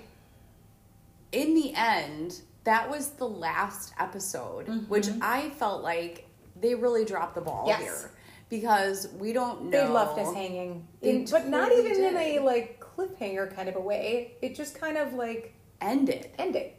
in 1.32 1.54
the 1.56 1.74
end, 1.76 2.42
that 2.64 2.90
was 2.90 3.12
the 3.12 3.28
last 3.28 3.94
episode, 4.00 4.68
which 4.90 5.08
I 5.22 5.50
felt 5.52 5.84
like 5.84 6.28
they 6.60 6.76
really 6.76 7.06
dropped 7.06 7.36
the 7.36 7.42
ball 7.42 7.68
Mm-hmm. 7.68 7.82
Yes. 7.84 8.02
here 8.02 8.12
because 8.50 9.08
we 9.20 9.32
don't 9.34 9.66
know. 9.66 9.70
they 9.72 9.88
left 9.88 10.18
us 10.18 10.34
hanging, 10.34 10.88
in, 11.04 11.26
but 11.30 11.48
not 11.48 11.72
even 11.72 12.04
in 12.04 12.18
a 12.18 12.40
like 12.40 12.80
cliffhanger 12.80 13.56
kind 13.56 13.70
of 13.70 13.76
a 13.76 13.80
way. 13.82 14.34
It 14.42 14.56
just 14.56 14.80
kind 14.80 14.98
of 14.98 15.14
like 15.14 15.54
Ended. 15.82 16.32
ended. 16.38 16.74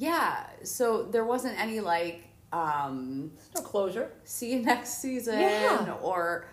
Yeah, 0.00 0.46
so 0.62 1.02
there 1.02 1.26
wasn't 1.26 1.60
any 1.60 1.80
like, 1.80 2.24
um, 2.54 3.32
No 3.54 3.60
closure. 3.60 4.10
see 4.24 4.54
you 4.54 4.62
next 4.62 5.02
season 5.02 5.38
Yeah. 5.38 5.94
or 6.00 6.46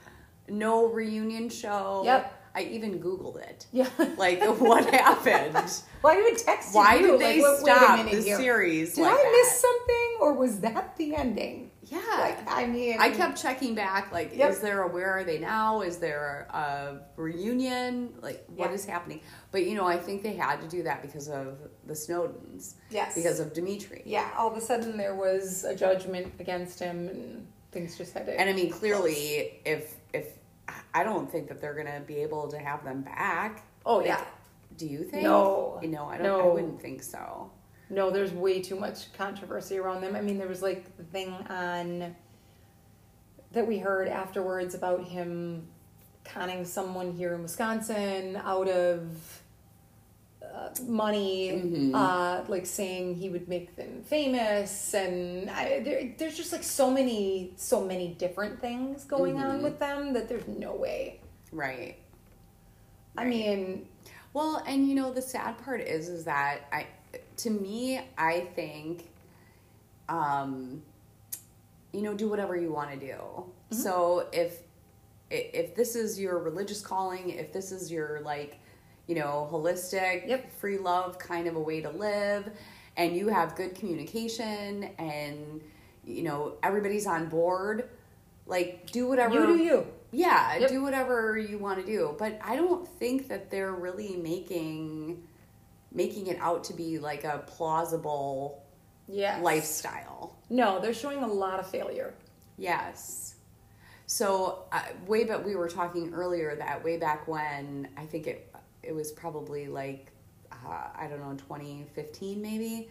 no 0.50 0.88
reunion 0.88 1.48
show. 1.48 2.02
Yep. 2.04 2.34
I 2.56 2.62
even 2.64 3.00
Googled 3.00 3.38
it. 3.38 3.68
Yeah. 3.72 3.88
Like, 4.18 4.44
what 4.60 4.94
happened? 4.94 5.56
Would 6.04 6.38
text 6.40 6.76
Why 6.76 6.96
you. 6.96 7.12
did 7.12 7.22
they 7.22 7.42
like, 7.42 7.60
stop 7.60 8.04
the 8.12 8.22
here. 8.22 8.36
series 8.38 8.96
Did 8.96 9.04
like 9.04 9.14
I 9.14 9.16
that? 9.16 9.32
miss 9.32 9.62
something, 9.62 10.18
or 10.20 10.34
was 10.34 10.60
that 10.60 10.98
the 10.98 11.16
ending? 11.16 11.67
Yeah. 11.90 12.00
Like, 12.20 12.40
I 12.52 12.66
mean, 12.68 12.98
I 13.00 13.12
kept 13.12 13.42
checking 13.42 13.74
back, 13.76 14.12
like, 14.12 14.36
Yep. 14.36 14.52
is 14.52 14.60
there 14.60 14.82
a 14.84 14.88
where 14.88 15.10
are 15.12 15.24
they 15.24 15.38
now? 15.40 15.82
Is 15.82 15.98
there 15.98 16.48
a 16.52 17.00
reunion? 17.16 18.14
Like, 18.22 18.44
what 18.48 18.70
Yeah. 18.70 18.76
is 18.76 18.86
happening? 18.86 19.22
But 19.52 19.66
you 19.66 19.76
know, 19.76 19.86
I 19.88 19.98
think 19.98 20.22
they 20.24 20.34
had 20.34 20.62
to 20.62 20.68
do 20.68 20.84
that 20.84 21.02
because 21.02 21.30
of 21.30 21.58
the 21.86 21.94
Snowdens. 21.94 22.74
Yes. 22.90 23.16
Because 23.16 23.40
of 23.40 23.54
Dimitri. 23.54 24.02
Yeah, 24.06 24.30
all 24.38 24.50
of 24.52 24.58
a 24.58 24.62
sudden 24.62 24.98
there 24.98 25.16
was 25.16 25.64
a 25.64 25.76
judgment 25.76 26.34
against 26.40 26.80
him, 26.80 27.08
and 27.08 27.48
things 27.72 27.98
just 27.98 28.14
had 28.14 28.26
to. 28.26 28.40
And 28.40 28.50
I 28.50 28.54
mean, 28.54 28.70
clearly, 28.72 29.60
if 29.66 29.96
if 30.14 30.38
I 30.94 31.04
don't 31.04 31.32
think 31.32 31.48
that 31.48 31.62
they're 31.62 31.74
gonna 31.76 32.02
be 32.06 32.18
able 32.18 32.48
to 32.50 32.58
have 32.60 32.84
them 32.84 33.02
back. 33.04 33.64
oh 33.86 33.98
Like, 33.98 34.08
yeah, 34.08 34.26
Do 34.76 34.86
you 34.86 35.04
think? 35.06 35.24
No. 35.24 35.80
You 35.82 35.88
know, 35.88 36.06
I 36.06 36.18
don't. 36.18 36.42
I 36.42 36.46
wouldn't 36.48 36.82
think 36.82 37.02
so. 37.02 37.50
No, 37.90 38.10
there's 38.12 38.32
way 38.34 38.62
too 38.62 38.76
much 38.76 39.12
controversy 39.14 39.78
around 39.78 40.02
them. 40.02 40.16
I 40.16 40.22
mean, 40.22 40.38
there 40.38 40.48
was 40.48 40.62
like 40.62 40.96
the 40.98 41.04
thing 41.04 41.30
on 41.50 42.16
that 43.54 43.66
we 43.66 43.78
heard 43.78 44.08
afterwards 44.08 44.76
about 44.76 45.06
him 45.06 45.68
conning 46.26 46.66
someone 46.66 47.14
here 47.14 47.34
in 47.34 47.42
Wisconsin 47.42 48.36
out 48.44 48.68
of 48.68 49.42
uh, 50.44 50.70
money, 50.88 51.52
Mhm. 51.52 51.92
uh, 51.94 52.44
like 52.48 52.66
saying 52.66 53.16
he 53.16 53.30
would 53.30 53.48
make 53.48 53.76
them 53.76 54.02
famous, 54.04 54.94
and 54.94 55.50
I, 55.50 55.80
there, 55.82 56.14
there's 56.18 56.38
just 56.38 56.52
like 56.52 56.64
so 56.64 56.90
many, 56.90 57.54
so 57.58 57.84
many 57.84 58.10
different 58.14 58.60
things 58.62 59.04
going 59.04 59.38
on 59.38 59.60
Mhm. 59.60 59.64
with 59.64 59.80
them 59.80 60.14
that 60.14 60.28
there's 60.30 60.48
no 60.48 60.74
way. 60.76 61.20
Right. 61.52 61.98
I 63.18 63.26
mean, 63.26 63.88
Well, 64.34 64.62
and 64.68 64.88
you 64.88 64.94
know 64.94 65.12
the 65.12 65.22
sad 65.22 65.58
part 65.58 65.82
is 65.82 66.10
is 66.10 66.26
that 66.26 66.62
I 66.72 66.86
to 67.38 67.50
me 67.50 68.02
I 68.18 68.42
think 68.56 69.10
um 70.10 70.82
you 71.94 72.02
know 72.02 72.14
do 72.14 72.28
whatever 72.30 72.56
you 72.56 72.72
want 72.72 72.92
to 72.92 72.98
do. 73.00 73.14
Mm-hmm. 73.14 73.76
So 73.76 74.28
if 74.32 74.60
if 75.30 75.76
this 75.76 75.96
is 75.96 76.20
your 76.20 76.38
religious 76.40 76.82
calling, 76.82 77.30
if 77.32 77.52
this 77.52 77.72
is 77.72 77.92
your 77.92 78.22
like 78.22 78.60
you 79.08 79.16
know 79.16 79.48
holistic 79.52 80.28
Yep. 80.28 80.52
free 80.60 80.78
love 80.78 81.18
kind 81.20 81.48
of 81.48 81.56
a 81.56 81.60
way 81.60 81.82
to 81.82 81.90
live 81.90 82.50
and 82.96 83.16
you 83.16 83.28
have 83.28 83.56
good 83.56 83.76
communication 83.76 84.90
and 84.98 85.62
you 86.06 86.24
know 86.24 86.56
everybody's 86.64 87.06
on 87.08 87.28
board 87.28 87.90
like 88.46 88.90
do 88.92 89.08
whatever 89.08 89.34
you 89.36 89.48
do 89.58 89.64
you. 89.64 89.88
yeah, 90.12 90.58
Yep. 90.58 90.70
do 90.70 90.82
whatever 90.82 91.38
you 91.38 91.58
want 91.58 91.80
to 91.80 91.86
do. 91.86 92.16
But 92.18 92.40
I 92.42 92.56
don't 92.56 92.88
think 92.88 93.28
that 93.28 93.52
they're 93.52 93.74
really 93.74 94.16
making 94.16 95.22
making 95.98 96.28
it 96.28 96.38
out 96.40 96.64
to 96.66 96.74
be 96.74 97.00
like 97.00 97.24
a 97.26 97.44
plausible 97.48 98.64
Yes. 99.10 99.42
lifestyle. 99.42 100.36
No, 100.50 100.80
they're 100.80 100.94
showing 100.94 101.24
a 101.24 101.28
lot 101.28 101.60
of 101.60 101.68
failure. 101.68 102.14
Yes. 102.58 103.36
So 104.06 104.66
uh, 104.72 104.82
way 105.08 105.24
back, 105.24 105.46
we 105.46 105.56
were 105.56 105.70
talking 105.70 106.14
earlier 106.14 106.56
that 106.56 106.84
way 106.84 106.98
back 106.98 107.28
when 107.28 107.88
I 107.98 108.06
think 108.06 108.28
it 108.28 108.54
it 108.84 108.94
was 108.94 109.12
probably 109.12 109.68
like 109.68 110.12
uh, 110.52 110.88
I 110.96 111.08
don't 111.08 111.20
know 111.20 111.36
2015 111.36 112.42
maybe 112.42 112.90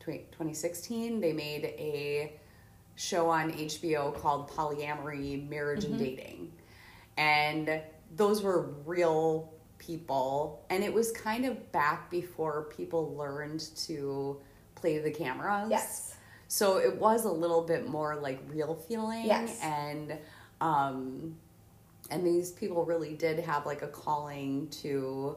20, 0.00 0.18
2016 0.32 1.20
they 1.20 1.32
made 1.32 1.64
a 1.64 2.32
show 2.96 3.30
on 3.30 3.52
HBO 3.52 4.14
called 4.20 4.50
Polyamory 4.50 5.48
Marriage 5.48 5.84
and 5.84 5.98
Dating 5.98 6.52
and 7.16 7.80
those 8.16 8.42
were 8.42 8.74
real 8.84 9.52
people 9.80 10.64
and 10.70 10.84
it 10.84 10.92
was 10.92 11.10
kind 11.10 11.44
of 11.44 11.72
back 11.72 12.08
before 12.10 12.68
people 12.76 13.16
learned 13.16 13.60
to 13.76 14.38
play 14.76 14.98
the 14.98 15.10
cameras 15.10 15.68
Yes. 15.70 16.14
so 16.48 16.76
it 16.78 16.94
was 16.96 17.24
a 17.24 17.32
little 17.32 17.62
bit 17.62 17.88
more 17.88 18.14
like 18.14 18.38
real 18.48 18.74
feeling 18.74 19.24
Yes. 19.26 19.58
and 19.62 20.16
um 20.60 21.34
and 22.10 22.24
these 22.26 22.52
people 22.52 22.84
really 22.84 23.14
did 23.14 23.38
have 23.40 23.64
like 23.66 23.82
a 23.82 23.88
calling 23.88 24.68
to 24.82 25.36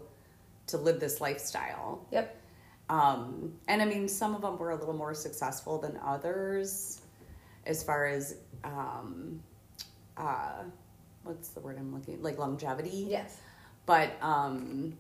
to 0.68 0.78
live 0.78 1.00
this 1.00 1.22
lifestyle 1.22 2.06
Yep. 2.12 2.36
um 2.90 3.54
and 3.70 3.82
i 3.82 3.86
mean 3.86 4.08
some 4.10 4.36
of 4.36 4.42
them 4.42 4.58
were 4.58 4.72
a 4.72 4.76
little 4.76 4.94
more 4.94 5.14
successful 5.14 5.80
than 5.80 5.98
others 6.06 7.02
as 7.66 7.82
far 7.82 8.06
as 8.08 8.36
um 8.66 9.42
uh 10.18 10.64
what's 11.24 11.48
the 11.50 11.62
word 11.62 11.78
i'm 11.80 11.94
looking 11.94 12.22
like 12.22 12.38
longevity 12.38 13.08
Yes. 13.10 13.38
But 13.86 14.12
um 14.22 14.98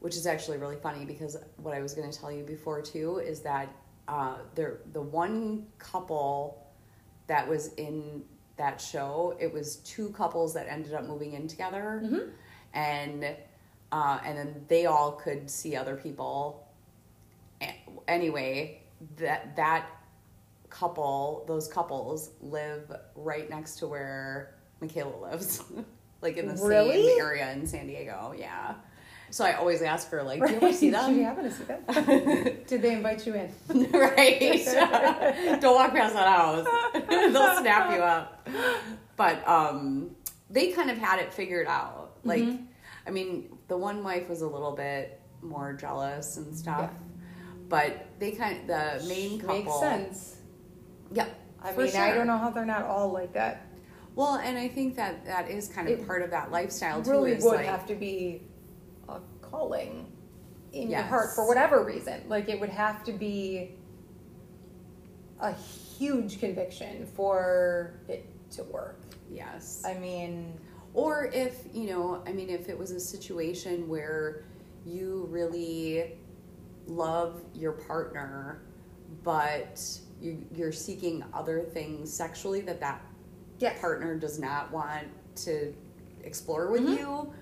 which 0.00 0.14
is 0.16 0.26
actually 0.26 0.58
really 0.58 0.76
funny 0.76 1.04
because 1.04 1.36
what 1.56 1.74
I 1.74 1.80
was 1.80 1.92
going 1.92 2.08
to 2.10 2.16
tell 2.16 2.30
you 2.30 2.44
before 2.44 2.80
too 2.82 3.18
is 3.18 3.40
that 3.40 3.68
uh 4.06 4.36
there 4.54 4.78
the 4.92 5.02
one 5.02 5.66
couple 5.78 6.66
that 7.26 7.46
was 7.48 7.74
in 7.74 8.22
that 8.56 8.80
show 8.80 9.36
it 9.40 9.52
was 9.52 9.76
two 9.76 10.10
couples 10.10 10.54
that 10.54 10.66
ended 10.68 10.94
up 10.94 11.04
moving 11.06 11.32
in 11.34 11.46
together. 11.48 12.02
Mhm. 12.04 12.30
and 12.74 13.36
uh 13.92 14.18
and 14.24 14.36
then 14.38 14.64
they 14.68 14.86
all 14.86 15.12
could 15.12 15.48
see 15.50 15.74
other 15.76 15.96
people. 15.96 16.66
Anyway 18.06 18.82
that 19.16 19.54
that 19.56 19.86
couple 20.70 21.44
those 21.46 21.66
couples 21.68 22.30
live 22.40 22.90
right 23.14 23.48
next 23.48 23.76
to 23.76 23.86
where 23.86 24.54
Michaela 24.80 25.16
lives 25.30 25.62
like 26.20 26.36
in 26.36 26.48
the 26.48 26.54
Really? 26.62 27.06
same 27.08 27.20
area 27.20 27.52
in 27.52 27.66
San 27.66 27.86
Diego 27.86 28.34
yeah 28.36 28.74
so 29.30 29.44
I 29.44 29.52
always 29.54 29.82
ask 29.82 30.10
her 30.10 30.22
like 30.22 30.44
do 30.44 30.50
you 30.50 30.56
ever 30.56 30.72
see 30.72 30.90
Do 30.90 30.96
you 30.96 31.02
them 31.02 31.22
happen 31.22 31.44
to 31.44 31.50
see 31.50 31.64
them? 31.64 31.82
Did 32.66 32.82
they 32.82 32.92
invite 32.94 33.26
you 33.26 33.34
in? 33.34 33.52
right 33.92 34.64
don't 35.60 35.74
walk 35.74 35.92
past 35.92 36.14
that 36.14 36.28
house 36.28 36.66
they'll 37.08 37.58
snap 37.60 37.92
you 37.94 38.02
up 38.02 38.48
but 39.16 39.46
um 39.48 40.10
they 40.50 40.72
kind 40.72 40.90
of 40.90 40.96
had 40.98 41.18
it 41.20 41.32
figured 41.32 41.66
out 41.66 42.16
like 42.24 42.42
Mhm. 42.42 42.64
I 43.06 43.10
mean 43.10 43.58
the 43.68 43.76
one 43.76 44.02
wife 44.02 44.28
was 44.28 44.40
a 44.42 44.46
little 44.48 44.72
bit 44.72 45.20
more 45.42 45.72
jealous 45.74 46.36
and 46.38 46.56
stuff 46.56 46.90
Yeah. 46.90 47.50
but 47.68 48.06
they 48.18 48.32
kind 48.32 48.58
of 48.62 48.66
the 48.66 49.08
main 49.08 49.38
couple 49.38 49.56
Makes 49.62 49.78
sense. 49.80 50.36
yeah 51.12 51.26
I 51.62 51.72
for 51.72 51.82
mean, 51.82 51.96
I 51.96 52.14
don't 52.14 52.26
know 52.26 52.38
how 52.38 52.50
they're 52.50 52.64
not 52.64 52.84
all 52.84 53.10
like 53.12 53.32
that. 53.34 53.66
Well, 54.18 54.34
and 54.34 54.58
I 54.58 54.66
think 54.66 54.96
that 54.96 55.24
that 55.26 55.48
is 55.48 55.68
kind 55.68 55.86
of 55.88 56.00
It 56.00 56.04
part 56.04 56.22
of 56.22 56.30
that 56.32 56.50
lifestyle 56.50 57.00
too. 57.00 57.12
really 57.12 57.34
would 57.34 57.44
like, 57.44 57.66
have 57.66 57.86
to 57.86 57.94
be 57.94 58.42
a 59.08 59.20
calling 59.40 60.10
in 60.72 60.90
your 60.90 61.02
heart 61.02 61.36
for 61.36 61.46
whatever 61.46 61.84
reason. 61.84 62.24
Like 62.28 62.48
it 62.48 62.58
would 62.58 62.68
have 62.68 63.04
to 63.04 63.12
be 63.12 63.76
a 65.38 65.52
huge 65.52 66.40
conviction 66.40 67.06
for 67.06 68.00
it 68.08 68.26
to 68.56 68.64
work. 68.64 68.98
yes. 69.30 69.84
I 69.86 69.94
mean, 69.94 70.58
Or 70.94 71.26
if 71.32 71.54
you 71.72 71.86
know, 71.88 72.20
I 72.26 72.32
mean, 72.32 72.50
if 72.50 72.68
it 72.68 72.76
was 72.76 72.90
a 72.90 72.98
situation 72.98 73.88
where 73.88 74.42
you 74.84 75.28
really 75.30 76.18
love 76.88 77.40
your 77.54 77.70
partner, 77.72 78.62
but 79.22 79.80
you, 80.20 80.44
you're 80.52 80.72
seeking 80.72 81.22
other 81.32 81.60
things 81.62 82.12
sexually 82.12 82.62
that 82.62 82.80
that 82.80 83.00
yes. 83.58 83.78
partner 83.80 84.16
does 84.18 84.38
not 84.38 84.70
want 84.72 85.06
to 85.36 85.74
explore 86.24 86.70
with 86.70 86.82
Mhm. 86.82 86.98
you 86.98 87.32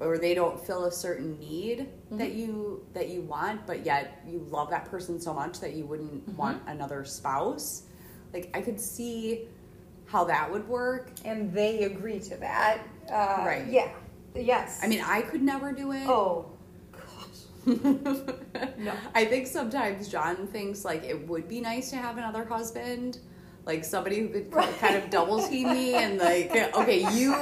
or 0.00 0.16
they 0.18 0.32
don't 0.34 0.58
fill 0.66 0.84
a 0.86 0.92
certain 0.92 1.38
need 1.38 1.80
Mm-hmm. 1.80 2.18
that 2.18 2.32
you 2.32 2.84
that 2.94 3.08
you 3.08 3.22
want 3.22 3.66
but 3.66 3.84
yet 3.84 4.22
you 4.26 4.40
love 4.50 4.70
that 4.70 4.86
person 4.90 5.20
so 5.20 5.32
much 5.34 5.60
that 5.60 5.74
you 5.74 5.84
wouldn't 5.86 6.26
Mm-hmm. 6.26 6.36
want 6.36 6.62
another 6.66 7.04
spouse 7.04 7.82
like 8.32 8.50
i 8.54 8.60
could 8.60 8.80
see 8.80 9.48
how 10.06 10.24
that 10.24 10.50
would 10.50 10.66
work 10.68 11.10
And 11.24 11.52
they 11.52 11.84
agree 11.84 12.18
to 12.20 12.36
that. 12.38 12.80
Uh, 13.10 13.44
Right. 13.46 13.66
Yeah. 13.68 13.90
Yes. 14.34 14.80
i 14.82 14.86
mean 14.88 15.02
i 15.04 15.20
could 15.22 15.42
never 15.42 15.72
do 15.72 15.92
it 15.92 16.06
oh, 16.08 16.46
gosh. 16.92 17.76
no 18.78 18.92
i 19.14 19.24
think 19.24 19.46
sometimes 19.46 20.08
john 20.08 20.46
thinks 20.48 20.84
like 20.84 21.04
it 21.04 21.26
would 21.28 21.46
be 21.48 21.60
nice 21.60 21.90
to 21.90 21.96
have 21.96 22.16
another 22.18 22.44
husband 22.44 23.18
like 23.66 23.84
somebody 23.84 24.20
who 24.20 24.28
could 24.28 24.52
Right. 24.54 24.78
kind 24.78 24.96
of 24.96 25.10
double 25.10 25.46
team 25.46 25.70
me 25.70 25.94
and 25.94 26.18
like 26.18 26.50
okay 26.74 27.06
you 27.12 27.34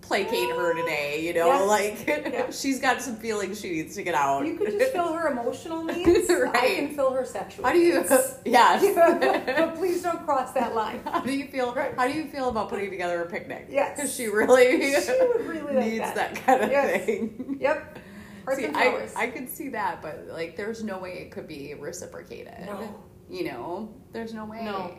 placate 0.00 0.48
her 0.56 0.72
today 0.74 1.20
you 1.26 1.34
know 1.34 1.48
Yeah. 1.48 1.58
like 1.60 2.06
Yeah. 2.06 2.50
she's 2.60 2.80
got 2.80 3.02
some 3.02 3.16
feelings 3.16 3.60
she 3.60 3.70
needs 3.70 3.94
to 3.96 4.02
get 4.02 4.14
out 4.14 4.46
You 4.46 4.56
could 4.56 4.70
just 4.78 4.92
fill 4.92 5.12
her 5.12 5.28
emotional 5.30 5.84
needs. 5.92 6.30
I 6.30 6.74
can 6.76 6.94
fill 6.94 7.12
her 7.12 7.24
sexual 7.26 7.64
how 7.66 7.72
do 7.72 7.78
you 7.78 8.00
needs. 8.00 8.34
yes 8.46 8.82
but 8.94 9.74
please 9.76 10.02
don't 10.02 10.24
cross 10.24 10.52
that 10.52 10.74
line. 10.74 11.00
how 11.04 11.20
do 11.20 11.32
you 11.32 11.46
feel 11.48 11.74
Right. 11.74 11.94
how 11.94 12.06
do 12.08 12.14
you 12.14 12.26
feel 12.28 12.48
about 12.48 12.68
putting 12.70 12.90
together 12.90 13.22
a 13.22 13.26
picnic 13.26 13.66
Yes. 13.70 13.96
because 13.96 14.14
she 14.14 14.26
really 14.28 14.92
She 15.00 15.12
would 15.20 15.46
really 15.46 15.74
like 15.74 15.84
needs 15.86 15.98
that. 16.00 16.14
that. 16.14 16.34
kind 16.46 16.62
of 16.62 16.70
Yes. 16.70 17.04
thing 17.04 17.58
Yep. 17.60 17.98
Hearts 18.46 18.60
See, 18.60 18.66
I. 18.72 19.08
I 19.14 19.26
could 19.26 19.50
see 19.50 19.68
that, 19.70 20.00
but 20.00 20.26
like, 20.30 20.56
there's 20.56 20.82
no 20.82 20.96
way 20.96 21.18
it 21.18 21.30
could 21.30 21.46
be 21.46 21.74
reciprocated. 21.74 22.54
No. 22.64 22.94
You 23.28 23.44
know, 23.44 23.90
there's 24.12 24.32
no 24.32 24.46
way. 24.46 24.64
No. 24.64 24.94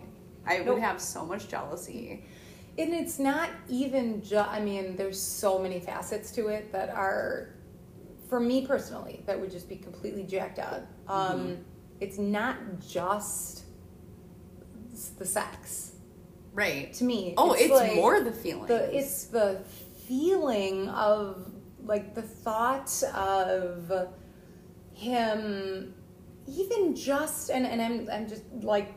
I 0.49 0.57
Nope. 0.57 0.67
would 0.67 0.79
have 0.79 0.99
so 0.99 1.25
much 1.25 1.47
jealousy. 1.47 2.25
and 2.77 2.93
it's 3.01 3.17
not 3.19 3.49
even 3.67 4.21
just 4.23 4.49
i 4.49 4.59
mean 4.69 4.95
there's 4.95 5.21
so 5.21 5.59
many 5.59 5.79
facets 5.91 6.31
to 6.37 6.47
it 6.47 6.71
that 6.71 6.89
are 6.89 7.49
for 8.29 8.39
me 8.39 8.57
personally 8.65 9.15
that 9.27 9.35
would 9.39 9.51
just 9.51 9.67
be 9.67 9.75
completely 9.75 10.23
jacked 10.35 10.59
up 10.59 10.81
um, 11.07 11.39
Mm-hmm. 11.39 11.61
it's 11.99 12.17
not 12.17 12.55
just 12.97 13.63
the 15.17 15.25
sex 15.25 15.93
Right. 16.53 16.91
to 16.93 17.03
me 17.03 17.33
Oh, 17.37 17.53
it's, 17.53 17.71
like 17.71 17.95
more 17.95 18.21
the 18.21 18.31
feeling. 18.31 18.67
it's 18.69 19.25
the 19.25 19.61
feeling 20.07 20.89
of 20.89 21.51
like 21.91 22.13
the 22.15 22.21
thought 22.45 22.91
of 23.15 23.91
him 24.93 25.93
even 26.47 26.95
just 26.95 27.49
and, 27.49 27.65
and 27.65 27.81
I'm 27.81 28.09
I'm 28.11 28.27
just 28.27 28.43
like 28.61 28.91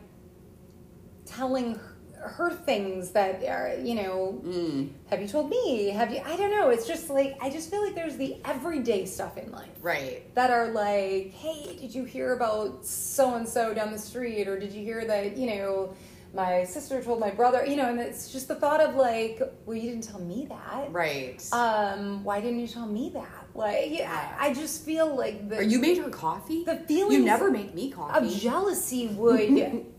telling 1.35 1.79
her, 2.19 2.51
things 2.65 3.11
that 3.11 3.43
are 3.43 3.75
you 3.83 3.95
know 3.95 4.41
Mm, 4.45 4.89
have 5.09 5.21
you 5.21 5.27
told 5.27 5.49
me 5.49 5.89
have 5.89 6.09
you 6.09 6.21
I 6.25 6.37
don't 6.37 6.51
know 6.51 6.69
it's 6.69 6.87
just 6.87 7.09
like 7.09 7.35
I 7.41 7.49
just 7.49 7.69
feel 7.69 7.83
like 7.83 7.95
there's 7.95 8.15
the 8.15 8.37
everyday 8.45 9.05
stuff 9.05 9.37
in 9.37 9.51
life 9.51 9.67
right. 9.81 10.33
that 10.35 10.49
are 10.49 10.69
like, 10.69 11.33
hey, 11.33 11.77
did 11.79 11.93
you 11.93 12.05
hear 12.05 12.33
about 12.33 12.85
so 12.85 13.35
and 13.35 13.47
so 13.47 13.73
down 13.73 13.91
the 13.91 13.99
street? 13.99 14.47
Or 14.47 14.57
did 14.57 14.71
you 14.71 14.83
hear 14.83 15.05
that, 15.05 15.35
you 15.37 15.47
know, 15.47 15.93
my 16.33 16.63
sister 16.63 17.03
told 17.03 17.19
my 17.19 17.29
brother, 17.29 17.63
you 17.65 17.75
know, 17.75 17.89
and 17.89 17.99
it's 17.99 18.31
just 18.31 18.47
the 18.47 18.55
thought 18.55 18.79
of 18.81 18.95
like, 18.95 19.39
well, 19.65 19.77
you 19.77 19.91
didn't 19.91 20.05
tell 20.05 20.19
me 20.21 20.47
that. 20.49 20.91
Right. 20.91 21.45
Um, 21.53 22.23
why 22.23 22.41
didn't 22.41 22.59
you 22.59 22.67
tell 22.67 22.87
me 22.87 23.11
that? 23.13 23.47
Like, 23.53 23.87
yeah, 23.91 24.35
I 24.39 24.47
I 24.47 24.53
just 24.53 24.83
feel 24.83 25.13
like 25.15 25.47
the, 25.49 25.57
Or 25.57 25.61
you 25.61 25.77
made 25.79 25.97
her 25.99 26.09
coffee? 26.09 26.63
the 26.63 26.77
feeling 26.87 27.19
you 27.19 27.25
never 27.25 27.51
make 27.51 27.75
me 27.75 27.91
coffee 27.91 28.33
of 28.33 28.33
jealousy 28.41 29.07
would, 29.09 29.85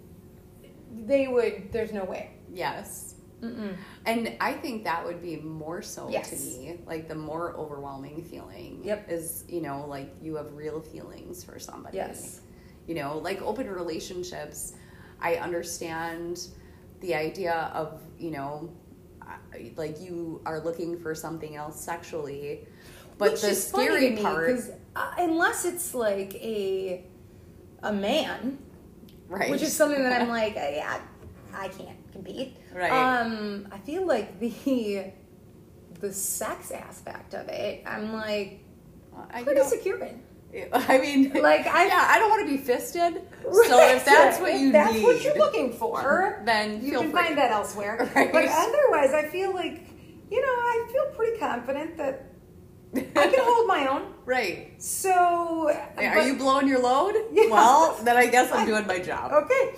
they 1.07 1.29
would, 1.29 1.71
there's 1.73 1.93
no 1.93 2.05
way. 2.05 2.31
yes. 2.53 3.11
Mm-mm. 3.43 3.77
And 4.07 4.33
I 4.41 4.55
think 4.55 4.85
that 4.85 5.05
would 5.05 5.21
be 5.21 5.37
more 5.37 5.83
so 5.83 6.09
Yes. 6.09 6.31
to 6.31 6.37
me, 6.37 6.79
like 6.87 7.09
the 7.09 7.15
more 7.15 7.55
overwhelming 7.57 8.23
feeling. 8.23 8.81
Yep. 8.83 9.11
Is, 9.11 9.45
you 9.49 9.61
know, 9.61 9.85
like 9.87 10.15
you 10.23 10.37
have 10.37 10.55
real 10.55 10.81
feelings 10.81 11.45
for 11.45 11.59
somebody. 11.59 11.99
Yes. 11.99 12.41
You 12.87 12.95
know, 12.95 13.19
like 13.19 13.43
open 13.43 13.69
relationships, 13.69 14.73
I 15.21 15.35
understand 15.35 16.41
the 17.01 17.15
idea 17.15 17.71
of, 17.75 18.01
you 18.19 18.31
know, 18.31 18.71
like 19.77 20.01
you 20.01 20.41
are 20.47 20.61
looking 20.61 20.99
for 20.99 21.15
something 21.15 21.55
else 21.55 21.79
sexually. 21.79 22.67
But 23.19 23.33
Which 23.33 23.43
the 23.43 23.49
funny 23.55 23.87
scary 23.87 24.11
me, 24.13 24.23
part, 24.23 24.59
uh, 24.97 25.13
unless 25.19 25.67
it's 25.67 25.95
like 25.95 26.35
a, 26.37 27.05
a 27.83 27.93
man, 27.93 28.59
right? 29.29 29.51
which 29.51 29.63
is 29.63 29.73
something 29.75 30.03
that 30.03 30.21
I'm 30.23 30.29
like, 30.41 30.57
I, 30.57 31.01
I, 31.55 31.65
I 31.65 31.69
can't 31.69 32.13
compete. 32.13 32.57
Right. 32.75 32.91
Um, 32.91 33.69
I 33.73 33.79
feel 33.79 34.07
like 34.07 34.39
the 34.41 35.13
the 36.01 36.13
sex 36.13 36.71
aspect 36.71 37.35
of 37.35 37.49
it, 37.49 37.83
I'm 37.87 38.13
like 38.13 38.65
I, 39.31 39.43
pretty 39.43 39.61
know, 39.61 39.67
secure 39.67 39.99
in. 40.05 40.21
I 40.73 40.99
mean, 40.99 41.33
Like, 41.33 41.67
I- 41.67 41.87
yeah, 41.87 42.07
I 42.11 42.19
don't 42.19 42.31
want 42.31 42.47
to 42.49 42.57
be 42.57 42.63
fisted. 42.63 43.23
So 43.43 43.81
if 43.91 44.05
that's 44.05 44.39
what 44.41 44.53
If 44.53 44.61
you 44.61 44.73
that's 44.73 44.93
need, 44.95 45.03
what 45.05 45.23
you're 45.25 45.37
looking 45.37 45.73
for, 45.73 46.43
then 46.45 46.85
you 46.85 46.93
can 46.93 47.11
free. 47.11 47.23
find 47.23 47.39
that 47.39 47.51
elsewhere. 47.51 48.09
Right. 48.15 48.33
But 48.33 48.45
otherwise, 48.49 49.13
I 49.15 49.27
feel 49.31 49.53
like 49.53 49.89
you 50.31 50.41
know, 50.41 50.47
I 50.49 50.89
feel 50.93 51.07
pretty 51.17 51.39
confident 51.39 51.97
that 51.97 52.27
I 52.97 53.01
can 53.29 53.41
hold 53.43 53.67
my 53.67 53.87
own. 53.89 54.14
Right. 54.27 54.81
So, 54.83 55.69
Are 55.71 56.15
but- 56.15 56.27
you 56.27 56.37
blowing 56.37 56.67
your 56.69 56.81
load? 56.81 57.15
Yeah. 57.33 57.51
Well, 57.51 57.99
then 58.05 58.17
I 58.17 58.27
guess 58.27 58.51
I'm 58.53 58.67
doing 58.67 58.87
my 58.87 58.99
job. 58.99 59.33
Okay. 59.33 59.75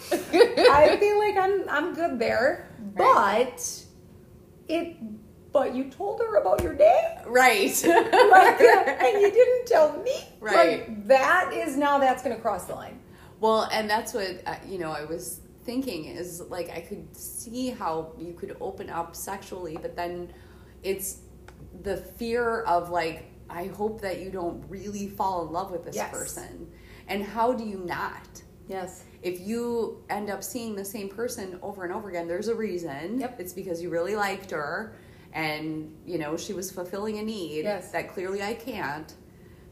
I 0.70 0.96
feel 1.00 1.18
like 1.18 1.36
I'm 1.36 1.68
I'm 1.68 1.94
good 1.94 2.18
there. 2.18 2.68
Right. 2.96 3.52
But 3.54 3.82
it 4.68 4.96
but 5.52 5.74
you 5.74 5.90
told 5.90 6.20
her 6.20 6.36
about 6.36 6.62
your 6.62 6.74
day? 6.74 7.18
Right. 7.26 7.70
Like 7.84 8.60
and 8.60 9.20
you 9.20 9.30
didn't 9.30 9.66
tell 9.66 10.00
me? 10.02 10.14
Right. 10.40 10.88
Like 10.88 11.08
that 11.08 11.52
is 11.52 11.76
now 11.76 11.98
that's 11.98 12.22
gonna 12.22 12.38
cross 12.38 12.66
the 12.66 12.74
line. 12.74 13.00
Well, 13.40 13.68
and 13.72 13.88
that's 13.90 14.14
what 14.14 14.42
uh, 14.46 14.56
you 14.66 14.78
know. 14.78 14.92
I 14.92 15.04
was 15.04 15.40
thinking 15.64 16.04
is 16.06 16.40
like 16.48 16.70
I 16.70 16.80
could 16.80 17.14
see 17.16 17.70
how 17.70 18.12
you 18.18 18.32
could 18.34 18.56
open 18.60 18.88
up 18.90 19.14
sexually, 19.16 19.76
but 19.80 19.96
then 19.96 20.32
it's 20.82 21.18
the 21.82 21.96
fear 21.96 22.62
of 22.62 22.90
like 22.90 23.24
I 23.48 23.66
hope 23.66 24.00
that 24.00 24.20
you 24.20 24.30
don't 24.30 24.64
really 24.68 25.08
fall 25.08 25.46
in 25.46 25.52
love 25.52 25.70
with 25.70 25.84
this 25.84 25.96
Yes. 25.96 26.10
person, 26.10 26.70
and 27.08 27.22
how 27.22 27.52
do 27.52 27.64
you 27.64 27.78
not? 27.78 28.42
Yes. 28.68 29.04
If 29.22 29.40
you 29.40 30.02
end 30.10 30.28
up 30.30 30.42
seeing 30.42 30.74
the 30.74 30.84
same 30.84 31.08
person 31.08 31.58
over 31.62 31.84
and 31.84 31.92
over 31.92 32.08
again, 32.08 32.26
there's 32.26 32.48
a 32.48 32.54
reason. 32.54 33.20
Yep. 33.20 33.40
It's 33.40 33.52
because 33.52 33.80
you 33.80 33.90
really 33.90 34.16
liked 34.16 34.50
her, 34.50 34.96
and 35.32 35.94
you 36.04 36.18
know 36.18 36.36
she 36.36 36.52
was 36.52 36.70
fulfilling 36.70 37.18
a 37.18 37.22
need 37.22 37.64
Yes. 37.64 37.90
that 37.92 38.08
clearly 38.12 38.42
I 38.42 38.54
can't. 38.54 39.14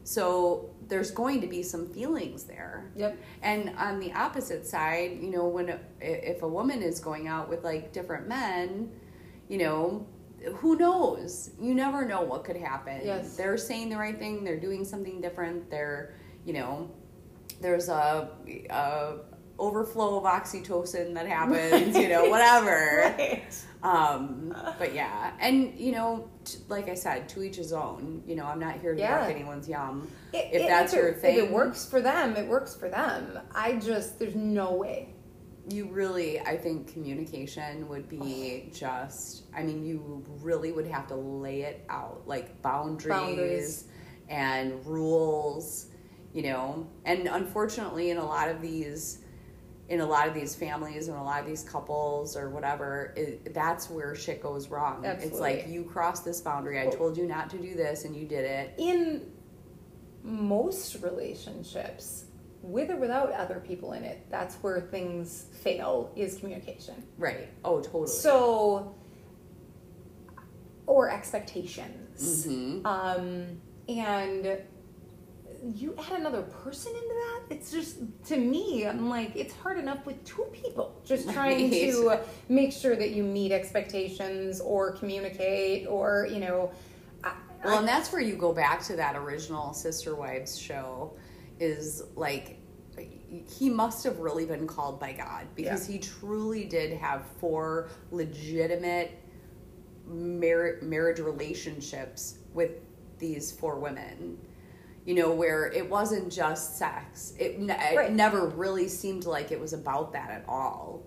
So 0.03 0.69
there's 0.87 1.09
going 1.09 1.41
to 1.41 1.47
be 1.47 1.63
some 1.63 1.87
feelings 1.87 2.43
there. 2.43 2.91
Yep. 2.95 3.17
And 3.41 3.71
on 3.77 3.99
the 3.99 4.13
opposite 4.13 4.65
side, 4.67 5.17
you 5.19 5.31
know, 5.31 5.47
when 5.47 5.79
if 5.99 6.43
a 6.43 6.47
woman 6.47 6.81
is 6.83 6.99
going 6.99 7.27
out 7.27 7.49
with 7.49 7.63
like 7.63 7.91
different 7.91 8.27
men, 8.27 8.91
you 9.49 9.57
know, 9.57 10.05
who 10.55 10.77
knows? 10.77 11.51
You 11.59 11.73
never 11.75 12.05
know 12.07 12.21
what 12.21 12.43
could 12.43 12.57
happen. 12.57 13.01
Yes. 13.03 13.35
They're 13.35 13.57
saying 13.57 13.89
the 13.89 13.97
right 13.97 14.17
thing. 14.17 14.43
They're 14.43 14.59
doing 14.59 14.85
something 14.85 15.21
different. 15.21 15.69
They're, 15.69 16.15
you 16.45 16.53
know, 16.53 16.89
there's 17.61 17.89
a, 17.89 18.29
a 18.69 19.13
overflow 19.57 20.17
of 20.17 20.23
oxytocin 20.25 21.13
that 21.13 21.27
happens. 21.27 21.95
You 21.95 22.09
know, 22.09 22.25
whatever. 22.29 23.13
Right. 23.17 23.43
Um, 23.83 24.55
but 24.79 24.93
yeah, 24.93 25.31
and 25.39 25.77
you 25.79 25.91
know, 25.91 26.29
t- 26.43 26.57
like 26.69 26.89
I 26.89 26.95
said, 26.95 27.29
to 27.29 27.43
each 27.43 27.55
his 27.57 27.71
own. 27.71 28.23
You 28.27 28.35
know, 28.35 28.45
I'm 28.45 28.59
not 28.59 28.79
here 28.81 28.93
to 28.95 28.99
Yeah. 28.99 29.25
yuck 29.25 29.31
anyone's 29.31 29.69
yum. 29.69 30.07
It- 30.33 30.49
if 30.51 30.61
it- 30.63 30.67
that's 30.67 30.93
it- 30.93 30.97
your 30.97 31.13
thing, 31.13 31.37
If 31.37 31.43
it 31.45 31.51
works 31.51 31.85
for 31.85 32.01
them, 32.01 32.35
it 32.35 32.47
works 32.47 32.75
for 32.75 32.89
them. 32.89 33.39
I 33.53 33.73
just 33.73 34.19
there's 34.19 34.35
no 34.35 34.73
way. 34.73 35.14
You 35.67 35.85
really 35.87 36.39
i 36.41 36.55
think 36.55 36.91
communication 36.93 37.87
would 37.87 38.07
be 38.07 38.69
just 38.73 39.45
i 39.55 39.63
mean 39.63 39.83
you 39.83 40.23
really 40.41 40.71
would 40.71 40.87
have 40.87 41.07
to 41.07 41.15
lay 41.15 41.61
it 41.61 41.83
out 41.89 42.21
like 42.27 42.61
boundaries, 42.61 43.07
Boundaries. 43.07 43.85
and 44.29 44.85
rules 44.85 45.87
you 46.35 46.43
know? 46.43 46.85
And 47.05 47.27
unfortunately 47.27 48.11
in 48.11 48.17
a 48.17 48.25
lot 48.25 48.49
of 48.49 48.61
these 48.61 49.19
in 49.87 50.01
a 50.01 50.05
lot 50.05 50.27
of 50.27 50.33
these 50.33 50.55
families 50.55 51.07
and 51.07 51.17
a 51.17 51.21
lot 51.21 51.39
of 51.39 51.45
these 51.45 51.63
couples 51.63 52.35
or 52.35 52.49
whatever 52.49 53.13
it, 53.15 53.53
that's 53.53 53.87
where 53.87 54.15
shit 54.15 54.41
goes 54.41 54.67
wrong. 54.67 55.05
It's 55.05 55.39
like 55.39 55.67
you 55.67 55.83
crossed 55.83 56.25
this 56.25 56.41
boundary. 56.41 56.81
I 56.81 56.87
told 56.87 57.15
you 57.17 57.27
not 57.27 57.51
to 57.51 57.57
do 57.57 57.75
this 57.75 58.03
and 58.03 58.15
you 58.15 58.27
did 58.27 58.45
it. 58.45 58.73
In 58.79 59.31
most 60.23 61.01
relationships 61.03 62.24
with 62.65 62.89
or 62.89 62.95
without 62.97 63.31
other 63.31 63.59
people 63.65 63.93
in 63.93 64.03
it 64.03 64.25
that's 64.29 64.55
where 64.55 64.81
things 64.81 65.45
fail 65.61 66.11
is 66.15 66.37
communication 66.37 66.95
right 67.17 67.47
oh 67.63 67.79
totally 67.81 68.07
so 68.07 68.93
or 70.87 71.09
expectations 71.09 72.45
Mhm. 72.47 72.85
um 72.85 73.61
and 73.87 74.57
you 75.73 75.95
add 75.97 76.19
another 76.19 76.43
person 76.43 76.91
into 76.93 77.07
that 77.07 77.41
it's 77.55 77.71
just 77.71 77.97
to 78.25 78.37
me 78.37 78.85
i'm 78.87 79.09
like 79.09 79.31
it's 79.35 79.53
hard 79.55 79.77
enough 79.79 80.05
with 80.05 80.23
two 80.23 80.45
people 80.51 80.99
just 81.03 81.29
trying 81.31 81.71
Right. 81.71 81.91
to 81.91 82.19
make 82.49 82.71
sure 82.71 82.95
that 82.95 83.11
you 83.11 83.23
meet 83.23 83.51
expectations 83.51 84.59
or 84.61 84.91
communicate 84.91 85.87
or 85.87 86.27
you 86.31 86.39
know 86.39 86.71
I, 87.23 87.33
Well, 87.63 87.79
and 87.79 87.87
that's 87.87 88.11
where 88.11 88.21
you 88.21 88.35
go 88.35 88.53
back 88.53 88.83
to 88.83 88.95
that 88.97 89.15
original 89.15 89.73
Sister 89.73 90.15
Wives 90.15 90.55
show 90.57 91.13
is 91.59 92.03
like 92.15 92.59
he 93.47 93.69
must 93.69 94.03
have 94.03 94.19
really 94.19 94.45
been 94.45 94.67
called 94.67 94.99
by 94.99 95.11
God 95.11 95.47
because 95.55 95.85
he 95.85 95.97
truly 95.99 96.63
did 96.65 96.93
have 96.97 97.25
four 97.39 97.89
legitimate 98.11 99.11
mar- 100.07 100.77
marriage 100.81 101.19
relationships 101.19 102.37
with 102.53 102.71
these 103.19 103.51
four 103.51 103.79
women. 103.79 104.37
You 105.05 105.13
know, 105.13 105.31
where 105.31 105.67
it 105.71 105.87
wasn't 105.87 106.31
just 106.31 106.77
sex. 106.79 107.33
It, 107.37 107.59
ne- 107.59 107.77
it 107.77 108.11
never 108.13 108.47
really 108.47 108.87
seemed 108.87 109.25
like 109.25 109.51
it 109.51 109.59
was 109.59 109.73
about 109.73 110.13
that 110.13 110.31
at 110.31 110.45
all. 110.47 111.03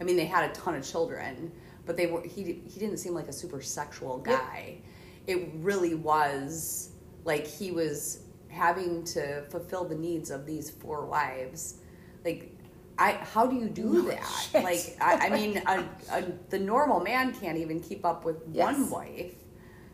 I 0.00 0.04
mean, 0.04 0.16
they 0.16 0.24
had 0.24 0.50
a 0.50 0.54
ton 0.54 0.74
of 0.74 0.82
children, 0.88 1.52
but 1.84 1.98
they 1.98 2.06
were 2.06 2.22
he 2.22 2.62
he 2.66 2.80
didn't 2.80 2.96
seem 2.96 3.12
like 3.12 3.28
a 3.28 3.32
super 3.32 3.60
sexual 3.60 4.22
Yep. 4.26 4.38
guy. 4.40 4.78
It 5.26 5.50
really 5.56 5.94
was 5.94 6.92
like 7.24 7.46
he 7.46 7.72
was 7.72 8.21
having 8.52 9.04
to 9.04 9.42
fulfill 9.50 9.84
the 9.84 9.94
needs 9.94 10.30
of 10.30 10.46
these 10.46 10.70
four 10.70 11.06
wives. 11.06 11.76
Like 12.24 12.54
I 12.98 13.12
how 13.12 13.46
do 13.46 13.56
you 13.56 13.68
do 13.68 13.84
No 13.84 14.02
that? 14.02 14.26
shit. 14.52 14.62
Like 14.64 14.96
I, 15.00 15.26
I 15.26 15.30
mean 15.30 15.62
a, 15.66 15.84
a, 16.12 16.24
the 16.50 16.58
normal 16.58 17.00
man 17.00 17.34
can't 17.34 17.58
even 17.58 17.80
keep 17.80 18.04
up 18.04 18.24
with 18.24 18.42
one 18.46 18.90
wife. 18.90 19.34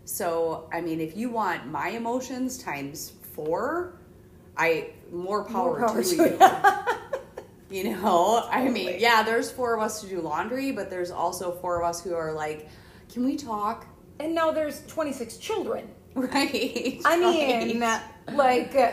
So, 0.04 0.70
I 0.72 0.80
mean, 0.80 1.00
if 1.02 1.16
you 1.18 1.28
want 1.28 1.66
my 1.66 1.90
emotions 1.90 2.56
times 2.56 3.12
4, 3.34 3.92
I 4.56 4.92
more 5.12 5.44
power, 5.44 5.78
More 5.78 5.88
power 5.88 6.02
to 6.02 6.16
you. 6.16 6.24
you. 6.24 6.38
You 7.70 7.84
know, 7.94 8.48
I 8.50 8.66
mean, 8.70 8.96
yeah, 8.98 9.22
there's 9.22 9.50
four 9.50 9.74
of 9.76 9.82
us 9.82 10.00
to 10.00 10.06
do 10.08 10.22
laundry, 10.22 10.72
but 10.72 10.88
there's 10.88 11.10
also 11.10 11.52
four 11.52 11.78
of 11.82 11.86
us 11.86 12.02
who 12.02 12.14
are 12.14 12.32
like, 12.32 12.66
can 13.12 13.26
we 13.26 13.36
talk? 13.36 13.86
And 14.18 14.34
now 14.34 14.50
there's 14.52 14.86
26 14.86 15.36
children. 15.36 15.86
Right. 16.32 17.00
I 17.04 17.16
mean, 17.18 17.80
right. 17.80 18.02
like, 18.32 18.74
uh, 18.74 18.92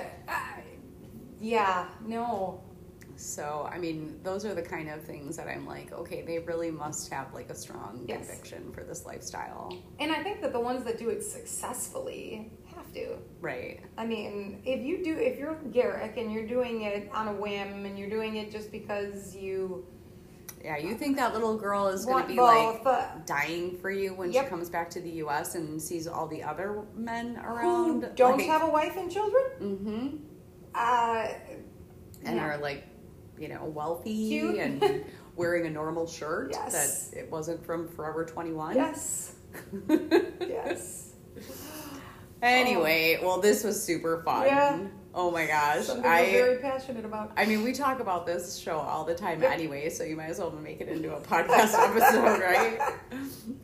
yeah, 1.40 1.88
no. 2.06 2.62
So, 3.18 3.68
I 3.72 3.78
mean, 3.78 4.20
those 4.24 4.46
are 4.46 4.54
the 4.54 4.62
kind 4.62 4.90
of 4.90 5.02
things 5.04 5.38
that 5.38 5.48
I'm 5.48 5.66
like, 5.66 5.92
okay, 5.94 6.22
they 6.22 6.40
really 6.40 6.70
must 6.70 7.12
have 7.12 7.34
like 7.34 7.50
a 7.50 7.56
strong 7.56 8.06
Yes. 8.08 8.28
conviction 8.28 8.72
for 8.74 8.84
this 8.84 9.06
lifestyle. 9.06 9.76
And 10.00 10.12
I 10.12 10.22
think 10.22 10.42
that 10.42 10.52
the 10.54 10.60
ones 10.60 10.84
that 10.86 11.00
do 11.00 11.10
it 11.10 11.24
successfully 11.24 12.52
have 12.76 12.92
to. 12.94 13.18
Right. 13.42 13.82
I 13.98 14.06
mean, 14.06 14.62
if 14.66 14.82
you 14.84 15.04
do, 15.04 15.16
if 15.18 15.40
you're 15.40 15.56
Garrick 15.72 16.18
and 16.18 16.32
you're 16.32 16.48
doing 16.48 16.82
it 16.84 17.10
on 17.14 17.28
a 17.30 17.34
whim 17.34 17.86
and 17.86 17.98
you're 17.98 18.10
doing 18.10 18.36
it 18.36 18.52
just 18.52 18.72
because 18.72 19.36
you 19.36 19.86
Yeah, 20.64 20.78
you 20.78 20.96
think 20.96 21.18
that 21.18 21.34
little 21.34 21.56
girl 21.58 21.88
is 21.90 22.06
going 22.06 22.24
to 22.24 22.28
be 22.28 22.36
both, 22.36 22.84
like 22.86 23.26
dying 23.28 23.78
for 23.78 23.92
you 23.92 24.16
when 24.16 24.32
Yep. 24.32 24.46
she 24.46 24.50
comes 24.50 24.70
back 24.70 24.90
to 24.92 25.00
the 25.02 25.10
US 25.24 25.54
and 25.56 25.80
sees 25.82 26.08
all 26.08 26.28
the 26.28 26.42
other 26.42 26.82
men 26.96 27.36
who 27.36 27.42
around? 27.46 28.12
don't 28.16 28.38
like, 28.38 28.48
have 28.48 28.64
a 28.64 28.70
wife 28.70 28.96
and 28.98 29.12
children, 29.12 29.44
Mm-hmm. 29.62 30.08
uh, 30.74 31.28
and 32.24 32.36
yeah. 32.38 32.44
are 32.46 32.58
like, 32.58 32.84
you 33.38 33.48
know, 33.48 33.66
wealthy 33.66 34.30
Cute. 34.30 34.56
and 34.56 35.06
wearing 35.36 35.68
a 35.68 35.70
normal 35.70 36.08
shirt 36.08 36.50
Yes. 36.52 37.10
that 37.10 37.20
it 37.20 37.30
wasn't 37.30 37.64
from 37.64 37.88
Forever 37.90 38.26
21. 38.26 38.76
yes, 38.76 39.36
yes. 40.40 41.12
anyway, 42.42 43.20
well, 43.22 43.40
this 43.40 43.64
was 43.64 43.82
super 43.82 44.22
fun. 44.24 44.46
Yeah. 44.48 44.80
Oh 45.18 45.32
my 45.32 45.46
gosh. 45.48 45.86
Something 45.86 46.06
I 46.06 46.24
we're 46.24 46.32
very 46.46 46.58
passionate 46.58 47.06
about. 47.06 47.32
I 47.38 47.46
mean, 47.46 47.64
we 47.64 47.72
talk 47.72 48.02
about 48.02 48.26
this 48.26 48.58
show 48.58 48.78
all 48.78 49.06
the 49.06 49.16
time 49.16 49.42
anyway, 49.44 49.90
so 49.90 50.04
you 50.04 50.18
might 50.18 50.30
as 50.30 50.40
well 50.40 50.52
make 50.52 50.82
it 50.82 50.90
into 50.90 51.16
a 51.16 51.22
podcast 51.22 51.74
episode, 51.80 52.42
right? 52.42 52.78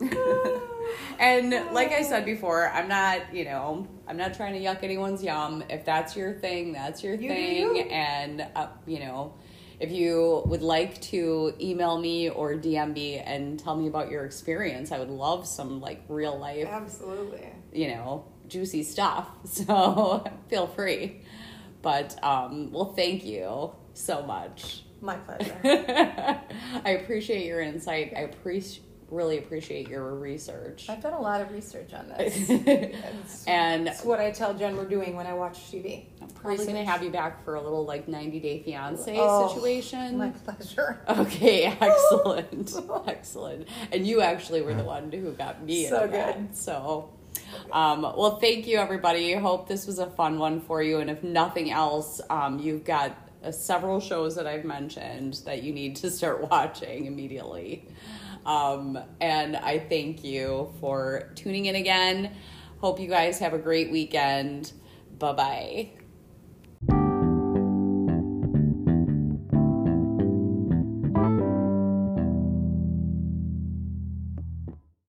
and 1.18 1.50
like 1.74 1.92
I 1.92 2.02
said 2.02 2.24
before, 2.24 2.68
I'm 2.70 2.88
not, 2.88 3.34
you 3.34 3.44
know, 3.44 3.86
I'm 4.08 4.16
not 4.16 4.32
trying 4.34 4.54
to 4.54 4.60
yuck 4.66 4.82
anyone's 4.82 5.22
yum. 5.22 5.62
If 5.68 5.84
that's 5.84 6.16
your 6.16 6.32
thing, 6.32 6.72
that's 6.72 7.04
your 7.04 7.14
You 7.14 7.28
thing. 7.28 7.76
you. 7.76 7.82
And, 7.82 8.46
uh, 8.56 8.68
you 8.86 9.00
know, 9.00 9.34
if 9.78 9.90
you 9.90 10.42
would 10.46 10.62
like 10.62 11.00
to 11.02 11.54
email 11.60 11.98
me 11.98 12.30
or 12.30 12.54
DM 12.54 12.94
me 12.94 13.18
and 13.18 13.58
tell 13.58 13.76
me 13.76 13.88
about 13.88 14.10
your 14.10 14.24
experience, 14.24 14.90
I 14.90 14.98
would 14.98 15.10
love 15.10 15.46
some 15.46 15.80
like 15.80 16.02
real 16.08 16.38
life 16.38 16.66
Absolutely. 16.66 17.46
you 17.72 17.88
know, 17.88 18.24
juicy 18.48 18.82
stuff. 18.84 19.28
So 19.44 20.24
feel 20.48 20.66
free. 20.66 21.20
But 21.82 22.22
um, 22.24 22.70
well, 22.72 22.92
thank 22.94 23.24
you 23.24 23.72
so 23.94 24.22
much. 24.22 24.84
My 25.00 25.16
pleasure. 25.16 25.58
I 26.84 26.90
appreciate 26.90 27.44
your 27.46 27.60
insight. 27.60 28.12
I 28.16 28.20
appreciate 28.20 28.86
really 29.12 29.36
appreciate 29.38 29.88
your 29.88 30.14
research. 30.14 30.86
I've 30.88 31.02
done 31.02 31.12
a 31.12 31.20
lot 31.20 31.42
of 31.42 31.52
research 31.52 31.92
on 31.92 32.08
this. 32.08 32.48
It's, 32.50 33.46
and 33.46 33.88
it's 33.88 34.04
what 34.04 34.20
I 34.20 34.30
tell 34.30 34.54
Jen 34.54 34.74
we're 34.76 34.86
doing 34.88 35.14
when 35.14 35.26
I 35.26 35.34
watch 35.34 35.70
TV. 35.70 36.06
I'm 36.22 36.28
probably 36.28 36.64
gonna 36.64 36.84
have 36.84 37.02
you 37.02 37.10
back 37.10 37.44
for 37.44 37.56
a 37.56 37.62
little 37.62 37.84
like 37.84 38.08
90 38.08 38.40
day 38.40 38.62
fiance 38.62 39.14
Oh, 39.18 39.52
situation. 39.54 40.16
My 40.16 40.30
pleasure. 40.30 41.00
Okay, 41.08 41.64
excellent, 41.80 42.74
excellent. 43.06 43.68
And 43.92 44.06
you 44.06 44.22
actually 44.22 44.62
were 44.62 44.74
the 44.74 44.82
one 44.84 45.12
who 45.12 45.30
got 45.32 45.62
me 45.62 45.86
So 45.86 46.04
into 46.04 46.16
that. 46.16 46.38
good. 46.38 46.56
So, 46.56 47.10
um, 47.72 48.02
well, 48.02 48.38
thank 48.38 48.66
you, 48.66 48.78
everybody. 48.78 49.32
Hope 49.34 49.68
this 49.68 49.86
was 49.86 49.98
a 49.98 50.10
fun 50.10 50.38
one 50.38 50.60
for 50.60 50.82
you. 50.82 50.98
And 50.98 51.10
if 51.10 51.22
nothing 51.22 51.70
else, 51.70 52.20
um, 52.30 52.58
you've 52.58 52.84
got 52.84 53.16
uh, 53.44 53.50
several 53.50 54.00
shows 54.00 54.36
that 54.36 54.46
I've 54.46 54.64
mentioned 54.64 55.40
that 55.44 55.62
you 55.62 55.72
need 55.72 55.96
to 55.96 56.10
start 56.10 56.48
watching 56.50 57.06
immediately. 57.06 57.88
Um, 58.44 58.98
and 59.20 59.56
I 59.56 59.78
thank 59.78 60.24
you 60.24 60.72
for 60.80 61.30
tuning 61.34 61.66
in 61.66 61.76
again. 61.76 62.32
Hope 62.80 62.98
you 62.98 63.08
guys 63.08 63.38
have 63.38 63.54
a 63.54 63.58
great 63.58 63.92
weekend. 63.92 64.72
Bye 65.18 65.32
bye. 65.32 66.01